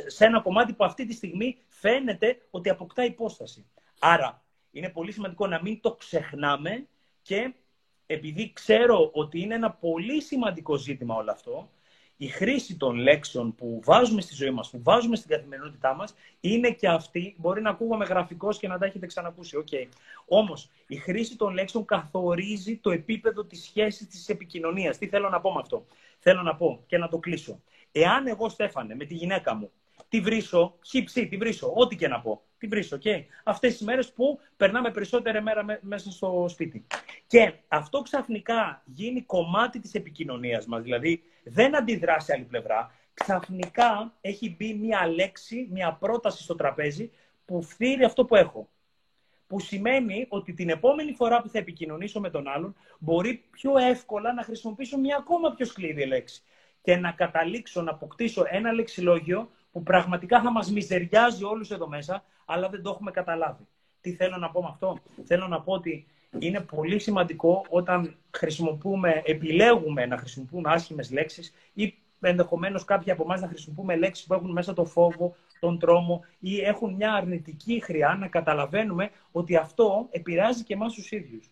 [0.07, 3.65] σε ένα κομμάτι που αυτή τη στιγμή φαίνεται ότι αποκτά υπόσταση.
[3.99, 6.87] Άρα, είναι πολύ σημαντικό να μην το ξεχνάμε
[7.21, 7.53] και
[8.05, 11.69] επειδή ξέρω ότι είναι ένα πολύ σημαντικό ζήτημα όλο αυτό,
[12.21, 16.71] η χρήση των λέξεων που βάζουμε στη ζωή μας, που βάζουμε στην καθημερινότητά μας, είναι
[16.71, 19.67] και αυτή, μπορεί να ακούγομαι γραφικός και να τα έχετε ξανακούσει, OK.
[19.71, 19.87] Okay.
[20.25, 24.97] Όμως, η χρήση των λέξεων καθορίζει το επίπεδο της σχέσης της επικοινωνίας.
[24.97, 25.85] Τι θέλω να πω με αυτό;
[26.19, 27.61] Θέλω να πω και να το κλείσω.
[27.91, 29.71] Εάν εγώ, Στέφανε, με τη γυναίκα μου,
[30.09, 32.41] τη βρίσω, χυψή, τη βρίσω, ό,τι και να πω.
[32.61, 33.23] Τη βρίσω, okay.
[33.43, 36.85] Αυτές τις μέρες που περνάμε περισσότερη μέρα μέσα στο σπίτι.
[37.27, 44.55] Και αυτό ξαφνικά γίνει κομμάτι της επικοινωνίας μας, δηλαδή δεν αντιδράσει άλλη πλευρά, ξαφνικά έχει
[44.55, 47.11] μπει μια λέξη, μια πρόταση στο τραπέζι
[47.45, 48.69] που φθείρει αυτό που έχω.
[49.47, 54.33] Που σημαίνει ότι την επόμενη φορά που θα επικοινωνήσω με τον άλλον, μπορεί πιο εύκολα
[54.33, 56.41] να χρησιμοποιήσω μια ακόμα πιο σκληρή λέξη.
[56.81, 62.23] Και να καταλήξω να αποκτήσω ένα λεξιλόγιο που πραγματικά θα μας μιζεριάζει όλους εδώ μέσα,
[62.51, 63.67] αλλά δεν το έχουμε καταλάβει.
[64.01, 66.07] Τι θέλω να πω με αυτό; Θέλω να πω ότι
[66.39, 73.41] είναι πολύ σημαντικό όταν χρησιμοποιούμε, επιλέγουμε να χρησιμοποιούμε άσχημες λέξεις ή ενδεχομένως κάποιοι από εμάς
[73.41, 78.17] να χρησιμοποιούμε λέξεις που έχουν μέσα το φόβο, τον τρόμο ή έχουν μια αρνητική χρειά,
[78.19, 81.51] να καταλαβαίνουμε ότι αυτό επηρεάζει και εμάς τους ίδιους.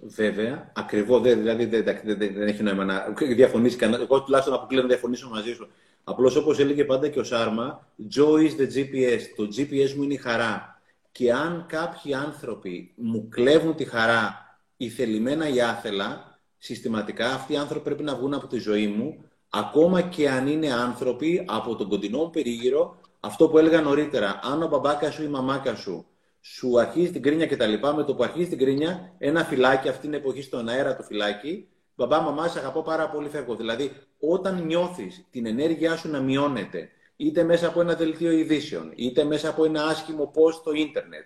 [0.00, 1.22] Βέβαια, ακριβώς.
[1.22, 4.02] Δηλαδή δεν, δεν, δεν, έχει νόημα να διαφωνήσεις κανένα.
[4.02, 5.68] Εγώ τουλάχιστον αποκλείω να διαφωνήσω μαζί σου.
[6.04, 7.86] Απλώς όπως έλεγε πάντα και ο Σάρμα,
[8.16, 9.20] Joy is the GPS.
[9.36, 10.80] Το GPS μου είναι η χαρά.
[11.12, 17.56] Και αν κάποιοι άνθρωποι μου κλέβουν τη χαρά ή θελημένα ή άθελα, συστηματικά αυτοί οι
[17.56, 21.88] άνθρωποι πρέπει να βγουν από τη ζωή μου, ακόμα και αν είναι άνθρωποι από τον
[21.88, 26.06] κοντινό μου περίγυρο, αυτό που έλεγα νωρίτερα, αν ο μπαμπάκας σου ή η μαμάκα σου
[26.46, 27.72] σου αρχίζει την κρίνια κτλ.
[27.96, 31.68] Με το που αρχίζει την κρίνια, ένα φυλάκι, αυτή την εποχή στον αέρα το φυλάκι,
[31.94, 33.54] μπαμπά, μαμά, σε αγαπώ πάρα πολύ, φεύγω.
[33.54, 39.24] Δηλαδή, όταν νιώθεις την ενέργειά σου να μειώνεται, είτε μέσα από ένα δελτίο ειδήσεων, είτε
[39.24, 41.24] μέσα από ένα άσχημο post στο ίντερνετ,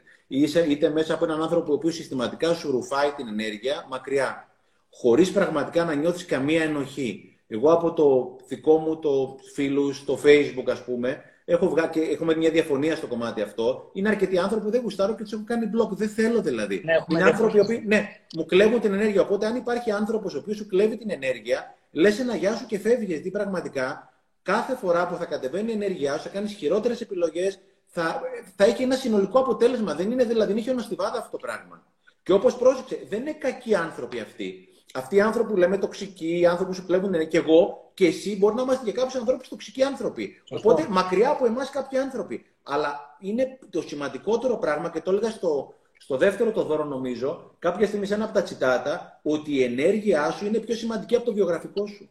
[0.68, 4.48] είτε μέσα από έναν άνθρωπο ο οποίος συστηματικά σου ρουφάει την ενέργεια μακριά,
[4.90, 7.38] χωρίς πραγματικά να νιώθεις καμία ενοχή.
[7.46, 11.86] Εγώ από το δικό μου το φίλους στο Facebook, ας πούμε, έχω βγα...
[11.86, 13.90] και έχουμε μια διαφωνία στο κομμάτι αυτό.
[13.92, 15.88] Είναι αρκετοί άνθρωποι που δεν γουστάρω και τους έχω κάνει blog.
[15.90, 16.82] Δεν θέλω δηλαδή.
[16.84, 19.20] Ναι, είναι άνθρωποι που ναι, μου κλέβουν την ενέργεια.
[19.20, 22.78] Οπότε, αν υπάρχει άνθρωπος ο οποίος σου κλέβει την ενέργεια, λες ένα γεια σου και
[22.78, 23.08] φεύγεις.
[23.08, 24.12] Γιατί πραγματικά
[24.42, 28.20] κάθε φορά που θα κατεβαίνει η ενέργειά σου, θα κάνεις χειρότερες επιλογές, θα,
[28.56, 29.94] θα έχει ένα συνολικό αποτέλεσμα.
[29.94, 31.86] Δεν είναι δηλαδή, δεν έχει οναστιβάδα αυτό το πράγμα.
[32.22, 34.67] Και όπως πρόσεξε, δεν είναι κακοί άνθρωποι αυτοί.
[34.98, 38.06] Αυτοί οι άνθρωποι που λέμε τοξικοί, οι άνθρωποι που σου κλέβουν, είναι και εγώ και
[38.06, 40.42] εσύ μπορεί να είμαστε και κάποιους ανθρώπους τοξικοί άνθρωποι.
[40.50, 42.44] Οπότε μακριά από εμάς κάποιοι άνθρωποι.
[42.62, 47.86] Αλλά είναι το σημαντικότερο πράγμα και το έλεγα στο, στο δεύτερο το δώρο, νομίζω, κάποια
[47.86, 51.32] στιγμή σε ένα από τα τσιτάτα, ότι η ενέργειά σου είναι πιο σημαντική από το
[51.32, 52.08] βιογραφικό σου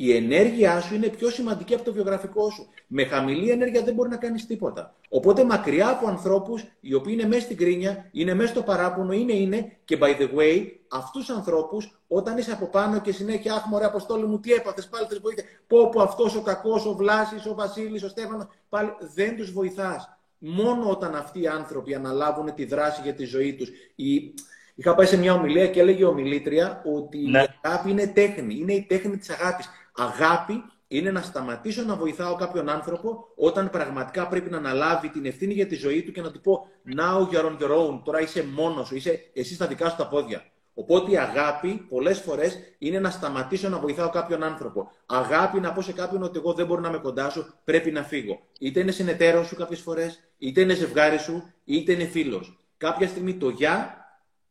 [0.00, 2.68] η ενέργειά σου είναι πιο σημαντική από το βιογραφικό σου.
[2.86, 4.94] Με χαμηλή ενέργεια δεν μπορεί να κάνεις τίποτα.
[5.08, 9.32] Οπότε μακριά από ανθρώπους οι οποίοι είναι μέσα στην κρίνια, είναι μέσα στο παράπονο, είναι,
[9.32, 9.78] είναι.
[9.84, 13.84] Και by the way, αυτούς τους ανθρώπους, όταν είσαι από πάνω και συνέχεια, Αχ, μωρέ,
[13.84, 15.44] Αποστόλη μου, τι έπαθες, πάλι θες βοήθεια.
[15.66, 20.18] Πω, πω αυτός ο κακός, ο Βλάσης, ο Βασίλης, ο Στέφανος, πάλι δεν τους βοηθάς.
[20.38, 23.68] Μόνο όταν αυτοί οι άνθρωποι αναλάβουν τη δράση για τη ζωή τους.
[23.94, 24.34] Η...
[24.74, 27.42] Είχα πάει σε μια ομιλία και έλεγε η ομιλήτρια ότι ναι.
[27.42, 28.54] η αγάπη είναι τέχνη.
[28.54, 29.68] Είναι η τέχνη της αγάπης.
[29.98, 35.52] Αγάπη είναι να σταματήσω να βοηθάω κάποιον άνθρωπο όταν πραγματικά πρέπει να αναλάβει την ευθύνη
[35.52, 36.66] για τη ζωή του και να του πω
[36.96, 38.00] Now you're on your own.
[38.04, 40.44] Τώρα είσαι μόνος σου, είσαι εσύ στα δικά σου τα πόδια.
[40.74, 44.90] Οπότε η αγάπη πολλές φορές είναι να σταματήσω να βοηθάω κάποιον άνθρωπο.
[45.06, 48.02] Αγάπη να πω σε κάποιον ότι εγώ δεν μπορώ να είμαι κοντά σου, πρέπει να
[48.02, 48.40] φύγω.
[48.58, 52.58] Είτε είναι συνεταίρος σου κάποιες φορές, είτε είναι ζευγάρι σου, είτε είναι φίλος.
[52.76, 53.96] Κάποια στιγμή το για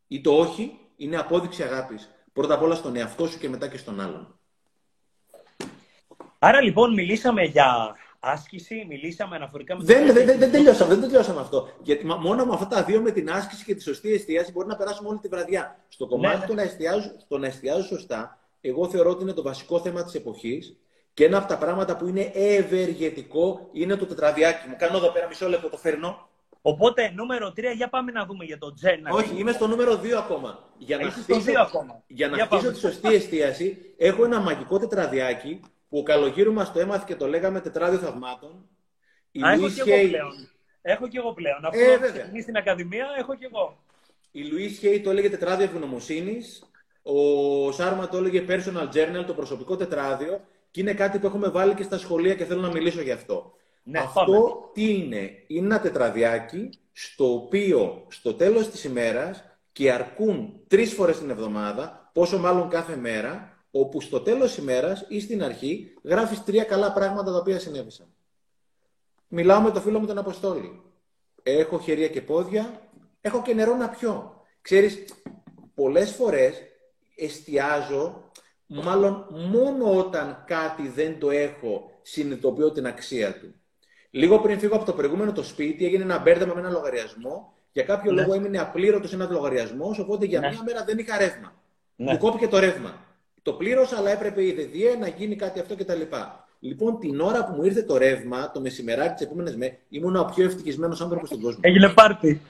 [0.07, 2.09] ή το όχι είναι απόδειξη αγάπης.
[2.33, 4.36] Πρώτα απ' όλα στον εαυτό σου και μετά και στον άλλον.
[6.39, 9.83] Άρα λοιπόν μιλήσαμε για άσκηση, μιλήσαμε αναφορικά με...
[9.83, 11.69] Δεν, δεν, δεν, δεν, τελειώσαμε, δεν τελειώσαμε αυτό.
[11.81, 14.75] Γιατί μόνο με αυτά τα δύο, με την άσκηση και τη σωστή εστίαση, μπορεί να
[14.75, 15.79] περάσουμε όλη τη βραδιά.
[15.87, 19.41] Στο κομμάτι ναι, του να εστιάζω, το να εστιάζω σωστά, εγώ θεωρώ ότι είναι το
[19.41, 20.77] βασικό θέμα της εποχής
[21.13, 24.75] και ένα από τα πράγματα που είναι ευεργετικό είναι το τετραδιάκι μου.
[24.77, 26.27] Κάνω εδώ πέρα μισό λεπτό, το φέρνω.
[26.61, 29.05] Οπότε νούμερο 3, για πάμε να δούμε για το Τζεν.
[29.09, 30.63] Όχι, είμαι στο νούμερο 2 ακόμα.
[30.77, 32.03] Για να χτίσω, ακόμα.
[32.07, 35.59] Για να χτίσω τη σωστή εστίαση, έχω ένα μαγικό τετραδιάκι
[35.89, 38.69] που ο καλογύρου μας το έμαθε και το λέγαμε τετράδιο θαυμάτων.
[39.31, 40.49] Η Α, έχω και εγώ πλέον.
[40.81, 41.65] Έχω κι εγώ πλέον.
[41.65, 42.11] Αφού Ε, έχω βέβαια.
[42.11, 43.77] ξεκινήσει στην Ακαδημία, έχω κι εγώ.
[44.31, 46.63] Η Λουίς Χέι το έλεγε τετράδιο ευγνωμοσύνης.
[47.03, 50.41] Ο Σάρμα το έλεγε personal journal, το προσωπικό τετράδιο.
[50.71, 53.53] Και είναι κάτι που έχουμε βάλει και στα σχολεία και θέλω να μιλήσω γι' αυτό.
[53.83, 54.71] Ναι, αυτό πάμε.
[54.73, 61.17] τι είναι, είναι ένα τετραδιάκι στο οποίο στο τέλος της ημέρας και αρκούν τρεις φορές
[61.19, 66.43] την εβδομάδα, πόσο μάλλον κάθε μέρα, όπου στο τέλος της ημέρας ή στην αρχή γράφεις
[66.43, 68.07] τρία καλά πράγματα τα οποία συνέβησαν.
[69.27, 70.81] Μιλάω με το φίλο μου τον Αποστόλη.
[71.43, 72.81] Έχω χέρια και πόδια,
[73.21, 74.41] έχω και νερό να πιω.
[74.61, 75.05] Ξέρεις,
[75.73, 76.61] πολλές φορές
[77.15, 78.23] εστιάζω,
[78.67, 83.53] μάλλον μόνο όταν κάτι δεν το έχω, συνειδητοποιώ την αξία του.
[84.11, 87.53] Λίγο πριν φύγω από το προηγούμενο το σπίτι, έγινε ένα μπέρδεμα με ένα λογαριασμό.
[87.71, 88.21] Για κάποιο Ναι.
[88.21, 90.49] λόγο έμεινε απλήρωτος ένα λογαριασμό, οπότε για Ναι.
[90.49, 91.55] μία μέρα δεν είχα ρεύμα.
[91.95, 92.11] Ναι.
[92.11, 93.06] Μου κόπηκε το ρεύμα.
[93.47, 96.01] Το πλήρωσα, αλλά έπρεπε η ΔΔΕ να γίνει κάτι αυτό κτλ.
[96.59, 100.31] Λοιπόν, την ώρα που μου ήρθε το ρεύμα, το μεσημεράκι τι επόμενε μέρε, ήμουν ο
[100.35, 101.59] πιο ευτυχισμένος άνθρωπος στον κόσμο.
[101.63, 102.41] Έγινε πάρτι.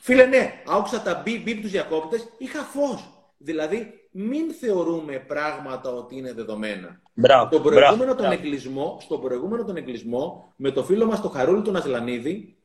[0.00, 3.08] Φίλε, ναι, άκουσα τα μπιπ μπιπ τους διακόπτες, είχα φως.
[3.38, 7.00] Δηλαδή, μην θεωρούμε πράγματα ότι είναι δεδομένα.
[7.14, 7.48] Μπράβο.
[7.48, 8.42] Τον προηγούμενο μπράβο, τον μπράβο.
[8.42, 12.56] εγκλισμό, στον προηγούμενο τον εγκλισμό, με το φίλο μας τον Χαρούλη τον Ασλανίδη,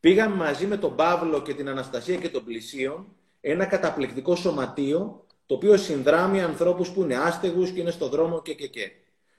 [0.00, 3.06] πήγαμε μαζί με τον Παύλο και την Αναστασία και τον Πλησίον,
[3.40, 8.54] ένα καταπληκτικό σωματείο, το οποίο συνδράμει ανθρώπους που είναι άστεγους και είναι στο δρόμο και
[8.54, 8.90] και και.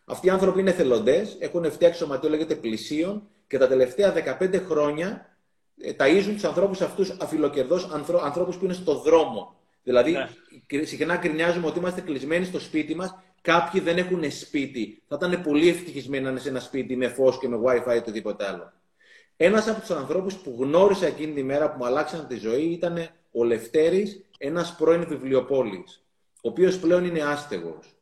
[0.05, 5.37] Αυτοί οι άνθρωποι είναι θελοντές, έχουν φτιάξει σωματείο, λέγεται Πλησίον, και τα τελευταία 15 χρόνια
[5.81, 9.55] ε, ταΐζουν τους ανθρώπους αυτούς αφιλοκερδώς, ανθρω, ανθρώπους που είναι στο δρόμο.
[9.83, 10.29] Δηλαδή, Ναι.
[10.67, 13.15] και συχνά κρινιάζουμε ότι είμαστε κλεισμένοι στο σπίτι μας.
[13.41, 15.01] Κάποιοι δεν έχουν σπίτι.
[15.07, 17.97] Θα ήταν πολύ ευτυχισμένοι να είναι σε ένα σπίτι με φως και με WiFi ή
[17.97, 18.73] οτιδήποτε άλλο.
[19.37, 23.09] Ένας από τους ανθρώπους που γνώρισα εκείνη τη μέρα που μου αλλάξαν τη ζωή ήταν
[23.31, 26.03] ο Λευτέρης, ένας πρώην βιβλιοπόλης,
[26.35, 27.95] ο οποίος πλέον είναι άστεγος.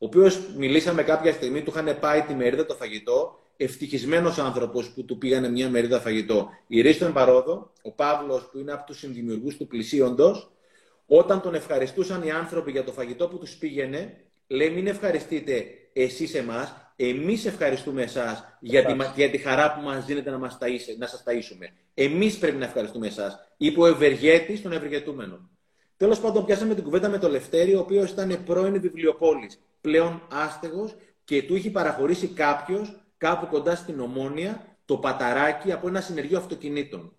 [0.00, 3.42] Ο οποίος μιλήσαμε κάποια στιγμή, του είχαν πάει τη μερίδα το φαγητό.
[3.56, 6.50] Ευτυχισμένος άνθρωπος που του πήγανε μια μερίδα φαγητό.
[6.66, 10.50] Η Ρίστον Παρόδο, ο Παύλος που είναι από τους συνδημιουργούς του πλησίοντος,
[11.06, 16.34] όταν τον ευχαριστούσαν οι άνθρωποι για το φαγητό που τους πήγαινε, λέει μην ευχαριστείτε εσείς
[16.34, 19.12] εμάς, εμείς ευχαριστούμε εσάς για τη, Εντάξει.
[19.16, 21.66] για τη χαρά που μας δίνετε να, μας ταΐσε, να σας ταΐσουμε.
[21.94, 23.38] Εμείς πρέπει να ευχαριστούμε εσάς.
[23.56, 25.50] Είπε ο ευεργέτης τον ευεργετούμενο.
[25.98, 30.96] Τέλος πάντων πιάσαμε την κουβέντα με τον Λευτέρη, ο οποίος ήταν πρώην βιβλιοπόλης, πλέον άστεγος
[31.24, 37.12] και του είχε παραχωρήσει κάποιος κάπου κοντά στην Ομόνια το παταράκι από ένα συνεργείο αυτοκινήτων.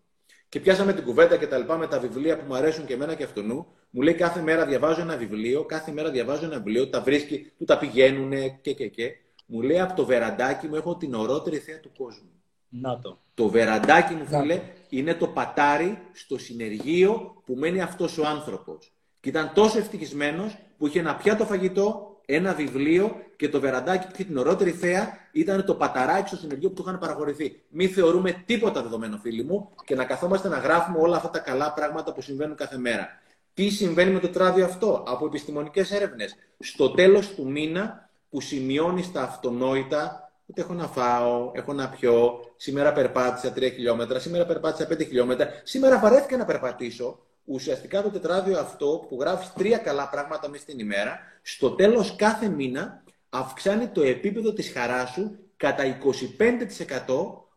[0.50, 3.14] Και πιάσαμε την κουβέντα και τα λοιπά με τα βιβλία που μου αρέσουν και εμένα
[3.14, 3.66] και αυτού.
[3.90, 7.66] Μου λέει κάθε μέρα διαβάζω ένα βιβλίο, κάθε μέρα διαβάζω ένα βιβλίο, τα βρίσκει, του
[7.66, 8.32] τα πηγαίνουν
[8.62, 9.12] και και και.
[9.46, 12.30] Μου λέει από το βεραντάκι μου έχω την ορότερη θέα του κόσμου.
[12.70, 13.20] Να το.
[13.34, 18.92] Το βεραντάκι μου, φίλε, είναι το πατάρι στο συνεργείο που μένει αυτός ο άνθρωπος.
[19.20, 24.12] Και ήταν τόσο ευτυχισμένος που είχε ένα πιάτο φαγητό, ένα βιβλίο και το βεραντάκι που
[24.14, 27.62] είχε την ορότερη θέα ήταν το παταράκι στο συνεργείο που του είχαν παραχωρηθεί.
[27.70, 31.74] Μην θεωρούμε τίποτα δεδομένο, φίλοι μου, και να καθόμαστε να γράφουμε όλα αυτά τα καλά
[31.74, 33.08] πράγματα που συμβαίνουν κάθε μέρα.
[33.54, 36.36] Τι συμβαίνει με το τράδιο αυτό; Από επιστημονικές έρευνες.
[36.60, 42.40] Στο τέλος του μήνα που σημειώνει τα αυτονόητα ότι έχω να φάω, έχω να πιω,
[42.56, 47.20] σήμερα περπάτησα 3 χιλιόμετρα, σήμερα περπάτησα 5 χιλιόμετρα, σήμερα βαρέθηκα να περπατήσω.
[47.46, 52.48] Ουσιαστικά το τετράδιο αυτό που γράφεις τρία καλά πράγματα μέσα στην ημέρα, στο τέλος κάθε
[52.48, 55.96] μήνα αυξάνει το επίπεδο της χαράς σου κατά 25%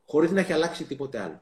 [0.07, 1.41] χωρίς να έχει αλλάξει τίποτε άλλο.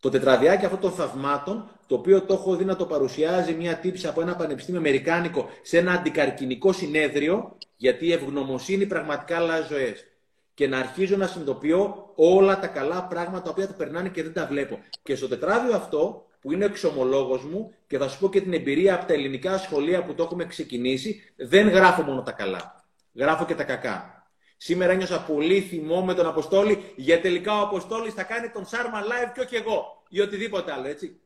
[0.00, 4.06] Το τετραδιάκι αυτών των θαυμάτων, το οποίο το έχω δει να το παρουσιάζει μια τύψη
[4.06, 10.06] από ένα πανεπιστήμιο αμερικάνικο σε ένα αντικαρκυνικό συνέδριο, γιατί η ευγνωμοσύνη πραγματικά αλλάζει ζωές.
[10.54, 14.32] Και να αρχίζω να συνειδητοποιώ όλα τα καλά πράγματα τα οποία τα περνάνε και δεν
[14.32, 14.78] τα βλέπω.
[15.02, 18.52] Και στο τετράδιο αυτό, που είναι ο εξομολόγος μου, και θα σου πω και την
[18.52, 22.84] εμπειρία από τα ελληνικά σχολεία που το έχουμε ξεκινήσει, δεν γράφω μόνο τα καλά.
[23.14, 24.26] Γράφω και τα κακά.
[24.56, 29.00] Σήμερα ένιωσα πολύ θυμό με τον Αποστόλη, γιατί τελικά ο Αποστόλης θα κάνει τον Σάρμα
[29.02, 30.02] live και όχι εγώ.
[30.08, 31.20] Ή οτιδήποτε άλλο, έτσι.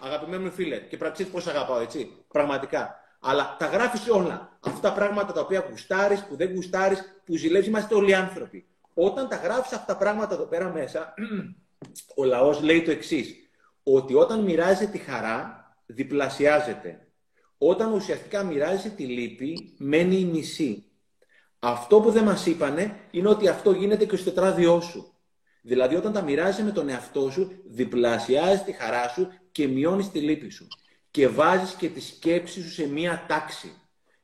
[0.00, 2.24] Αγαπημένο μου φίλε, και πραξίτ πώς αγαπάω, έτσι.
[2.28, 3.00] Πραγματικά.
[3.20, 4.58] Αλλά τα γράφεις όλα.
[4.60, 8.66] Αυτά τα πράγματα τα οποία γουστάρεις, που δεν γουστάρεις, που ζηλεύεις, είμαστε όλοι άνθρωποι.
[8.94, 11.14] Όταν τα γράφεις αυτά τα πράγματα εδώ πέρα μέσα,
[12.20, 13.34] ο λαός λέει το εξής.
[13.82, 17.06] Ότι όταν μοιράζεται τη χαρά, διπλασιάζεται.
[17.58, 20.84] Όταν ουσιαστικά μοιράζεσαι τη λύπη, μένει η μισή.
[21.58, 25.14] Αυτό που δεν μας είπανε είναι ότι αυτό γίνεται και στο τετράδιό σου.
[25.62, 30.20] Δηλαδή όταν τα μοιράζεσαι με τον εαυτό σου, διπλασιάζεις τη χαρά σου και μειώνεις τη
[30.20, 30.66] λύπη σου.
[31.10, 33.72] Και βάζεις και τη σκέψη σου σε μία τάξη.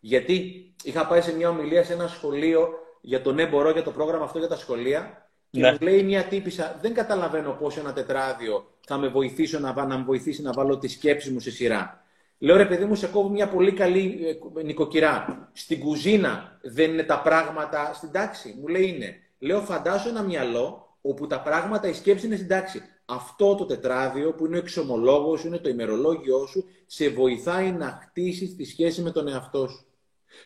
[0.00, 2.68] Γιατί είχα πάει σε μια ομιλία σε ένα σχολείο
[3.00, 5.30] για τον έμπορο, για το πρόγραμμα αυτό για τα σχολεία.
[5.50, 5.70] Και Ναι.
[5.70, 9.98] μου λέει μια τύπησα, δεν καταλαβαίνω πώς ένα τετράδιο θα με, βοηθήσω να, βα- να
[9.98, 12.02] με βοηθήσει να βάλω τη σκέψη μου σε σειρά.
[12.38, 14.18] Λέω ρε παιδί μου, σε κόβω μια πολύ καλή
[14.56, 15.48] ε, νοικοκυρά.
[15.52, 18.56] Στην κουζίνα δεν είναι τα πράγματα στην τάξη.
[18.60, 19.16] Μου λέει είναι.
[19.38, 22.82] Λέω φαντάσου ένα μυαλό όπου τα πράγματα, η σκέψη είναι στην τάξη.
[23.10, 28.56] αυτό το τετράδιο που είναι ο εξομολόγος, είναι το ημερολόγιο σου, σε βοηθάει να χτίσεις
[28.56, 29.86] τη σχέση με τον εαυτό σου.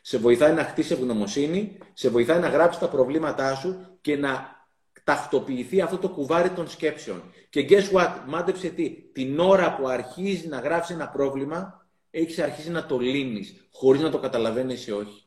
[0.03, 4.61] Σε βοηθάει να χτίσει ευγνωμοσύνη, σε βοηθάει να γράψει τα προβλήματά σου και να
[5.05, 7.23] τακτοποιηθεί αυτό το κουβάρι των σκέψεων.
[7.51, 12.71] Και guess what, μάντεψε τι, την ώρα που αρχίζει να γράφεις ένα πρόβλημα, έχεις αρχίσει
[12.71, 15.25] να το λύνεις, χωρίς να το καταλαβαίνεις ή όχι.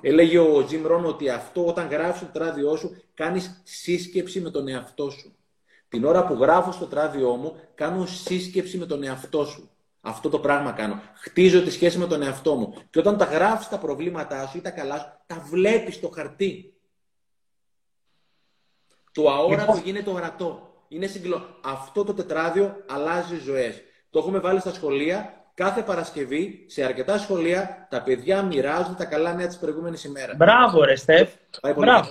[0.00, 4.68] Έλεγε ο Τζιμ Ρόν ότι αυτό όταν γράφεις το τράδιό σου, κάνεις σύσκεψη με τον
[4.68, 5.34] εαυτό σου.
[5.88, 9.70] Την ώρα που γράφω στο τράδιό μου, κάνω σύσκεψη με τον εαυτό σου.
[10.00, 11.00] Αυτό το πράγμα κάνω.
[11.14, 12.74] Χτίζω τη σχέση με τον εαυτό μου.
[12.90, 16.74] Και όταν τα γράφεις τα προβλήματά σου ή τα καλάς σου, τα βλέπεις στο χαρτί.
[19.12, 19.82] Το αόρατο λοιπόν...
[19.84, 20.84] γίνεται ορατό.
[20.88, 21.58] Είναι συγκλο...
[21.64, 23.82] Αυτό το τετράδιο αλλάζει ζωές.
[24.10, 25.34] Το έχουμε βάλει στα σχολεία.
[25.54, 30.36] Κάθε Παρασκευή, σε αρκετά σχολεία, τα παιδιά μοιράζουν τα καλά νέα της προηγούμενης ημέρας.
[30.36, 31.32] Μπράβο, ρε Στεφ.
[31.76, 32.10] Μπράβο.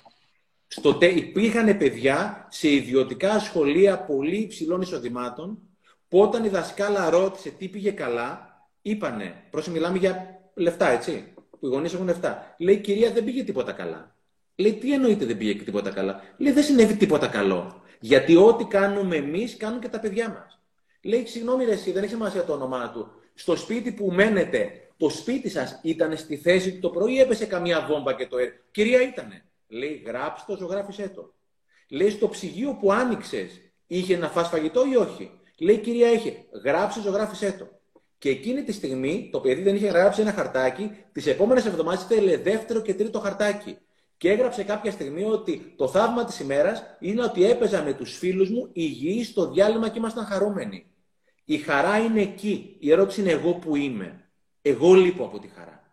[0.68, 1.08] Στο τε...
[1.08, 5.69] Υπήρχαν παιδιά σε ιδιωτικά σχολεία πολύ υψηλών εισοδημάτων
[6.10, 8.50] που όταν η δασκάλα ρώτησε τι πήγε καλά,
[8.82, 12.56] είπανε, πρόσεχε μιλάμε για λεφτά, έτσι, που οι γονείς έχουν λεφτά.
[12.58, 14.16] Λέει, κυρία, δεν πήγε τίποτα καλά.
[14.56, 16.22] Λέει, τι εννοείται δεν πήγε τίποτα καλά.
[16.38, 17.82] Λέει, δεν συνέβη τίποτα καλό.
[18.00, 20.60] Γιατί ό,τι κάνουμε εμείς, κάνουν και τα παιδιά μας.
[21.02, 23.12] Λέει, συγγνώμη, ρε, εσύ, δεν έχει σημασία το όνομά του.
[23.34, 27.46] Στο σπίτι που μένετε, το σπίτι σας ήταν στη θέση του το πρωί ή έπεσε
[27.46, 28.62] καμία βόμβα και το έριξε.
[28.72, 29.46] Κυρία, ήτανε.
[29.68, 31.34] Λέει, γράψτε το, ζωγράφισε το.
[31.90, 36.46] Λέει, στο ψυγείο που άνοιξες, είχε να φας φαγητό ή όχι; Λέει, κυρία, έχει.
[36.64, 37.80] Γράψε, ζωγράφισε το.
[38.18, 42.38] Και εκείνη τη στιγμή το παιδί δεν είχε γράψει ένα χαρτάκι, τις επόμενες εβδομάδες ήθελε
[42.38, 43.78] δεύτερο και τρίτο χαρτάκι.
[44.18, 48.50] Και έγραψε κάποια στιγμή ότι το θαύμα της ημέρας είναι ότι έπαιζα με τους φίλους
[48.50, 50.86] μου υγιείς στο διάλειμμα και ήμασταν χαρούμενοι.
[51.46, 52.76] Η χαρά είναι εκεί.
[52.80, 54.30] Η ερώτηση είναι εγώ που είμαι.
[54.62, 55.84] Εγώ λείπω από τη χαρά.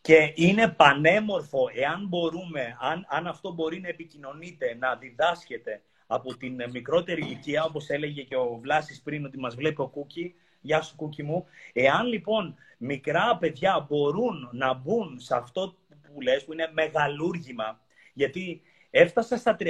[0.00, 6.62] Και είναι πανέμορφο, εάν μπορούμε, αν, αν αυτό μπορεί να επικοινωνείτε, να διδάσκεται από την
[6.70, 10.96] μικρότερη ηλικία, όπως έλεγε και ο Βλάσης πριν, ότι μας βλέπει ο Κούκι, γεια σου
[10.96, 11.46] Κούκι μου.
[11.72, 15.76] Εάν λοιπόν μικρά παιδιά μπορούν να μπουν σε αυτό
[16.12, 17.80] που λες, που είναι μεγαλούργημα,
[18.12, 19.66] γιατί έφτασα στα 37,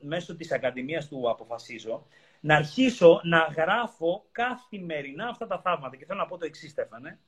[0.00, 2.06] μέσω της Ακαδημίας του Αποφασίζω,
[2.40, 5.96] να αρχίσω να γράφω καθημερινά αυτά τα θαύματα.
[5.96, 7.18] Και θέλω να πω το εξής, Στέφανε,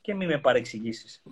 [0.00, 1.22] και μην με παρεξηγήσεις.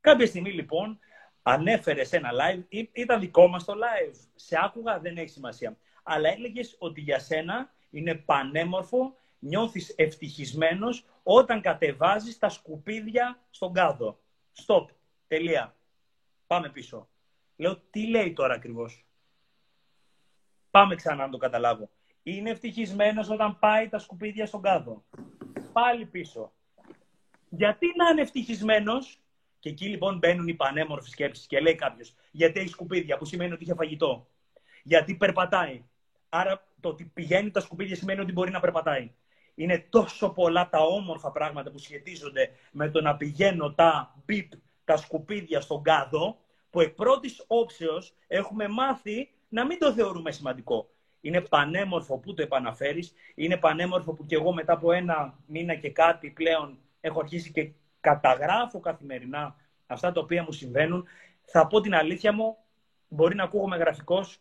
[0.00, 0.98] Κάποια στιγμή λοιπόν
[1.42, 5.76] ανέφερε σε ένα live, ήταν δικό μας το live, σε άκουγα, δεν έχει σημασία.
[6.02, 14.20] Αλλά έλεγες ότι για σένα είναι πανέμορφο, νιώθεις ευτυχισμένος όταν κατεβάζεις τα σκουπίδια στον κάδο.
[14.66, 14.86] Stop.
[15.26, 15.76] Τελεία.
[16.46, 17.08] Πάμε πίσω.
[17.56, 19.04] Λέω, τι λέει τώρα ακριβώς;
[20.70, 21.90] Πάμε ξανά να το καταλάβω.
[22.22, 25.04] Είναι ευτυχισμένος όταν πάει τα σκουπίδια στον κάδο.
[25.72, 26.52] Πάλι πίσω.
[27.48, 29.20] Γιατί να είναι ευτυχισμένος;
[29.60, 33.52] Και εκεί λοιπόν μπαίνουν οι πανέμορφες σκέψεις και λέει κάποιος, γιατί έχεις σκουπίδια, που σημαίνει
[33.52, 34.26] ότι είχε φαγητό;
[34.82, 35.84] Γιατί περπατάει;
[36.28, 39.10] Άρα το ότι πηγαίνει τα σκουπίδια σημαίνει ότι μπορεί να περπατάει.
[39.54, 44.52] Είναι τόσο πολλά τα όμορφα πράγματα που σχετίζονται με το να πηγαίνω τα μπιπ,
[44.84, 46.38] τα σκουπίδια στον κάδο,
[46.70, 50.90] που εκ πρώτης όψεως έχουμε μάθει να μην το θεωρούμε σημαντικό.
[51.20, 53.12] Είναι πανέμορφο που το επαναφέρεις.
[53.34, 57.70] Είναι πανέμορφο που και εγώ μετά από ένα μήνα και κάτι πλέον έχω αρχίσει και
[58.00, 59.56] καταγράφω καθημερινά
[59.86, 61.06] αυτά τα οποία μου συμβαίνουν.
[61.44, 62.56] Θα πω την αλήθεια μου,
[63.08, 64.38] μπορεί να ακούγομαι γραφικός,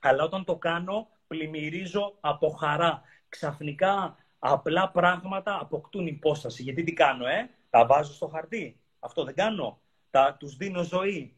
[0.00, 3.02] αλλά όταν το κάνω πλημμυρίζω από χαρά.
[3.28, 6.62] Ξαφνικά απλά πράγματα αποκτούν υπόσταση.
[6.62, 8.80] Γιατί τι κάνω, ε; Τα βάζω στο χαρτί.
[8.98, 9.80] Αυτό δεν κάνω.
[10.10, 11.36] Τα, τους δίνω ζωή.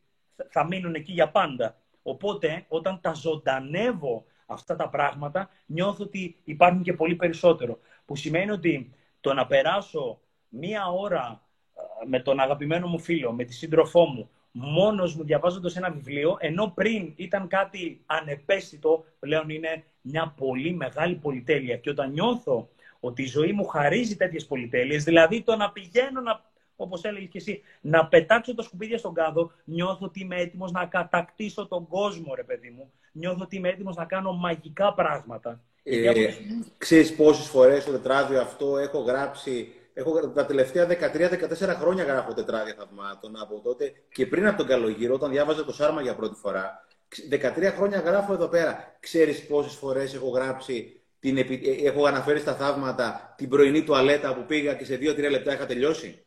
[0.50, 1.76] Θα μείνουν εκεί για πάντα.
[2.02, 7.78] Οπότε, όταν τα ζωντανεύω αυτά τα πράγματα, νιώθω ότι υπάρχουν και πολύ περισσότερο.
[8.04, 10.20] Που σημαίνει ότι το να περάσω
[10.52, 11.42] μία ώρα
[11.74, 16.36] ε, με τον αγαπημένο μου φίλο, με τη σύντροφό μου, μόνος μου διαβάζοντας ένα βιβλίο,
[16.40, 21.76] ενώ πριν ήταν κάτι ανεπαίσθητο, πλέον είναι μια πολύ μεγάλη πολυτέλεια.
[21.76, 22.68] Και όταν νιώθω
[23.00, 27.38] ότι η ζωή μου χαρίζει τέτοιες πολυτέλειες, δηλαδή το να πηγαίνω να Όπως έλεγες και
[27.38, 32.34] εσύ, να πετάξω τα σκουπίδια στον κάδο, νιώθω ότι είμαι έτοιμος να κατακτήσω τον κόσμο,
[32.34, 32.92] ρε παιδί μου.
[33.12, 35.60] Νιώθω ότι είμαι έτοιμος να κάνω μαγικά πράγματα.
[35.82, 36.12] Ε,
[36.78, 42.74] Ξέρεις πόσες φορές στο τετράδιο αυτό έχω γράψει έχω, τα τελευταία 13-14 χρόνια γράφω τετράδια
[42.78, 46.86] θαυμάτων από τότε και πριν από τον καλογύρο, όταν διάβαζα το Σάρμα για πρώτη φορά.
[47.30, 48.96] 13 χρόνια γράφω εδώ πέρα.
[49.00, 51.46] Ξέρεις πόσες φορές έχω γράψει, την, ε,
[51.84, 56.24] έχω αναφέρει στα θαύματα την πρωινή τουαλέτα που πήγα και σε 2-3 λεπτά είχα τελειώσει.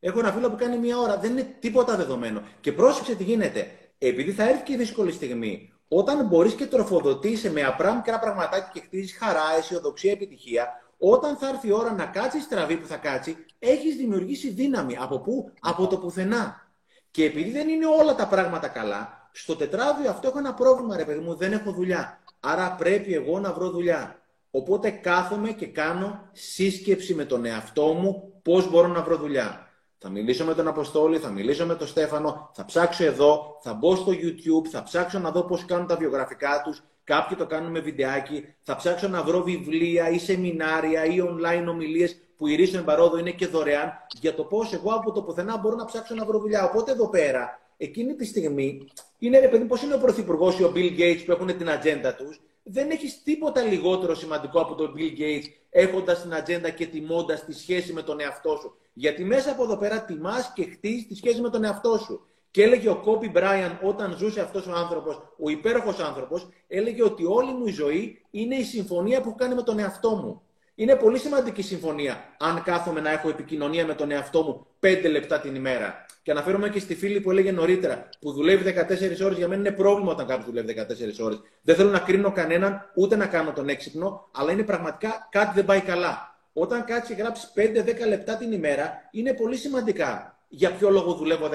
[0.00, 1.16] Έχω ένα φίλο που κάνει μία ώρα.
[1.18, 2.42] Δεν είναι τίποτα δεδομένο.
[2.60, 3.70] Και πρόσεξε τι γίνεται.
[3.98, 8.70] Επειδή θα έρθει και η δύσκολη στιγμή, όταν μπορείς και τροφοδοτήσει με απλά μικρά πραγματάκια
[8.72, 10.68] και χτίζεις χαρά, αισιοδοξία, επιτυχία,
[10.98, 14.96] όταν θα έρθει η ώρα να κάτσει στραβή που θα κάτσει, έχεις δημιουργήσει δύναμη.
[15.00, 16.68] Από πού; Από το πουθενά.
[17.10, 21.04] Και επειδή δεν είναι όλα τα πράγματα καλά, στο τετράδιο αυτό έχω ένα πρόβλημα, ρε
[21.04, 22.20] παιδί μου, δεν έχω δουλειά.
[22.40, 24.22] άρα πρέπει εγώ να βρω δουλειά.
[24.50, 29.68] Οπότε κάθομαι και κάνω σύσκεψη με τον εαυτό μου πώς μπορώ να βρω δουλειά.
[29.98, 33.96] Θα μιλήσω με τον Αποστόλη, θα μιλήσω με τον Στέφανο, θα ψάξω εδώ, θα μπω
[33.96, 37.80] στο YouTube, θα ψάξω να δω πώς κάνουν τα βιογραφικά τους, κάποιοι το κάνουν με
[37.80, 43.18] βιντεάκι, θα ψάξω να βρω βιβλία ή σεμινάρια ή online ομιλίες που η Ρίσο Εμπαρόδο
[43.18, 46.38] είναι και δωρεάν για το πώς εγώ από το πουθενά μπορώ να ψάξω να βρω
[46.38, 46.64] δουλειά.
[46.64, 50.72] Οπότε εδώ πέρα, εκείνη τη στιγμή, είναι ρε παιδί, πώς είναι ο Πρωθυπουργός ή ο
[50.74, 55.20] Bill Gates που έχουν την ατζέντα τους, δεν έχεις τίποτα λιγότερο σημαντικό από τον Bill
[55.20, 58.76] Gates έχοντας την ατζέντα και τιμώντας τη σχέση με τον εαυτό σου.
[58.92, 62.26] Γιατί μέσα από εδώ πέρα τιμάς και χτίζεις τη σχέση με τον εαυτό σου.
[62.50, 67.24] Και έλεγε ο Κόμπι Μπράιαν όταν ζούσε αυτός ο άνθρωπος, ο υπέροχος άνθρωπος, έλεγε ότι
[67.24, 70.42] όλη μου η ζωή είναι η συμφωνία που έχω κάνει με τον εαυτό μου.
[70.74, 75.40] Είναι πολύ σημαντική συμφωνία αν κάθομαι να έχω επικοινωνία με τον εαυτό μου 5 λεπτά
[75.40, 76.06] την ημέρα.
[76.22, 79.36] Και αναφέρομαι και στη φίλη που έλεγε νωρίτερα, που δουλεύει 14 ώρες.
[79.36, 80.74] Για μένα είναι πρόβλημα όταν κάποιος δουλεύει
[81.20, 81.40] 14 ώρες.
[81.62, 85.64] Δεν θέλω να κρίνω κανέναν, ούτε να κάνω τον έξυπνο, αλλά είναι πραγματικά κάτι δεν
[85.64, 86.38] πάει καλά.
[86.52, 91.52] Όταν κάτσεις γράψεις 5-10 λεπτά την ημέρα, είναι πολύ σημαντικά για ποιο λόγο δουλεύω 14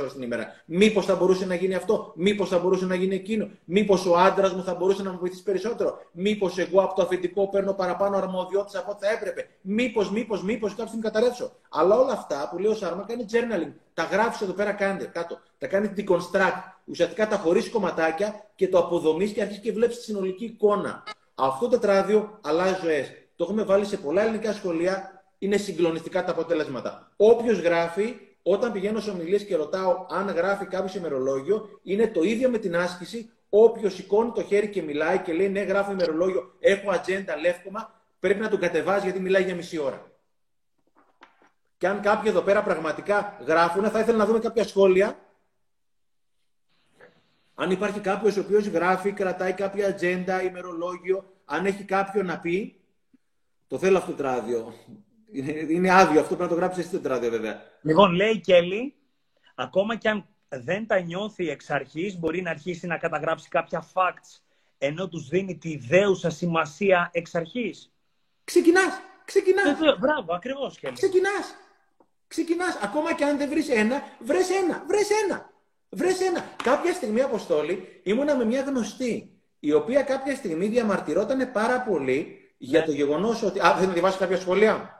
[0.00, 3.50] ώρες την ημέρα; Μήπως θα μπορούσε να γίνει αυτό, Μήπως θα μπορούσε να γίνει εκείνο,
[3.64, 7.48] Μήπως ο άντρας μου θα μπορούσε να μου βοηθήσει περισσότερο, Μήπως εγώ από το αφεντικό
[7.48, 12.12] παίρνω παραπάνω αρμοδιότητες από ό,τι θα έπρεπε, Μήπως, μήπως, μήπως κάποιο την καταρρεύσω; Αλλά όλα
[12.12, 13.72] αυτά που λέει ο Σάρμα κάνει journaling.
[13.94, 15.38] Τα γράφεις εδώ πέρα, κάντε κάτω.
[15.58, 16.62] Τα κάνει deconstruct.
[16.84, 21.02] Ουσιαστικά τα χωρίς κομματάκια και το αποδομείς και αρχίζεις και βλέπεις τη συνολική εικόνα.
[21.34, 23.12] Αυτό το τετράδιο αλλάζει ζωές.
[23.36, 25.24] Το έχουμε βάλει σε πολλά ελληνικά σχολεία.
[25.38, 27.12] Είναι συγκλονιστικά τα αποτέλεσματα.
[27.16, 32.50] Όποιος γράφει, όταν πηγαίνω σε ομιλίες και ρωτάω αν γράφει κάποιος ημερολόγιο, είναι το ίδιο
[32.50, 33.30] με την άσκηση.
[33.48, 38.40] Όποιος σηκώνει το χέρι και μιλάει και λέει ναι, γράφω ημερολόγιο, έχω ατζέντα, λεύκομα, πρέπει
[38.40, 40.10] να τον κατεβάζει γιατί μιλάει για μισή ώρα.
[41.78, 45.18] Και αν κάποιοι εδώ πέρα πραγματικά γράφουν, θα ήθελα να δούμε κάποια σχόλια.
[47.54, 52.80] Αν υπάρχει κάποιος ο οποίος γράφει, κρατάει κάποια ατζέντα, ημερολόγιο, αν έχει κάποιο να πει,
[53.66, 54.74] το θέλω αυτό το ράδιο.
[55.68, 57.62] Είναι άδειο αυτό, πρέπει να το γράψεις εσύ το τετράδιο βέβαια.
[57.82, 58.94] Λοιπόν, λέει η Κέλλη,
[59.54, 64.40] ακόμα και αν δεν τα νιώθει εξ αρχής, μπορεί να αρχίσει να καταγράψει κάποια facts
[64.78, 67.92] ενώ τους δίνει τη δέουσα σημασία εξ αρχής.
[68.44, 69.00] Ξεκινάς!
[69.24, 69.66] Ξεκινάς!
[69.68, 70.94] Ε, μπράβο, ακριβώς, Κέλλη.
[70.94, 71.54] Ξεκινάς!
[72.28, 72.78] Ξεκινάς.
[72.82, 75.50] Ακόμα και αν δεν βρεις ένα, βρες ένα, βρες ένα.
[75.88, 76.44] Βρες ένα.
[76.62, 82.80] Κάποια στιγμή, Αποστόλη, ήμουνα με μια γνωστή, η οποία κάποια στιγμή διαμαρτυρόταν πάρα πολύ για
[82.80, 82.86] Ναι.
[82.86, 83.60] το γεγονός ότι.
[83.60, 84.99] Α, δεν να διαβάσει κάποια σχόλια;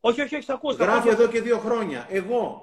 [0.00, 0.74] Όχι, όχι, όχι, θα ακούω.
[0.74, 1.22] θα Γράφει ακούω.
[1.22, 2.06] εδώ και δύο χρόνια.
[2.10, 2.62] Εγώ.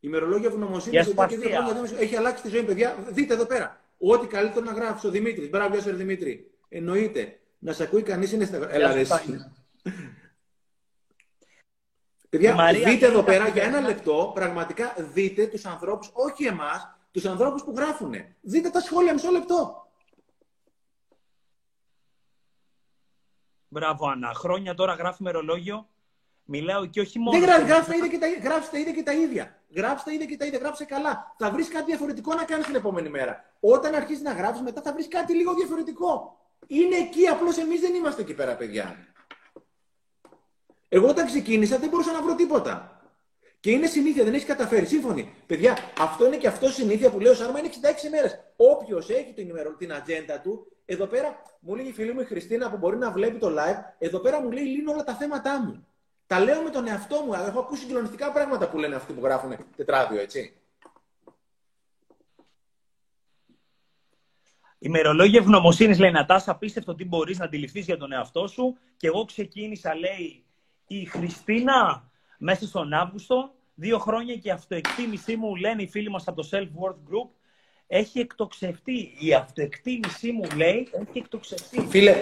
[0.00, 1.66] Ημερολόγιο ευγνωμοσύνης Για εδώ και δύο σπαθία.
[1.66, 1.82] χρόνια.
[1.82, 2.96] δεν- Έχει αλλάξει τη ζωή, παιδιά.
[3.08, 3.80] Δείτε εδώ πέρα.
[3.98, 5.48] Ό,τι καλύτερο να γράψει ο Δημήτρης.
[5.50, 6.50] Μπράβο, γεια σου, ρε Δημήτρη.
[6.68, 7.40] Εννοείται.
[7.58, 8.56] Να σε ακούει κανείς είναι στα.
[8.70, 9.08] Έλα, σου, ρε, εσύ.
[9.10, 9.52] Τάνια.
[12.28, 13.88] Παιδιά, Η Μαρία δείτε εδώ κάνει πέρα κάτι για ένα τέτοιο.
[13.88, 18.14] λεπτό, πραγματικά δείτε τους ανθρώπους, όχι εμάς, τους ανθρώπους που γράφουν.
[18.40, 19.86] Δείτε τα σχόλια μισό λεπτό.
[23.68, 24.34] Μπράβο, Άννα.
[24.34, 25.88] Χρόνια τώρα γράφει μερολόγιο.
[26.50, 27.38] Μιλάω και όχι μόνο.
[27.38, 29.62] Δεν γράφει, σε- γράψτε, είδε και τα, γράψτε είδε και τα ίδια.
[29.74, 31.34] Γράψτε είδε και τα ίδια, γράψτε καλά.
[31.38, 33.44] Θα βρεις κάτι διαφορετικό να κάνεις την επόμενη μέρα.
[33.60, 36.38] Όταν αρχίσεις να γράψεις, μετά θα βρεις κάτι λίγο διαφορετικό.
[36.66, 38.96] Είναι εκεί, απλώς εμείς δεν είμαστε εκεί πέρα, παιδιά.
[40.88, 43.02] Εγώ όταν ξεκίνησα δεν μπορούσα να βρω τίποτα.
[43.60, 44.86] Και είναι συνήθεια, δεν έχεις καταφέρει.
[44.86, 45.34] Σύμφωνοι.
[45.46, 47.68] Παιδιά, αυτό είναι και αυτό συνήθεια που λέω Σάρμα είναι
[48.04, 48.38] 66 μέρες.
[48.56, 49.74] Όποιος έχει την, ημερο...
[49.74, 53.10] την ατζέντα του, εδώ πέρα μου λέει η φίλη μου η Χριστίνα που μπορεί να
[53.10, 55.86] βλέπει το live, εδώ πέρα μου λέει λύνω όλα τα θέματά μου.
[56.28, 57.32] Τα λέω με τον εαυτό μου.
[57.32, 60.56] Έχω ακούσει συγκλονιστικά πράγματα που λένε αυτοί που γράφουν τετράδιο, έτσι.
[64.78, 68.78] Ημερολόγιο ευγνωμοσύνης λέει Νατάσα, απίστευτο τι μπορείς να αντιληφθείς για τον εαυτό σου.
[68.96, 70.44] Και εγώ ξεκίνησα, λέει
[70.86, 73.54] η Χριστίνα, μέσα στον Αύγουστο.
[73.74, 77.28] Δύο χρόνια και η αυτοεκτίμησή μου, λένε οι φίλοι μας από το Self Worth Group,
[77.90, 79.14] έχει εκτοξευτεί.
[79.18, 81.86] Η αυτοεκτίμησή μου, λέει, έχει εκτοξευτεί.
[81.88, 82.16] Φίλε,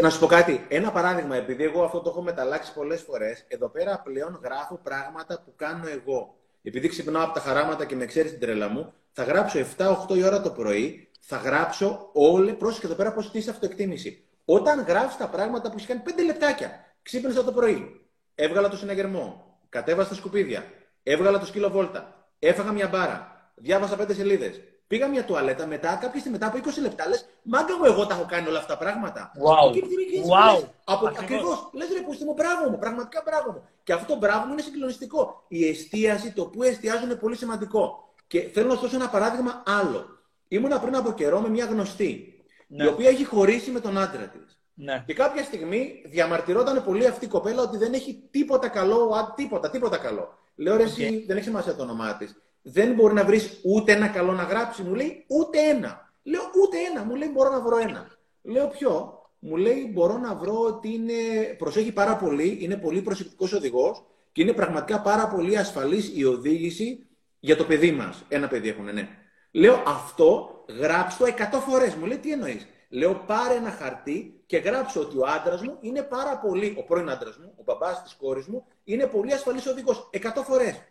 [0.00, 0.66] να σου πω κάτι.
[0.68, 5.42] Ένα παράδειγμα, επειδή εγώ αυτό το έχω μεταλλάξει πολλές φορές, εδώ πέρα πλέον γράφω πράγματα
[5.44, 6.34] που κάνω εγώ.
[6.62, 10.24] Επειδή ξυπνάω από τα χαράματα και με ξέρεις την τρέλα μου, θα γράψω 7-8 η
[10.24, 12.52] ώρα το πρωί, θα γράψω όλε.
[12.52, 14.24] Πρόσεχε εδώ πέρα πώς χτίσει αυτοεκτίμηση.
[14.44, 19.58] Όταν γράφεις τα πράγματα που έχεις κάνει 5 λεπτάκια, ξύπνησα το πρωί, έβγαλα το συναγερμό,
[19.68, 20.64] κατέβασα τα σκουπίδια,
[21.02, 24.60] έβγαλα το σκύλο βόλτα, έφαγα μια μπάρα, διάβασα 5 σελίδες,
[24.90, 28.14] πήγα μια τουαλέτα, μετά, κάποια στιγμή μετά από 20 λεπτά, λες, μάγκα μου, εγώ τα
[28.14, 29.32] έχω κάνει όλα αυτά τα πράγματα.
[29.44, 29.72] Wow.
[29.72, 30.52] Και επειδή και Wow.
[30.54, 31.18] λες, από, Ακριβώς.
[31.24, 31.70] ακριβώς.
[31.72, 33.62] Λες ρε πούστη μου, μπράβο μου, πραγματικά μπράβο μου.
[33.84, 35.44] Και αυτό το μπράβο μου είναι συγκλονιστικό.
[35.48, 38.12] Η εστίαση, το που εστιάζω είναι πολύ σημαντικό.
[38.26, 40.06] Και θέλω να σου δώσω ένα παράδειγμα άλλο.
[40.48, 42.84] Ήμουνα πριν από καιρό με μια γνωστή, Ναι.
[42.84, 44.58] η οποία έχει χωρίσει με τον άντρα της.
[44.74, 45.02] Ναι.
[45.06, 49.70] Και κάποια στιγμή διαμαρτυρόταν πολύ αυτή η κοπέλα ότι δεν έχει τίποτα καλό, α, τίποτα,
[49.70, 50.38] τίποτα καλό.
[50.56, 52.36] Λέω ρε, εσύ δεν έχει σημασία το όνομά της.
[52.62, 54.82] Δεν μπορεί να βρεις ούτε ένα καλό να γράψει.
[54.82, 56.12] Μου λέει ούτε ένα.
[56.22, 57.04] Λέω ούτε ένα.
[57.04, 58.10] Μου λέει μπορώ να βρω ένα.
[58.42, 61.12] Λέω ποιο; Μου λέει μπορώ να βρω ότι είναι,
[61.58, 67.06] προσέχει πάρα πολύ, είναι πολύ προσεκτικός οδηγός και είναι πραγματικά πάρα πολύ ασφαλής η οδήγηση
[67.40, 68.24] για το παιδί μας.
[68.28, 69.08] Ένα παιδί έχουν, ναι.
[69.50, 71.94] Λέω αυτό γράψω 100 φορές.
[71.94, 76.02] Μου λέει τι εννοείς; Λέω πάρε ένα χαρτί και γράψω ότι ο άντρας μου είναι
[76.02, 80.10] πάρα πολύ, ο πρώην άντρας μου, ο μπαμπάς της κόρης μου, είναι πολύ ασφαλής οδηγός.
[80.12, 80.82] 100 φορές.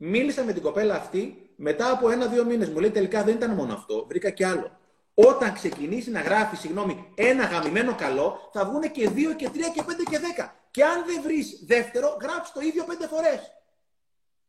[0.00, 2.68] Μίλησα με την κοπέλα αυτή μετά από ένα-δύο μήνες.
[2.68, 4.78] Μου λέει τελικά δεν ήταν μόνο αυτό, βρήκα και άλλο.
[5.14, 9.82] Όταν ξεκινήσει να γράφει, συγγνώμη, ένα γαμημένο καλό, θα βγουν και δύο και τρία και
[9.82, 10.54] πέντε και δέκα.
[10.70, 13.52] Και αν δεν βρεις δεύτερο, γράψει το ίδιο πέντε φορές.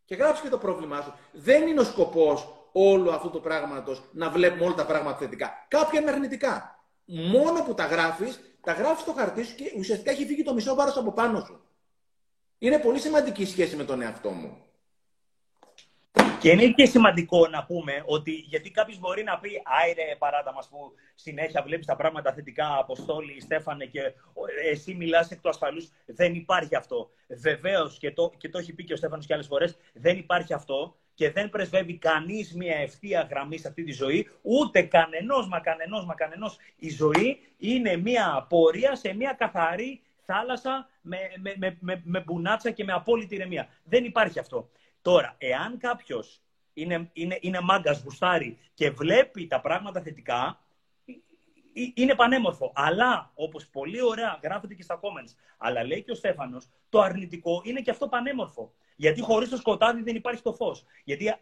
[0.05, 1.13] Και γράψει και το πρόβλημά σου.
[1.31, 5.65] Δεν είναι ο σκοπός όλου αυτού του πράγματος να βλέπουμε όλα τα πράγματα θετικά.
[5.67, 6.83] Κάποια είναι αρνητικά.
[7.05, 10.75] Μόνο που τα γράφεις, τα γράφεις στο χαρτί σου και ουσιαστικά έχει φύγει το μισό
[10.75, 11.61] βάρος από πάνω σου.
[12.57, 14.57] Είναι πολύ σημαντική η σχέση με τον εαυτό μου.
[16.39, 20.67] Και είναι και σημαντικό να πούμε ότι γιατί κάποιος μπορεί να πει Άιρε παράτα μας
[20.67, 20.77] που
[21.15, 24.13] συνέχεια βλέπεις τα πράγματα θετικά, Αποστόλη, Στέφανε, και
[24.71, 25.89] εσύ μιλάς εκ του ασφαλούς.
[26.05, 27.09] Δεν υπάρχει αυτό.
[27.27, 30.53] Βεβαίως και το, και το έχει πει και ο Στέφανος και άλλες φορές, δεν υπάρχει
[30.53, 35.59] αυτό και δεν πρεσβεύει κανείς μια ευθεία γραμμή σε αυτή τη ζωή, ούτε κανενός μα
[35.59, 36.57] κανενός μα κανενός.
[36.75, 42.71] Η ζωή είναι μια πορεία σε μια καθαρή θάλασσα με, με, με, με, με μπουνάτσα
[42.71, 43.67] και με απόλυτη ηρεμία.
[43.83, 44.69] Δεν υπάρχει αυτό.
[45.01, 46.41] Τώρα, εάν κάποιος
[46.73, 50.59] είναι, είναι, είναι μάγκας, γουστάρει και βλέπει τα πράγματα θετικά,
[51.93, 52.71] είναι πανέμορφο.
[52.75, 57.61] Αλλά, όπως πολύ ωραία γράφεται και στα comments, αλλά λέει και ο Στέφανος, το αρνητικό
[57.65, 58.73] είναι και αυτό πανέμορφο.
[58.99, 60.85] Γιατί χωρίς το σκοτάδι δεν υπάρχει το φως.
[61.03, 61.33] Γιατί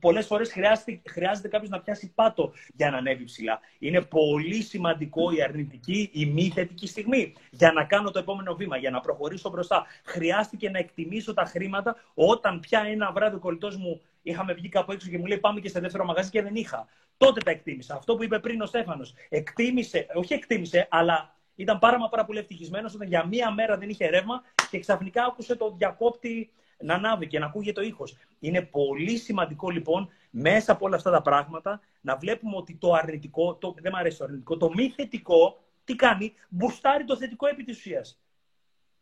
[0.00, 3.60] πολλές φορές χρειάζεται, χρειάζεται κάποιος να πιάσει πάτο για να ανέβει ψηλά.
[3.78, 8.76] Είναι πολύ σημαντικό η αρνητική, η μη θετική στιγμή για να κάνω το επόμενο βήμα,
[8.76, 9.86] για να προχωρήσω μπροστά.
[10.04, 14.92] Χρειάστηκε να εκτιμήσω τα χρήματα όταν πια ένα βράδυ ο κολλητός μου είχαμε βγει κάπου
[14.92, 16.86] έξω και μου λέει πάμε και σε δεύτερο μαγαζί και δεν είχα.
[17.16, 17.94] Τότε τα εκτίμησα.
[17.94, 19.14] Αυτό που είπε πριν ο Στέφανος.
[19.28, 24.06] Εκτίμησε, όχι εκτίμησε, αλλά ήταν πάρα, πάρα πολύ ευτυχισμένος όταν για μία μέρα δεν είχε
[24.06, 26.50] ρεύμα και ξαφνικά άκουσε το διακόπτη
[26.82, 28.16] να ανάβει και να ακούγεται το ήχος.
[28.40, 33.54] Είναι πολύ σημαντικό λοιπόν μέσα από όλα αυτά τα πράγματα να βλέπουμε ότι το αρνητικό,
[33.54, 37.64] το, δεν μου αρέσει το αρνητικό, το μη θετικό, τι κάνει, μπουστάρει το θετικό επί
[37.64, 38.20] της ουσίας.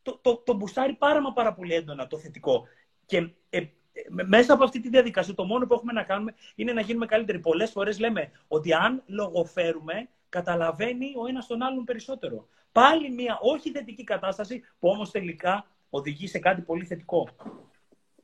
[0.03, 2.67] Το, το, το μπουστάρει πάρα μα πάρα πολύ έντονα το θετικό.
[3.07, 3.61] Και ε,
[4.09, 7.39] μέσα από αυτή τη διαδικασία το μόνο που έχουμε να κάνουμε είναι να γίνουμε καλύτεροι.
[7.39, 12.49] Πολλές φορές λέμε ότι αν λογοφέρουμε, καταλαβαίνει ο ένας τον άλλον περισσότερο.
[12.73, 17.29] Πάλι μια όχι θετική κατάσταση που όμως τελικά οδηγεί σε κάτι πολύ θετικό.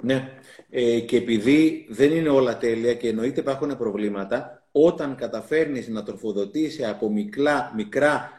[0.05, 0.33] Ναι.
[0.71, 6.85] Ε, και επειδή δεν είναι όλα τέλεια και εννοείται υπάρχουν προβλήματα, όταν καταφέρνεις να τροφοδοτήσει
[6.85, 8.31] από μικρά, μικρά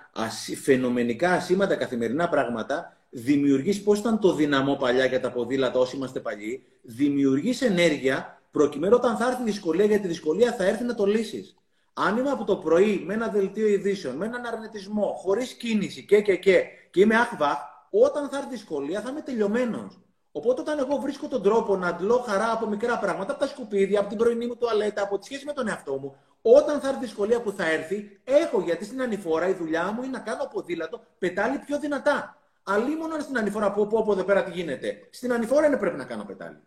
[0.64, 6.20] φαινομενικά ασήμαντα καθημερινά πράγματα, δημιουργείς πώς ήταν το δυναμό παλιά για τα ποδήλατα όσοι είμαστε
[6.20, 10.96] παλιοί, δημιουργείς ενέργεια προκειμένου όταν θα έρθει η δυσκολία, για τη δυσκολία θα έρθει να
[10.96, 11.56] το λύσεις.
[11.94, 16.22] Αν είμαι από το πρωί με ένα δελτίο ειδήσεων, με έναν αρνητισμό, χωρίς κίνηση και
[16.22, 17.58] και και, και είμαι άχβαχ,
[17.90, 20.05] όταν θα έρθει δυσκολία θα είμαι τελειωμένος.
[20.38, 24.00] Οπότε, όταν εγώ βρίσκω τον τρόπο να αντλώ χαρά από μικρά πράγματα, από τα σκουπίδια,
[24.00, 27.00] από την πρωινή μου τουαλέτα, από τη σχέση με τον εαυτό μου, όταν θα έρθει
[27.00, 31.02] δυσκολία που θα έρθει, έχω γιατί στην ανηφόρα η δουλειά μου είναι να κάνω ποδήλατο
[31.20, 32.38] πετάλι πιο δυνατά.
[32.64, 35.08] Αλλήμον στην ανηφόρα που πω, πω εδώ πέρα τι γίνεται.
[35.10, 36.58] Στην ανηφόρα είναι πρέπει να κάνω πετάλι.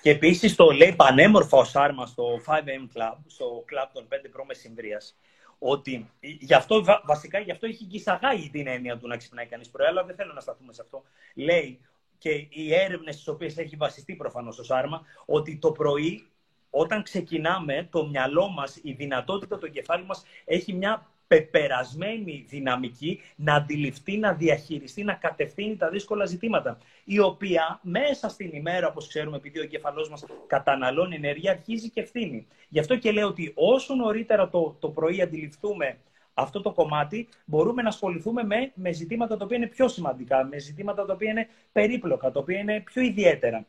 [0.00, 4.44] Και επίσης το λέει πανέμορφο ο Σάρμα στο 5M Club, στο club των 5 προ
[4.44, 5.00] μεσημβρία,
[5.58, 9.86] ότι γι' αυτό, βασικά γι' αυτό έχει εισαγάγει την έννοια του να ξυπνάει κανείς πρωί,
[9.86, 11.02] αλλά δεν θέλω να σταθούμε σε αυτό.
[11.34, 11.80] Λέει
[12.24, 16.26] και οι έρευνες στις οποίες έχει βασιστεί προφανώς το Σάρμα, ότι το πρωί,
[16.70, 23.54] όταν ξεκινάμε, το μυαλό μας, η δυνατότητα του εγκεφάλου μας έχει μια πεπερασμένη δυναμική να
[23.54, 26.78] αντιληφθεί, να διαχειριστεί, να κατευθύνει τα δύσκολα ζητήματα.
[27.04, 32.00] Η οποία μέσα στην ημέρα, όπως ξέρουμε, επειδή ο εγκεφαλός μας καταναλώνει ενέργεια, αρχίζει και
[32.00, 32.46] ευθύνη.
[32.68, 35.98] Γι' αυτό και λέω ότι όσο νωρίτερα το, το πρωί αντιληφθούμε
[36.34, 40.58] αυτό το κομμάτι, μπορούμε να ασχοληθούμε με, με ζητήματα τα οποία είναι πιο σημαντικά, με
[40.58, 43.66] ζητήματα τα οποία είναι περίπλοκα, τα οποία είναι πιο ιδιαίτερα.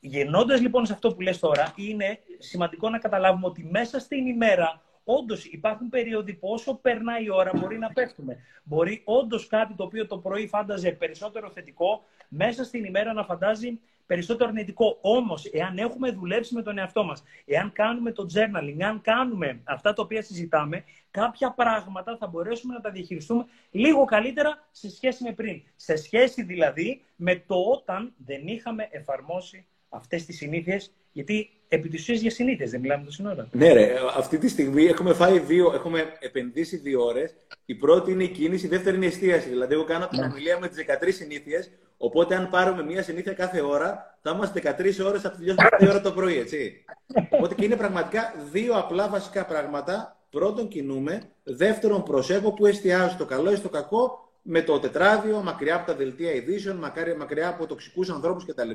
[0.00, 4.82] Γεννώντας λοιπόν σε αυτό που λες τώρα, είναι σημαντικό να καταλάβουμε ότι μέσα στην ημέρα
[5.04, 8.38] όντως υπάρχουν περίοδοι που όσο περνάει η ώρα μπορεί να πέφτουμε.
[8.62, 13.80] Μπορεί όντως κάτι το οποίο το πρωί φάνταζε περισσότερο θετικό, μέσα στην ημέρα να φαντάζει
[14.06, 14.98] περισσότερο αρνητικό.
[15.00, 19.92] Όμως, εάν έχουμε δουλέψει με τον εαυτό μας, εάν κάνουμε το journaling, εάν κάνουμε αυτά
[19.92, 25.32] τα οποία συζητάμε, κάποια πράγματα θα μπορέσουμε να τα διαχειριστούμε λίγο καλύτερα σε σχέση με
[25.32, 25.62] πριν.
[25.76, 32.00] Σε σχέση δηλαδή με το όταν δεν είχαμε εφαρμόσει αυτές τις συνήθειες, γιατί επί της
[32.00, 33.48] ουσίας για συνήθειε, δεν μιλάμε τόση ώρα.
[33.52, 37.34] Ναι, ρε, αυτή τη στιγμή έχουμε φάει δύο, έχουμε επενδύσει δύο ώρες.
[37.64, 39.48] Η πρώτη είναι η κίνηση, η δεύτερη είναι η εστίαση.
[39.48, 40.26] Δηλαδή, εγώ κάνω την ναι.
[40.26, 41.70] ομιλία με τις 13 συνήθειες.
[41.96, 46.00] Οπότε, αν πάρουμε μία συνήθεια κάθε ώρα, θα είμαστε 13 ώρες από τη τελειώσουμε ώρα
[46.00, 46.84] το πρωί, έτσι.
[47.30, 51.22] Οπότε και είναι πραγματικά δύο απλά βασικά πράγματα Πρώτον, κινούμε.
[51.42, 55.94] Δεύτερον, προσέχω που εστιάζω στο καλό ή στο κακό με το τετράδιο, μακριά από τα
[55.94, 58.70] δελτία ειδήσεων, μακριά, μακριά από τοξικούς ανθρώπους κτλ.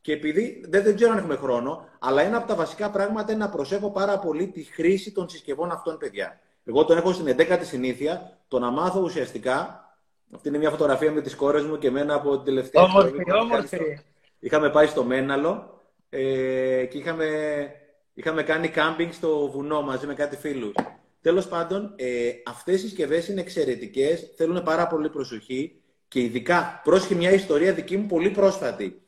[0.00, 3.44] Και επειδή δεν, δεν ξέρω αν έχουμε χρόνο, αλλά ένα από τα βασικά πράγματα είναι
[3.44, 6.40] να προσέχω πάρα πολύ τη χρήση των συσκευών αυτών, παιδιά.
[6.64, 9.82] Εγώ τον έχω στην 11η συνήθεια, το να μάθω ουσιαστικά.
[10.34, 14.00] Αυτή είναι μια φωτογραφία με τις κόρες μου και εμένα από την τελευταία Όμορφη, όμορφη.
[14.38, 17.26] Είχαμε πάει στο Μέναλο ε, και είχαμε,
[18.14, 20.72] είχαμε κάνει κάμπινγκ στο βουνό μαζί με κάτι φίλους.
[21.20, 27.14] Τέλος πάντων, ε, αυτές οι συσκευές είναι εξαιρετικές, θέλουν πάρα πολύ προσοχή και ειδικά, πρόσχε
[27.14, 29.02] μια ιστορία δική μου πολύ πρόσφατη.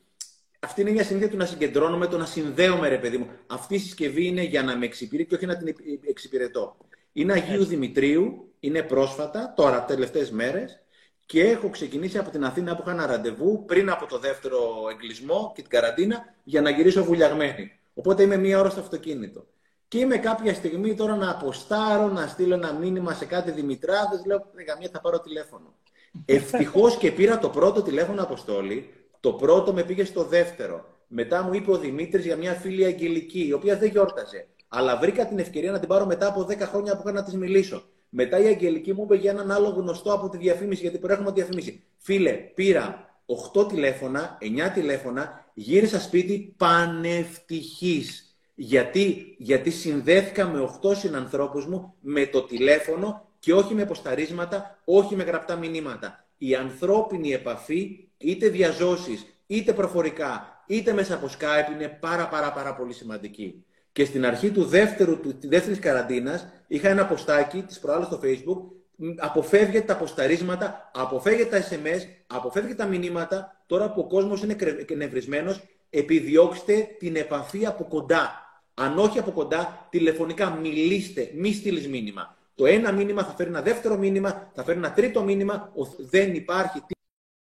[0.62, 3.28] Αυτή είναι μια συνήθεια του να συγκεντρώνομαι, το να συνδέομαι, ρε παιδί μου.
[3.46, 5.74] Αυτή η συσκευή είναι για να με εξυπηρετεί και όχι να την
[6.08, 6.76] εξυπηρετώ.
[7.12, 10.82] Είναι Αγίου Δημητρίου, είναι πρόσφατα, τώρα, τελευταίες μέρες.
[11.26, 14.58] Και έχω ξεκινήσει από την Αθήνα που είχα ένα ραντεβού πριν από το δεύτερο
[14.92, 17.78] εγκλισμό και την καραντίνα για να γυρίσω βουλιαγμένη.
[17.94, 19.46] Οπότε είμαι μία ώρα στο αυτοκίνητο.
[19.88, 24.24] Και είμαι κάποια στιγμή τώρα να αποστάρω, να στείλω ένα μήνυμα σε κάτι Δημητράδες.
[24.26, 25.74] Λέω: Καμία θα πάρω τηλέφωνο.
[26.24, 28.99] Ευτυχώς και πήρα το πρώτο τηλέφωνο Αποστόλη.
[29.20, 30.84] Το πρώτο με πήγε στο δεύτερο.
[31.06, 34.46] Μετά μου είπε ο Δημήτρης για μια φίλη Αγγελική, η οποία δεν γιόρταζε.
[34.68, 37.34] Αλλά βρήκα την ευκαιρία να την πάρω μετά από 10 χρόνια που είχα να της
[37.34, 37.82] μιλήσω.
[38.08, 41.38] Μετά η Αγγελική μου είπε για έναν άλλο γνωστό από τη διαφήμιση, γιατί προέρχομαι από
[41.38, 41.84] διαφήμιση.
[41.96, 43.10] Φίλε, πήρα
[43.54, 48.34] 8 τηλέφωνα, 9 τηλέφωνα, γύρισα σπίτι πανευτυχής.
[48.54, 55.16] Γιατί, γιατί συνδέθηκα με 8 συνανθρώπους μου με το τηλέφωνο και όχι με ποσταρίσματα, όχι
[55.16, 56.24] με γραπτά μηνύματα.
[56.38, 62.74] Η ανθρώπινη επαφή, είτε διαζώσεις, είτε προφορικά, είτε μέσα από Skype, είναι πάρα πάρα πάρα
[62.74, 63.64] πολύ σημαντική.
[63.92, 68.20] Και στην αρχή του δεύτερου, του, της δεύτερης καραντίνας είχα ένα ποστάκι της προάλλης στο
[68.22, 68.80] facebook
[69.16, 73.62] αποφεύγετε τα ποσταρίσματα, αποφεύγετε τα SMS, αποφεύγετε τα μηνύματα.
[73.66, 74.56] Τώρα που ο κόσμος είναι
[74.96, 78.44] νευρισμένος, επιδιώξτε την επαφή από κοντά.
[78.74, 82.36] Αν όχι από κοντά, τηλεφωνικά μιλήστε, μη στείλεις μήνυμα.
[82.54, 85.72] Το ένα μήνυμα θα φέρει ένα δεύτερο μήνυμα, θα φέρει ένα τρίτο μήνυμα.
[85.98, 86.82] Δεν υπάρχει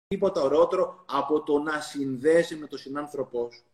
[0.08, 3.64] τίποτα ωραιότερο από το να συνδέσει με τον συνάνθρωπό σου.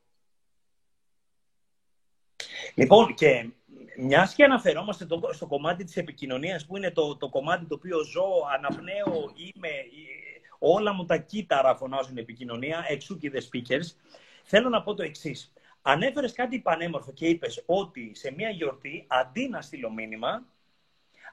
[2.75, 3.51] Λοιπόν, και
[3.99, 8.25] μιας και αναφερόμαστε στο κομμάτι της επικοινωνίας, που είναι το, το κομμάτι το οποίο ζω,
[8.55, 9.69] αναπνέω, είμαι,
[10.59, 13.87] όλα μου τα κύτταρα φωνάζουν επικοινωνία, εξού και the speakers,
[14.45, 15.53] θέλω να πω το εξής.
[15.83, 20.47] Ανέφερες κάτι πανέμορφο και είπες ότι σε μια γιορτή, αντί να στείλω μήνυμα,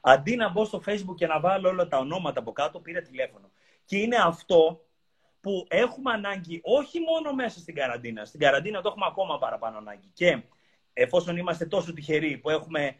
[0.01, 3.51] αντί να μπω στο Facebook και να βάλω όλα τα ονόματα από κάτω, πήρα τηλέφωνο.
[3.85, 4.85] Και είναι αυτό
[5.41, 8.25] που έχουμε ανάγκη όχι μόνο μέσα στην καραντίνα.
[8.25, 10.11] Στην καραντίνα το έχουμε ακόμα παραπάνω ανάγκη.
[10.13, 10.41] Και
[10.93, 12.95] εφόσον είμαστε τόσο τυχεροί που έχουμε,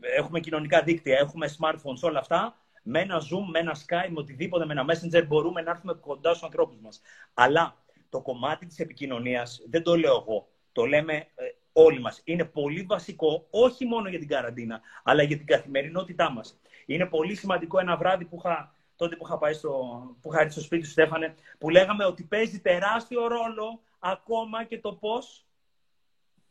[0.00, 4.66] έχουμε κοινωνικά δίκτυα, έχουμε smartphones, όλα αυτά, με ένα Zoom, με ένα Skype, με οτιδήποτε,
[4.66, 7.00] με ένα Messenger μπορούμε να έρθουμε κοντά στους ανθρώπους μας.
[7.34, 7.76] Αλλά
[8.08, 10.48] το κομμάτι της επικοινωνίας δεν το λέω εγώ.
[10.72, 12.20] Το λέμε ε, όλοι μας.
[12.24, 16.60] Είναι πολύ βασικό, όχι μόνο για την καραντίνα, αλλά για την καθημερινότητά μας.
[16.86, 20.60] Είναι πολύ σημαντικό ένα βράδυ που είχα, τότε που είχα πάει στο, που είχα στο
[20.60, 25.46] σπίτι του Στέφανε, που λέγαμε ότι παίζει τεράστιο ρόλο ακόμα και το πώς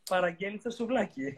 [0.09, 1.33] παραγγέλνει το σουβλάκι.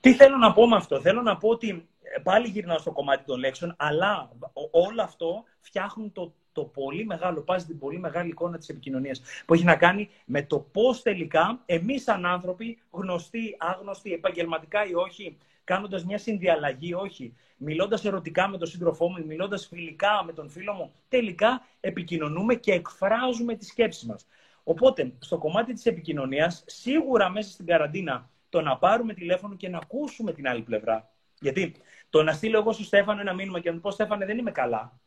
[0.00, 3.24] Τι θέλω να πω με αυτό; Θέλω να πω ότι ε, πάλι γυρνάω στο κομμάτι
[3.24, 4.30] των λέξεων, αλλά
[4.70, 9.54] όλο αυτό φτιάχνουν το, το πολύ μεγάλο, πάζει την πολύ μεγάλη εικόνα της επικοινωνίας, που
[9.54, 15.38] έχει να κάνει με το πώς τελικά εμείς σαν άνθρωποι, γνωστοί, άγνωστοι, επαγγελματικά ή όχι,
[15.70, 20.72] κάνοντας μια συνδιαλλαγή, όχι, μιλώντας ερωτικά με τον σύντροφό μου, μιλώντας φιλικά με τον φίλο
[20.72, 24.26] μου, τελικά επικοινωνούμε και εκφράζουμε τις σκέψεις μας.
[24.64, 29.78] Οπότε, στο κομμάτι της επικοινωνίας, σίγουρα μέσα στην καραντίνα, το να πάρουμε τηλέφωνο και να
[29.78, 31.10] ακούσουμε την άλλη πλευρά.
[31.40, 31.74] Γιατί
[32.10, 34.50] το να στείλω εγώ στον Στέφανο ένα μήνυμα και να του πω Στέφανε δεν είμαι
[34.50, 35.00] καλά.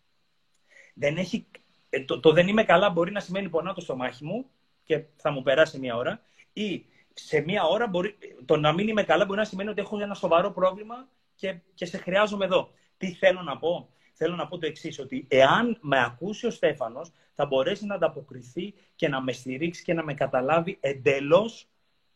[0.93, 1.45] Δεν έχει,
[1.89, 4.45] ε, το, το δεν είμαι καλά μπορεί να σημαίνει πονάω το στομάχι μου
[4.83, 6.21] και θα μου περάσει μια ώρα.
[6.53, 9.99] Ή σε μια ώρα μπορεί, το να μην είμαι καλά μπορεί να σημαίνει ότι έχω
[9.99, 12.69] ένα σοβαρό πρόβλημα και, και σε χρειάζομαι εδώ.
[12.97, 17.11] Τι θέλω να πω; Θέλω να πω το εξής, ότι εάν με ακούσει ο Στέφανος,
[17.33, 21.67] θα μπορέσει να ανταποκριθεί και να με στηρίξει και να με καταλάβει εντελώς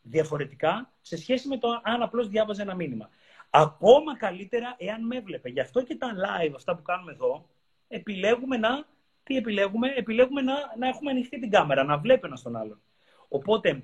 [0.02, 3.08] διαφορετικά σε σχέση με το αν απλώς διάβαζε ένα μήνυμα.
[3.50, 5.48] Ακόμα καλύτερα εάν με έβλεπε.
[5.48, 7.48] Γι' αυτό και τα live, αυτά που κάνουμε εδώ,
[7.88, 8.86] επιλέγουμε να.
[9.22, 12.80] Τι επιλέγουμε, επιλέγουμε να, να έχουμε ανοιχτή την κάμερα, να βλέπει ένας τον άλλον.
[13.28, 13.82] Οπότε,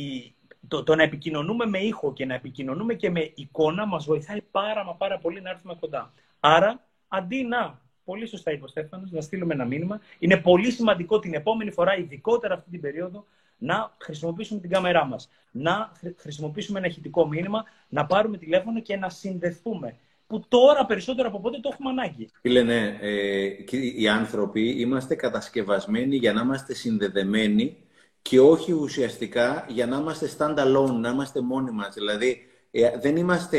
[0.00, 0.34] η,
[0.68, 4.84] το, το να επικοινωνούμε με ήχο και να επικοινωνούμε και με εικόνα μας βοηθάει πάρα
[4.84, 6.12] μα πάρα πολύ να έρθουμε κοντά.
[6.40, 11.18] Άρα, αντί να, πολύ σωστά είπε ο Στέφανος, να στείλουμε ένα μήνυμα, είναι πολύ σημαντικό
[11.18, 13.24] την επόμενη φορά, ειδικότερα αυτή την περίοδο,
[13.58, 19.08] να χρησιμοποιήσουμε την κάμερά μας, να χρησιμοποιήσουμε ένα ηχητικό μήνυμα, να πάρουμε τηλέφωνο και να
[19.08, 19.96] συνδεθούμε.
[20.26, 22.28] Που τώρα περισσότερο από πότε το έχουμε ανάγκη.
[22.40, 23.48] Φίλε, ναι, ε,
[23.96, 27.76] οι άνθρωποι είμαστε κατασκευασμένοι για να είμαστε συνδεδεμένοι
[28.22, 31.94] και όχι ουσιαστικά για να είμαστε stand alone, να είμαστε μόνοι μας.
[31.94, 33.58] Δηλαδή, Ε, δεν είμαστε,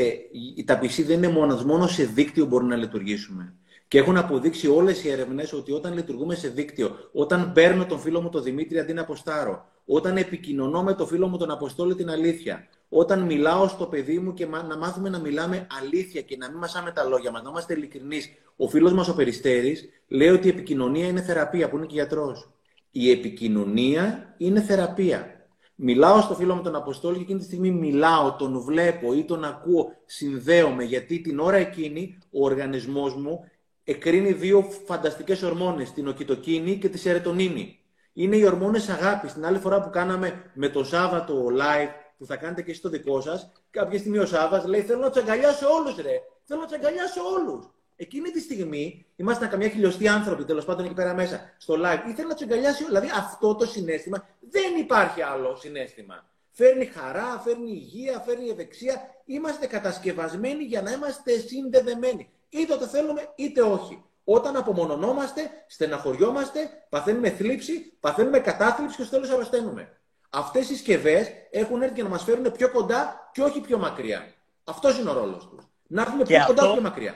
[0.56, 3.54] η- τα PC δεν είναι μόνος, μόνος σε δίκτυο μπορούμε να λειτουργήσουμε.
[3.88, 8.22] Και έχουν αποδείξει όλες οι έρευνες ότι όταν λειτουργούμε σε δίκτυο, όταν παίρνω τον φίλο
[8.22, 12.10] μου τον Δημήτρη αντί να αποστάρω, όταν επικοινωνώ με τον φίλο μου τον Αποστόλη την
[12.10, 16.50] αλήθεια, όταν μιλάω στο παιδί μου και μα- να μάθουμε να μιλάμε αλήθεια και να
[16.50, 18.30] μην μασάμε τα λόγια μας, να είμαστε ειλικρινείς.
[18.56, 22.50] Ο φίλος μας ο Περιστέρης λέει ότι η επικοινωνία είναι θεραπεία, που είναι και γιατρός.
[22.92, 25.34] Η επικοινωνία είναι θεραπεία.
[25.76, 29.44] Μιλάω στο φίλο μου τον Αποστόλη και εκείνη τη στιγμή μιλάω, τον βλέπω ή τον
[29.44, 33.50] ακούω, συνδέομαι, γιατί την ώρα εκείνη ο οργανισμός μου
[33.84, 37.80] εκρίνει δύο φανταστικές ορμόνες, την οκιτοκίνη και τη σερετονίνη.
[38.14, 39.34] Είναι οι ορμόνες αγάπης.
[39.34, 42.90] Την άλλη φορά που κάναμε με το Σάββατο live, που θα κάνετε και εσείς το
[42.90, 46.66] δικό σας, κάποια στιγμή ο Σάββας λέει θέλω να τους αγκαλιάσω όλους ρε, θέλω να
[46.66, 47.70] τους αγκαλιάσω όλους.
[48.02, 52.10] Εκείνη τη στιγμή ήμασταν καμιά χιλιοστή άνθρωποι, τέλος πάντων εκεί πέρα μέσα, στο live.
[52.10, 52.86] Ήθελα να τους αγκαλιάσει.
[52.86, 56.30] Δηλαδή αυτό το συνέστημα δεν υπάρχει άλλο συνέστημα.
[56.52, 59.02] Φέρνει χαρά, φέρνει υγεία, φέρνει ευεξία.
[59.26, 62.30] Είμαστε κατασκευασμένοι για να είμαστε συνδεδεμένοι.
[62.50, 64.04] Είτε το θέλουμε είτε όχι.
[64.24, 66.60] Όταν απομονωνόμαστε, στεναχωριόμαστε,
[66.90, 69.98] παθαίνουμε θλίψη, παθαίνουμε κατάθλιψη και στο τέλος αρρωσταίνουμε.
[70.30, 74.34] Αυτές οι συσκευέ έχουν έρθει για να μας φέρουν πιο κοντά και όχι πιο μακριά.
[74.64, 75.64] Αυτός είναι ο ρόλος τους.
[75.88, 77.16] Να έρθουμε Και πιο κοντά αυτό- πιο μακριά.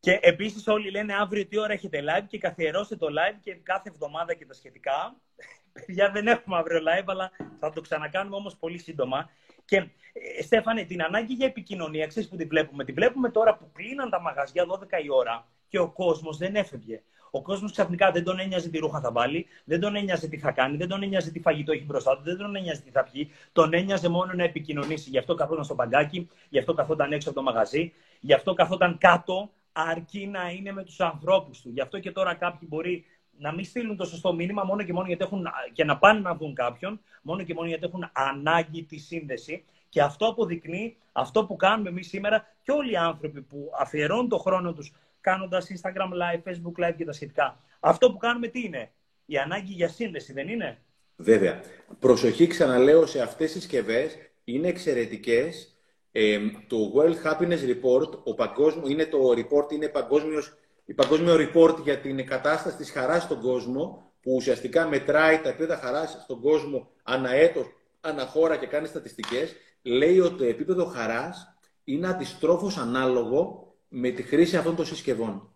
[0.00, 3.88] Και επίσης όλοι λένε αύριο τι ώρα έχετε live και καθιερώστε το live και κάθε
[3.88, 5.16] εβδομάδα και τα σχετικά.
[5.72, 9.30] Παιδιά δεν έχουμε αύριο live, αλλά θα το ξανακάνουμε όμως πολύ σύντομα.
[9.64, 13.70] Και ε, Στέφανε, την ανάγκη για επικοινωνία, ξέρεις που τη βλέπουμε; Τη βλέπουμε τώρα που
[13.72, 17.02] κλείναν τα μαγαζιά 12 η ώρα και ο κόσμος δεν έφευγε.
[17.30, 20.50] Ο κόσμος ξαφνικά δεν τον ένοιαζε τι ρούχα θα βάλει, δεν τον ένοιαζε τι θα
[20.50, 23.30] κάνει, δεν τον ένοιαζε τι φαγητό έχει μπροστά του, δεν τον ένοιαζε τι θα πιει.
[23.52, 25.10] Τον ένοιαζε μόνο να επικοινωνήσει.
[25.10, 28.98] Γι' αυτό καθόταν στο παγκάκι, γι' αυτό καθόταν έξω από το μαγαζί, γι' αυτό καθόταν
[28.98, 31.70] κάτω αρκεί να είναι με τους ανθρώπους του.
[31.70, 33.04] Γι' αυτό και τώρα κάποιοι μπορεί
[33.38, 36.34] να μην στείλουν το σωστό μήνυμα μόνο και μόνο γιατί έχουν και να πάνε να
[36.34, 39.64] δουν κάποιον, μόνο και μόνο γιατί έχουν ανάγκη τη σύνδεση.
[39.88, 44.38] Και αυτό αποδεικνύει αυτό που κάνουμε εμείς σήμερα και όλοι οι άνθρωποι που αφιερώνουν το
[44.38, 47.60] χρόνο τους κάνοντας Instagram live, Facebook live και τα σχετικά.
[47.80, 48.90] Αυτό που κάνουμε τι είναι,
[49.26, 50.78] η ανάγκη για σύνδεση δεν είναι;
[51.16, 51.60] Βέβαια.
[51.98, 55.75] Προσοχή, ξαναλέω, σε αυτές τις συσκευές είναι εξαιρετικές.
[56.18, 61.76] Ε, το World Happiness Report, ο παγκόσμιο, είναι το report, είναι παγκόσμιος, η παγκόσμιο report
[61.82, 66.90] για την κατάσταση της χαράς στον κόσμο, που ουσιαστικά μετράει τα επίπεδα χαράς στον κόσμο
[67.02, 67.66] ανά έτος,
[68.00, 74.22] ανά χώρα και κάνει στατιστικές, λέει ότι το επίπεδο χαράς είναι αντιστρόφως ανάλογο με τη
[74.22, 75.48] χρήση αυτών των συσκευών.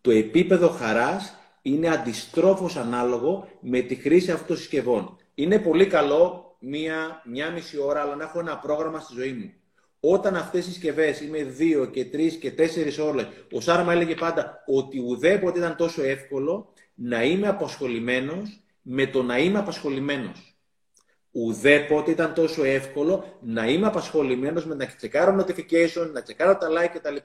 [0.00, 5.16] Το επίπεδο χαράς είναι αντιστρόφως ανάλογο με τη χρήση αυτών των συσκευών.
[5.34, 9.52] Είναι πολύ καλό μία, μία μισή ώρα, αλλά να έχω ένα πρόγραμμα στη ζωή μου.
[10.00, 14.62] Όταν αυτές οι συσκευές είμαι δύο και τρεις και τέσσερις ώρες, ο Σάρμα έλεγε πάντα
[14.66, 20.56] ότι ουδέποτε ήταν τόσο εύκολο να είμαι απασχολημένος με το να είμαι απασχολημένος.
[21.30, 26.90] Ουδέποτε ήταν τόσο εύκολο να είμαι απασχολημένος με να τσεκάρω notification, να τσεκάρω τα like
[26.92, 27.16] κτλ.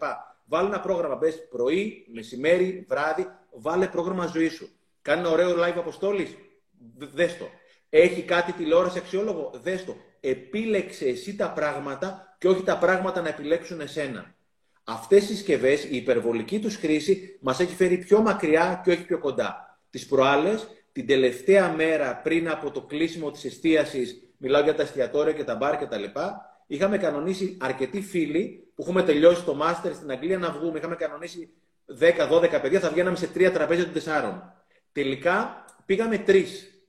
[0.46, 4.70] Βάλε ένα πρόγραμμα, μπες πρωί, μεσημέρι, βράδυ, βάλε πρόγραμμα ζωής σου.
[5.02, 6.38] Κάνει ένα ωραίο live αποστόλης,
[6.98, 7.50] δες το.
[7.90, 9.96] Έχει κάτι τηλεόραση αξιόλογο, δες το.
[10.20, 14.36] Επίλεξε εσύ τα πράγματα και όχι τα πράγματα να επιλέξουν εσένα.
[14.84, 19.18] Αυτές οι συσκευές, η υπερβολική τους χρήση μας έχει φέρει πιο μακριά και όχι πιο
[19.20, 19.80] κοντά.
[19.90, 25.34] Τις προάλλες, την τελευταία μέρα πριν από το κλείσιμο της εστίασης, μιλάω για τα εστιατόρια
[25.34, 29.94] και τα μπαρ και τα λοιπά, είχαμε κανονίσει αρκετοί φίλοι που έχουμε τελειώσει το μάστερ
[29.94, 30.78] στην Αγγλία να βγούμε.
[30.78, 31.50] Είχαμε κανονίσει
[32.00, 34.54] 10-12 παιδιά, θα βγαίναμε σε τρία τραπέζια των τεσσάρων.
[34.92, 36.82] Τελικά πήγαμε τρεις.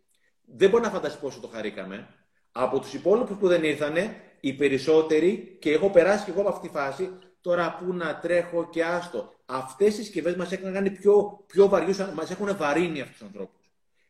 [0.44, 2.08] Δεν μπορεί να φανταστεί πόσο το χαρήκαμε.
[2.52, 6.68] Από τους υπόλοιπους που δεν ήρθανε, οι περισσότεροι, και έχω περάσει και εγώ από αυτή
[6.68, 7.10] τη φάση,
[7.40, 9.34] τώρα που να τρέχω και άστο.
[9.46, 13.60] Αυτές οι συσκευές μας έχουν κάνει πιο, πιο βαριούς, μας έχουν βαρύνει αυτούς τους ανθρώπους.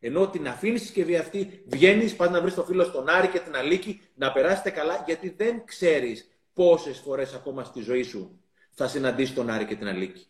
[0.00, 3.38] Ενώ την αφήνει τη συσκευή αυτή, βγαίνεις, πας να βρεις το φίλο στον Άρη και
[3.38, 8.40] την Αλίκη, να περάσετε καλά, γιατί δεν ξέρεις πόσες φορές ακόμα στη ζωή σου
[8.70, 10.26] θα συναντήσεις τον Άρη και την Αλίκη.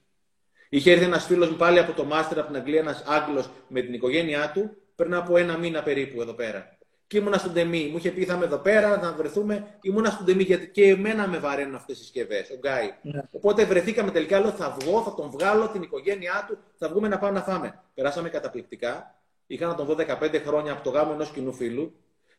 [0.69, 3.81] Είχε έρθει ένας φίλος μου πάλι από το Μάστερ από την Αγγλία, ένας Άγγλος με
[3.81, 6.79] την οικογένειά του, πριν από ένα μήνα περίπου εδώ πέρα.
[7.13, 7.89] Και ήμουνα στον Τεμί.
[7.91, 9.67] Μου είχε πει θα είμαι εδώ πέρα, να βρεθούμε.
[9.81, 12.95] Ήμουνα στον Τεμί γιατί και εμένα με βαραίνουν αυτές οι συσκευές, ο Γκάι.
[13.03, 13.23] Ναι.
[13.31, 17.19] Οπότε βρεθήκαμε τελικά, λέω θα βγω, θα τον βγάλω, την οικογένειά του, θα βγούμε να
[17.19, 17.81] πάμε να φάμε.
[17.95, 19.21] Περάσαμε καταπληκτικά.
[19.47, 21.95] Είχα να τον δω 15 χρόνια από το γάμο ενός κοινού φίλου.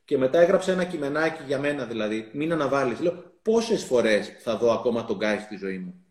[0.05, 2.29] Και μετά έγραψε ένα κειμενάκι για μένα δηλαδή.
[2.33, 2.99] Μην αναβάλεις.
[2.99, 6.05] Λέω πόσες φορές θα δω ακόμα τον Γκάι στη ζωή μου.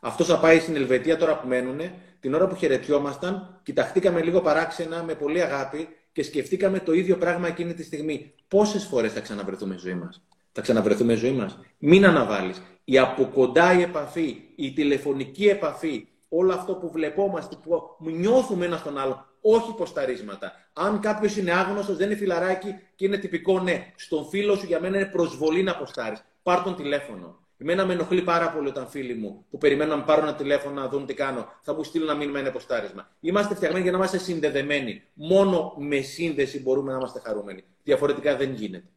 [0.00, 1.94] Αυτός θα πάει στην Ελβετία τώρα που μένουνε.
[2.20, 7.48] Την ώρα που χαιρετιόμασταν, κοιταχτήκαμε λίγο παράξενα με πολύ αγάπη και σκεφτήκαμε το ίδιο πράγμα
[7.48, 8.32] εκείνη τη στιγμή.
[8.48, 10.22] Πόσες φορές θα ξαναβρεθούμε ζωή μας;
[10.52, 11.58] Θα ξαναβρεθούμε ζωή μας.
[11.78, 12.62] Μην αναβάλεις.
[12.84, 18.76] Η από κοντά η επαφή, η τηλεφωνική επαφή, όλο αυτό που βλεπόμαστε, που νιώθουμε ένα
[18.76, 20.52] στον άλλο, όχι ποσταρίσματα.
[20.72, 23.92] Αν κάποιος είναι άγνωστος, δεν είναι φιλαράκι και είναι τυπικό, ναι.
[23.96, 26.16] Στον φίλο σου για μένα είναι προσβολή να ποστάρει.
[26.42, 27.38] πάρ τον τηλέφωνο.
[27.66, 30.80] Εμένα με ενοχλεί πάρα πολύ όταν φίλοι μου που περιμένουν να με πάρουν ένα τηλέφωνο
[30.80, 33.08] να δουν τι κάνω, θα μου στείλουν ένα μήνυμα ένα ποστάρισμα.
[33.20, 35.02] Είμαστε φτιαγμένοι για να είμαστε συνδεδεμένοι.
[35.14, 37.64] Μόνο με σύνδεση μπορούμε να είμαστε χαρούμενοι.
[37.82, 38.88] Διαφορετικά δεν γίνεται.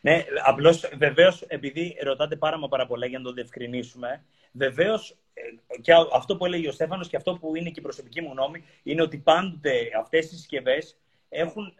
[0.00, 5.42] Ναι, απλώς βεβαίως, επειδή ρωτάτε πάρα μα πάρα πολλά για να το διευκρινίσουμε, βεβαίως ε,
[5.80, 8.64] και αυτό που έλεγε ο Στέφανος και αυτό που είναι και η προσωπική μου γνώμη
[8.82, 10.96] είναι ότι πάντοτε αυτές οι συσκευές
[11.28, 11.74] έχουν,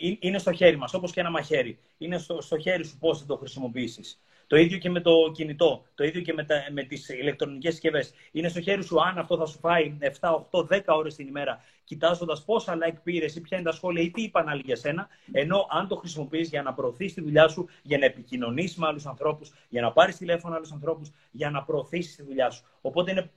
[0.00, 1.78] ε, είναι στο χέρι μας, όπως και ένα μαχαίρι.
[1.98, 4.20] Είναι στο, στο χέρι σου πώς θα το χρησιμοποιήσεις.
[4.50, 8.12] Το ίδιο και με το κινητό, το ίδιο και με, τα, με τις ηλεκτρονικές συσκευές.
[8.32, 11.64] Είναι στο χέρι σου αν αυτό θα σου φάει 7, 8, 10 ώρες την ημέρα,
[11.84, 15.08] κοιτάζοντας πόσα like πήρες ή ποια είναι τα σχόλια ή τι είπαν άλλοι για σένα.
[15.32, 19.06] Ενώ αν το χρησιμοποιείς για να προωθείς τη δουλειά σου, για να επικοινωνήσει με άλλους
[19.06, 22.64] ανθρώπους, για να πάρεις τηλέφωνο άλλους ανθρώπους, για να προωθήσεις τη δουλειά σου.
[22.80, 23.30] Οπότε είναι.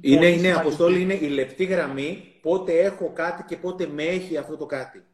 [0.00, 4.56] Είναι, είναι αποστόλη, είναι η λεπτή γραμμή πότε έχω κάτι και πότε με έχει αυτό
[4.56, 5.04] το κάτι.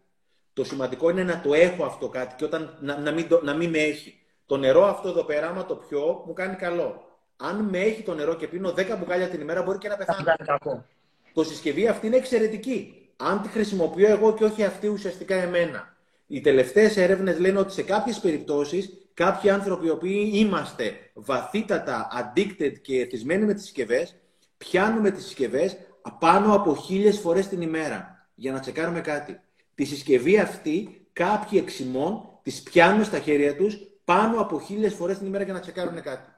[0.53, 3.71] Το σημαντικό είναι να το έχω αυτό κάτι και όταν να, να, μην, να μην
[3.71, 4.19] με έχει.
[4.47, 7.05] Το νερό αυτό εδώ πέρα, άμα το πιω, μου κάνει καλό.
[7.37, 10.85] Αν με έχει το νερό και πίνω 10 μπουκάλια την ημέρα, μπορεί και να πεθάνω.
[11.33, 13.09] Το συσκευή αυτή είναι εξαιρετική.
[13.17, 15.97] Αν τη χρησιμοποιώ εγώ και όχι αυτή ουσιαστικά εμένα.
[16.27, 22.73] Οι τελευταίες έρευνες λένε ότι σε κάποιες περιπτώσεις κάποιοι άνθρωποι οι οποίοι είμαστε βαθύτατα addicted
[22.83, 24.17] και εθισμένοι με τις συσκευές,
[24.57, 25.77] πιάνουμε τις συσκευές
[26.19, 29.41] πάνω από χίλιες φορές την ημέρα για να τσεκάρουμε κάτι.
[29.75, 35.27] Τη συσκευή αυτή κάποιοι εξημών τις πιάνουν στα χέρια τους πάνω από χίλιες φορές την
[35.27, 36.29] ημέρα για να τσεκάρουν κάτι.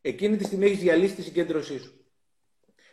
[0.00, 1.92] Εκείνη τη στιγμή έχεις διαλύσει τη συγκέντρωσή σου.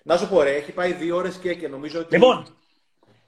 [0.04, 2.14] Να σου πω, ρε, έχει πάει δύο ώρες και, και νομίζω ότι.
[2.14, 2.46] Λοιπόν,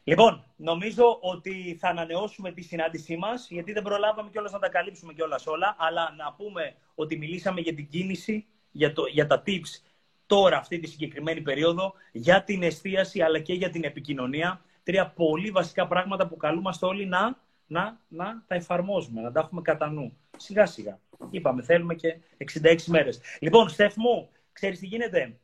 [0.03, 5.13] λοιπόν, νομίζω ότι θα ανανεώσουμε τη συνάντησή μας, γιατί δεν προλάβαμε κιόλας να τα καλύψουμε
[5.13, 5.75] κιόλας όλα.
[5.79, 9.81] Αλλά να πούμε ότι μιλήσαμε για την κίνηση, για, το, για τα tips
[10.25, 14.61] τώρα, αυτή τη συγκεκριμένη περίοδο, για την εστίαση αλλά και για την επικοινωνία.
[14.83, 17.37] Τρία πολύ βασικά πράγματα που καλούμαστε όλοι να,
[17.67, 20.99] να, να τα εφαρμόζουμε, να τα έχουμε κατά νου σιγά σιγά.
[21.29, 23.19] Είπαμε, θέλουμε και 66 μέρες.
[23.39, 25.39] Λοιπόν, Στεφ μου, ξέρεις τι γίνεται;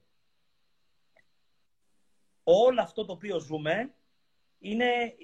[2.49, 3.93] Όλο αυτό το οποίο ζούμε
[4.59, 5.15] είναι,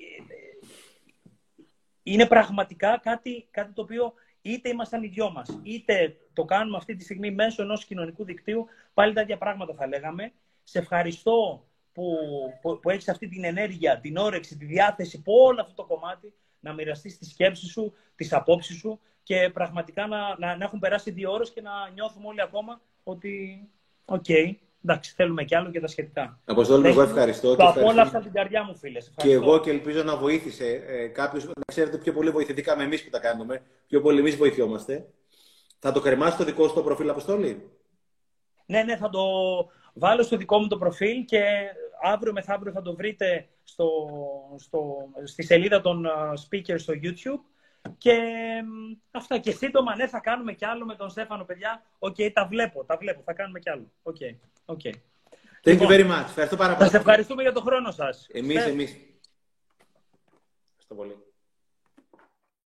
[2.04, 6.96] είναι πραγματικά κάτι, κάτι το οποίο είτε ήμασταν οι δυο μας, είτε το κάνουμε αυτή
[6.96, 10.34] τη στιγμή μέσω ενός κοινωνικού δικτύου, πάλι τα ίδια πράγματα θα λέγαμε.
[10.64, 12.18] Σε ευχαριστώ που,
[12.62, 16.34] που, που έχεις αυτή την ενέργεια, την όρεξη, τη διάθεση, που όλο αυτό το κομμάτι
[16.60, 21.12] να μοιραστείς τη σκέψη σου, τις απόψεις σου και πραγματικά να, να, να έχουν περάσει
[21.12, 23.68] δύο ώρες και να νιώθουμε όλοι ακόμα ότι,
[24.06, 26.40] OK, okay, εντάξει, θέλουμε κι άλλο και τα σχετικά.
[26.46, 27.56] Αποστόλη, εγώ ευχαριστώ.
[27.56, 29.14] Το απόλαυσα την καρδιά μου, φίλες.
[29.16, 31.46] Και εγώ και ελπίζω να βοήθησε ε, κάποιος.
[31.46, 33.62] Να ξέρετε, πιο πολύ βοηθηθήκαμε εμείς που τα κάνουμε.
[33.88, 35.08] Πιο πολύ εμείς βοηθιόμαστε.
[35.80, 37.70] Θα το κρεμάσει το δικό σου το προφίλ, Αποστόλη;
[38.66, 39.22] Ναι, ναι, θα το
[39.94, 41.44] βάλω στο δικό μου το προφίλ και
[42.04, 43.90] αύριο μεθαύριο θα το βρείτε στο,
[44.58, 46.06] στο, στη σελίδα των
[46.50, 47.53] speakers στο YouTube
[47.98, 48.18] και
[49.12, 49.38] αυτά.
[49.38, 51.84] Και σύντομα, ναι, θα κάνουμε κι άλλο με τον Στέφανο, παιδιά.
[52.00, 53.22] OK, okay, τα βλέπω, τα βλέπω.
[53.26, 53.92] Θα κάνουμε κι άλλο.
[54.04, 54.36] OK, okay,
[54.66, 54.94] okay.
[55.64, 56.26] Thank λοιπόν, you very much.
[56.26, 56.90] Ευχαριστώ πάρα πολύ.
[56.90, 58.28] Σας ευχαριστούμε για τον χρόνο σας.
[58.32, 58.92] Εμείς, εμείς.
[60.70, 61.33] Ευχαριστώ πολύ.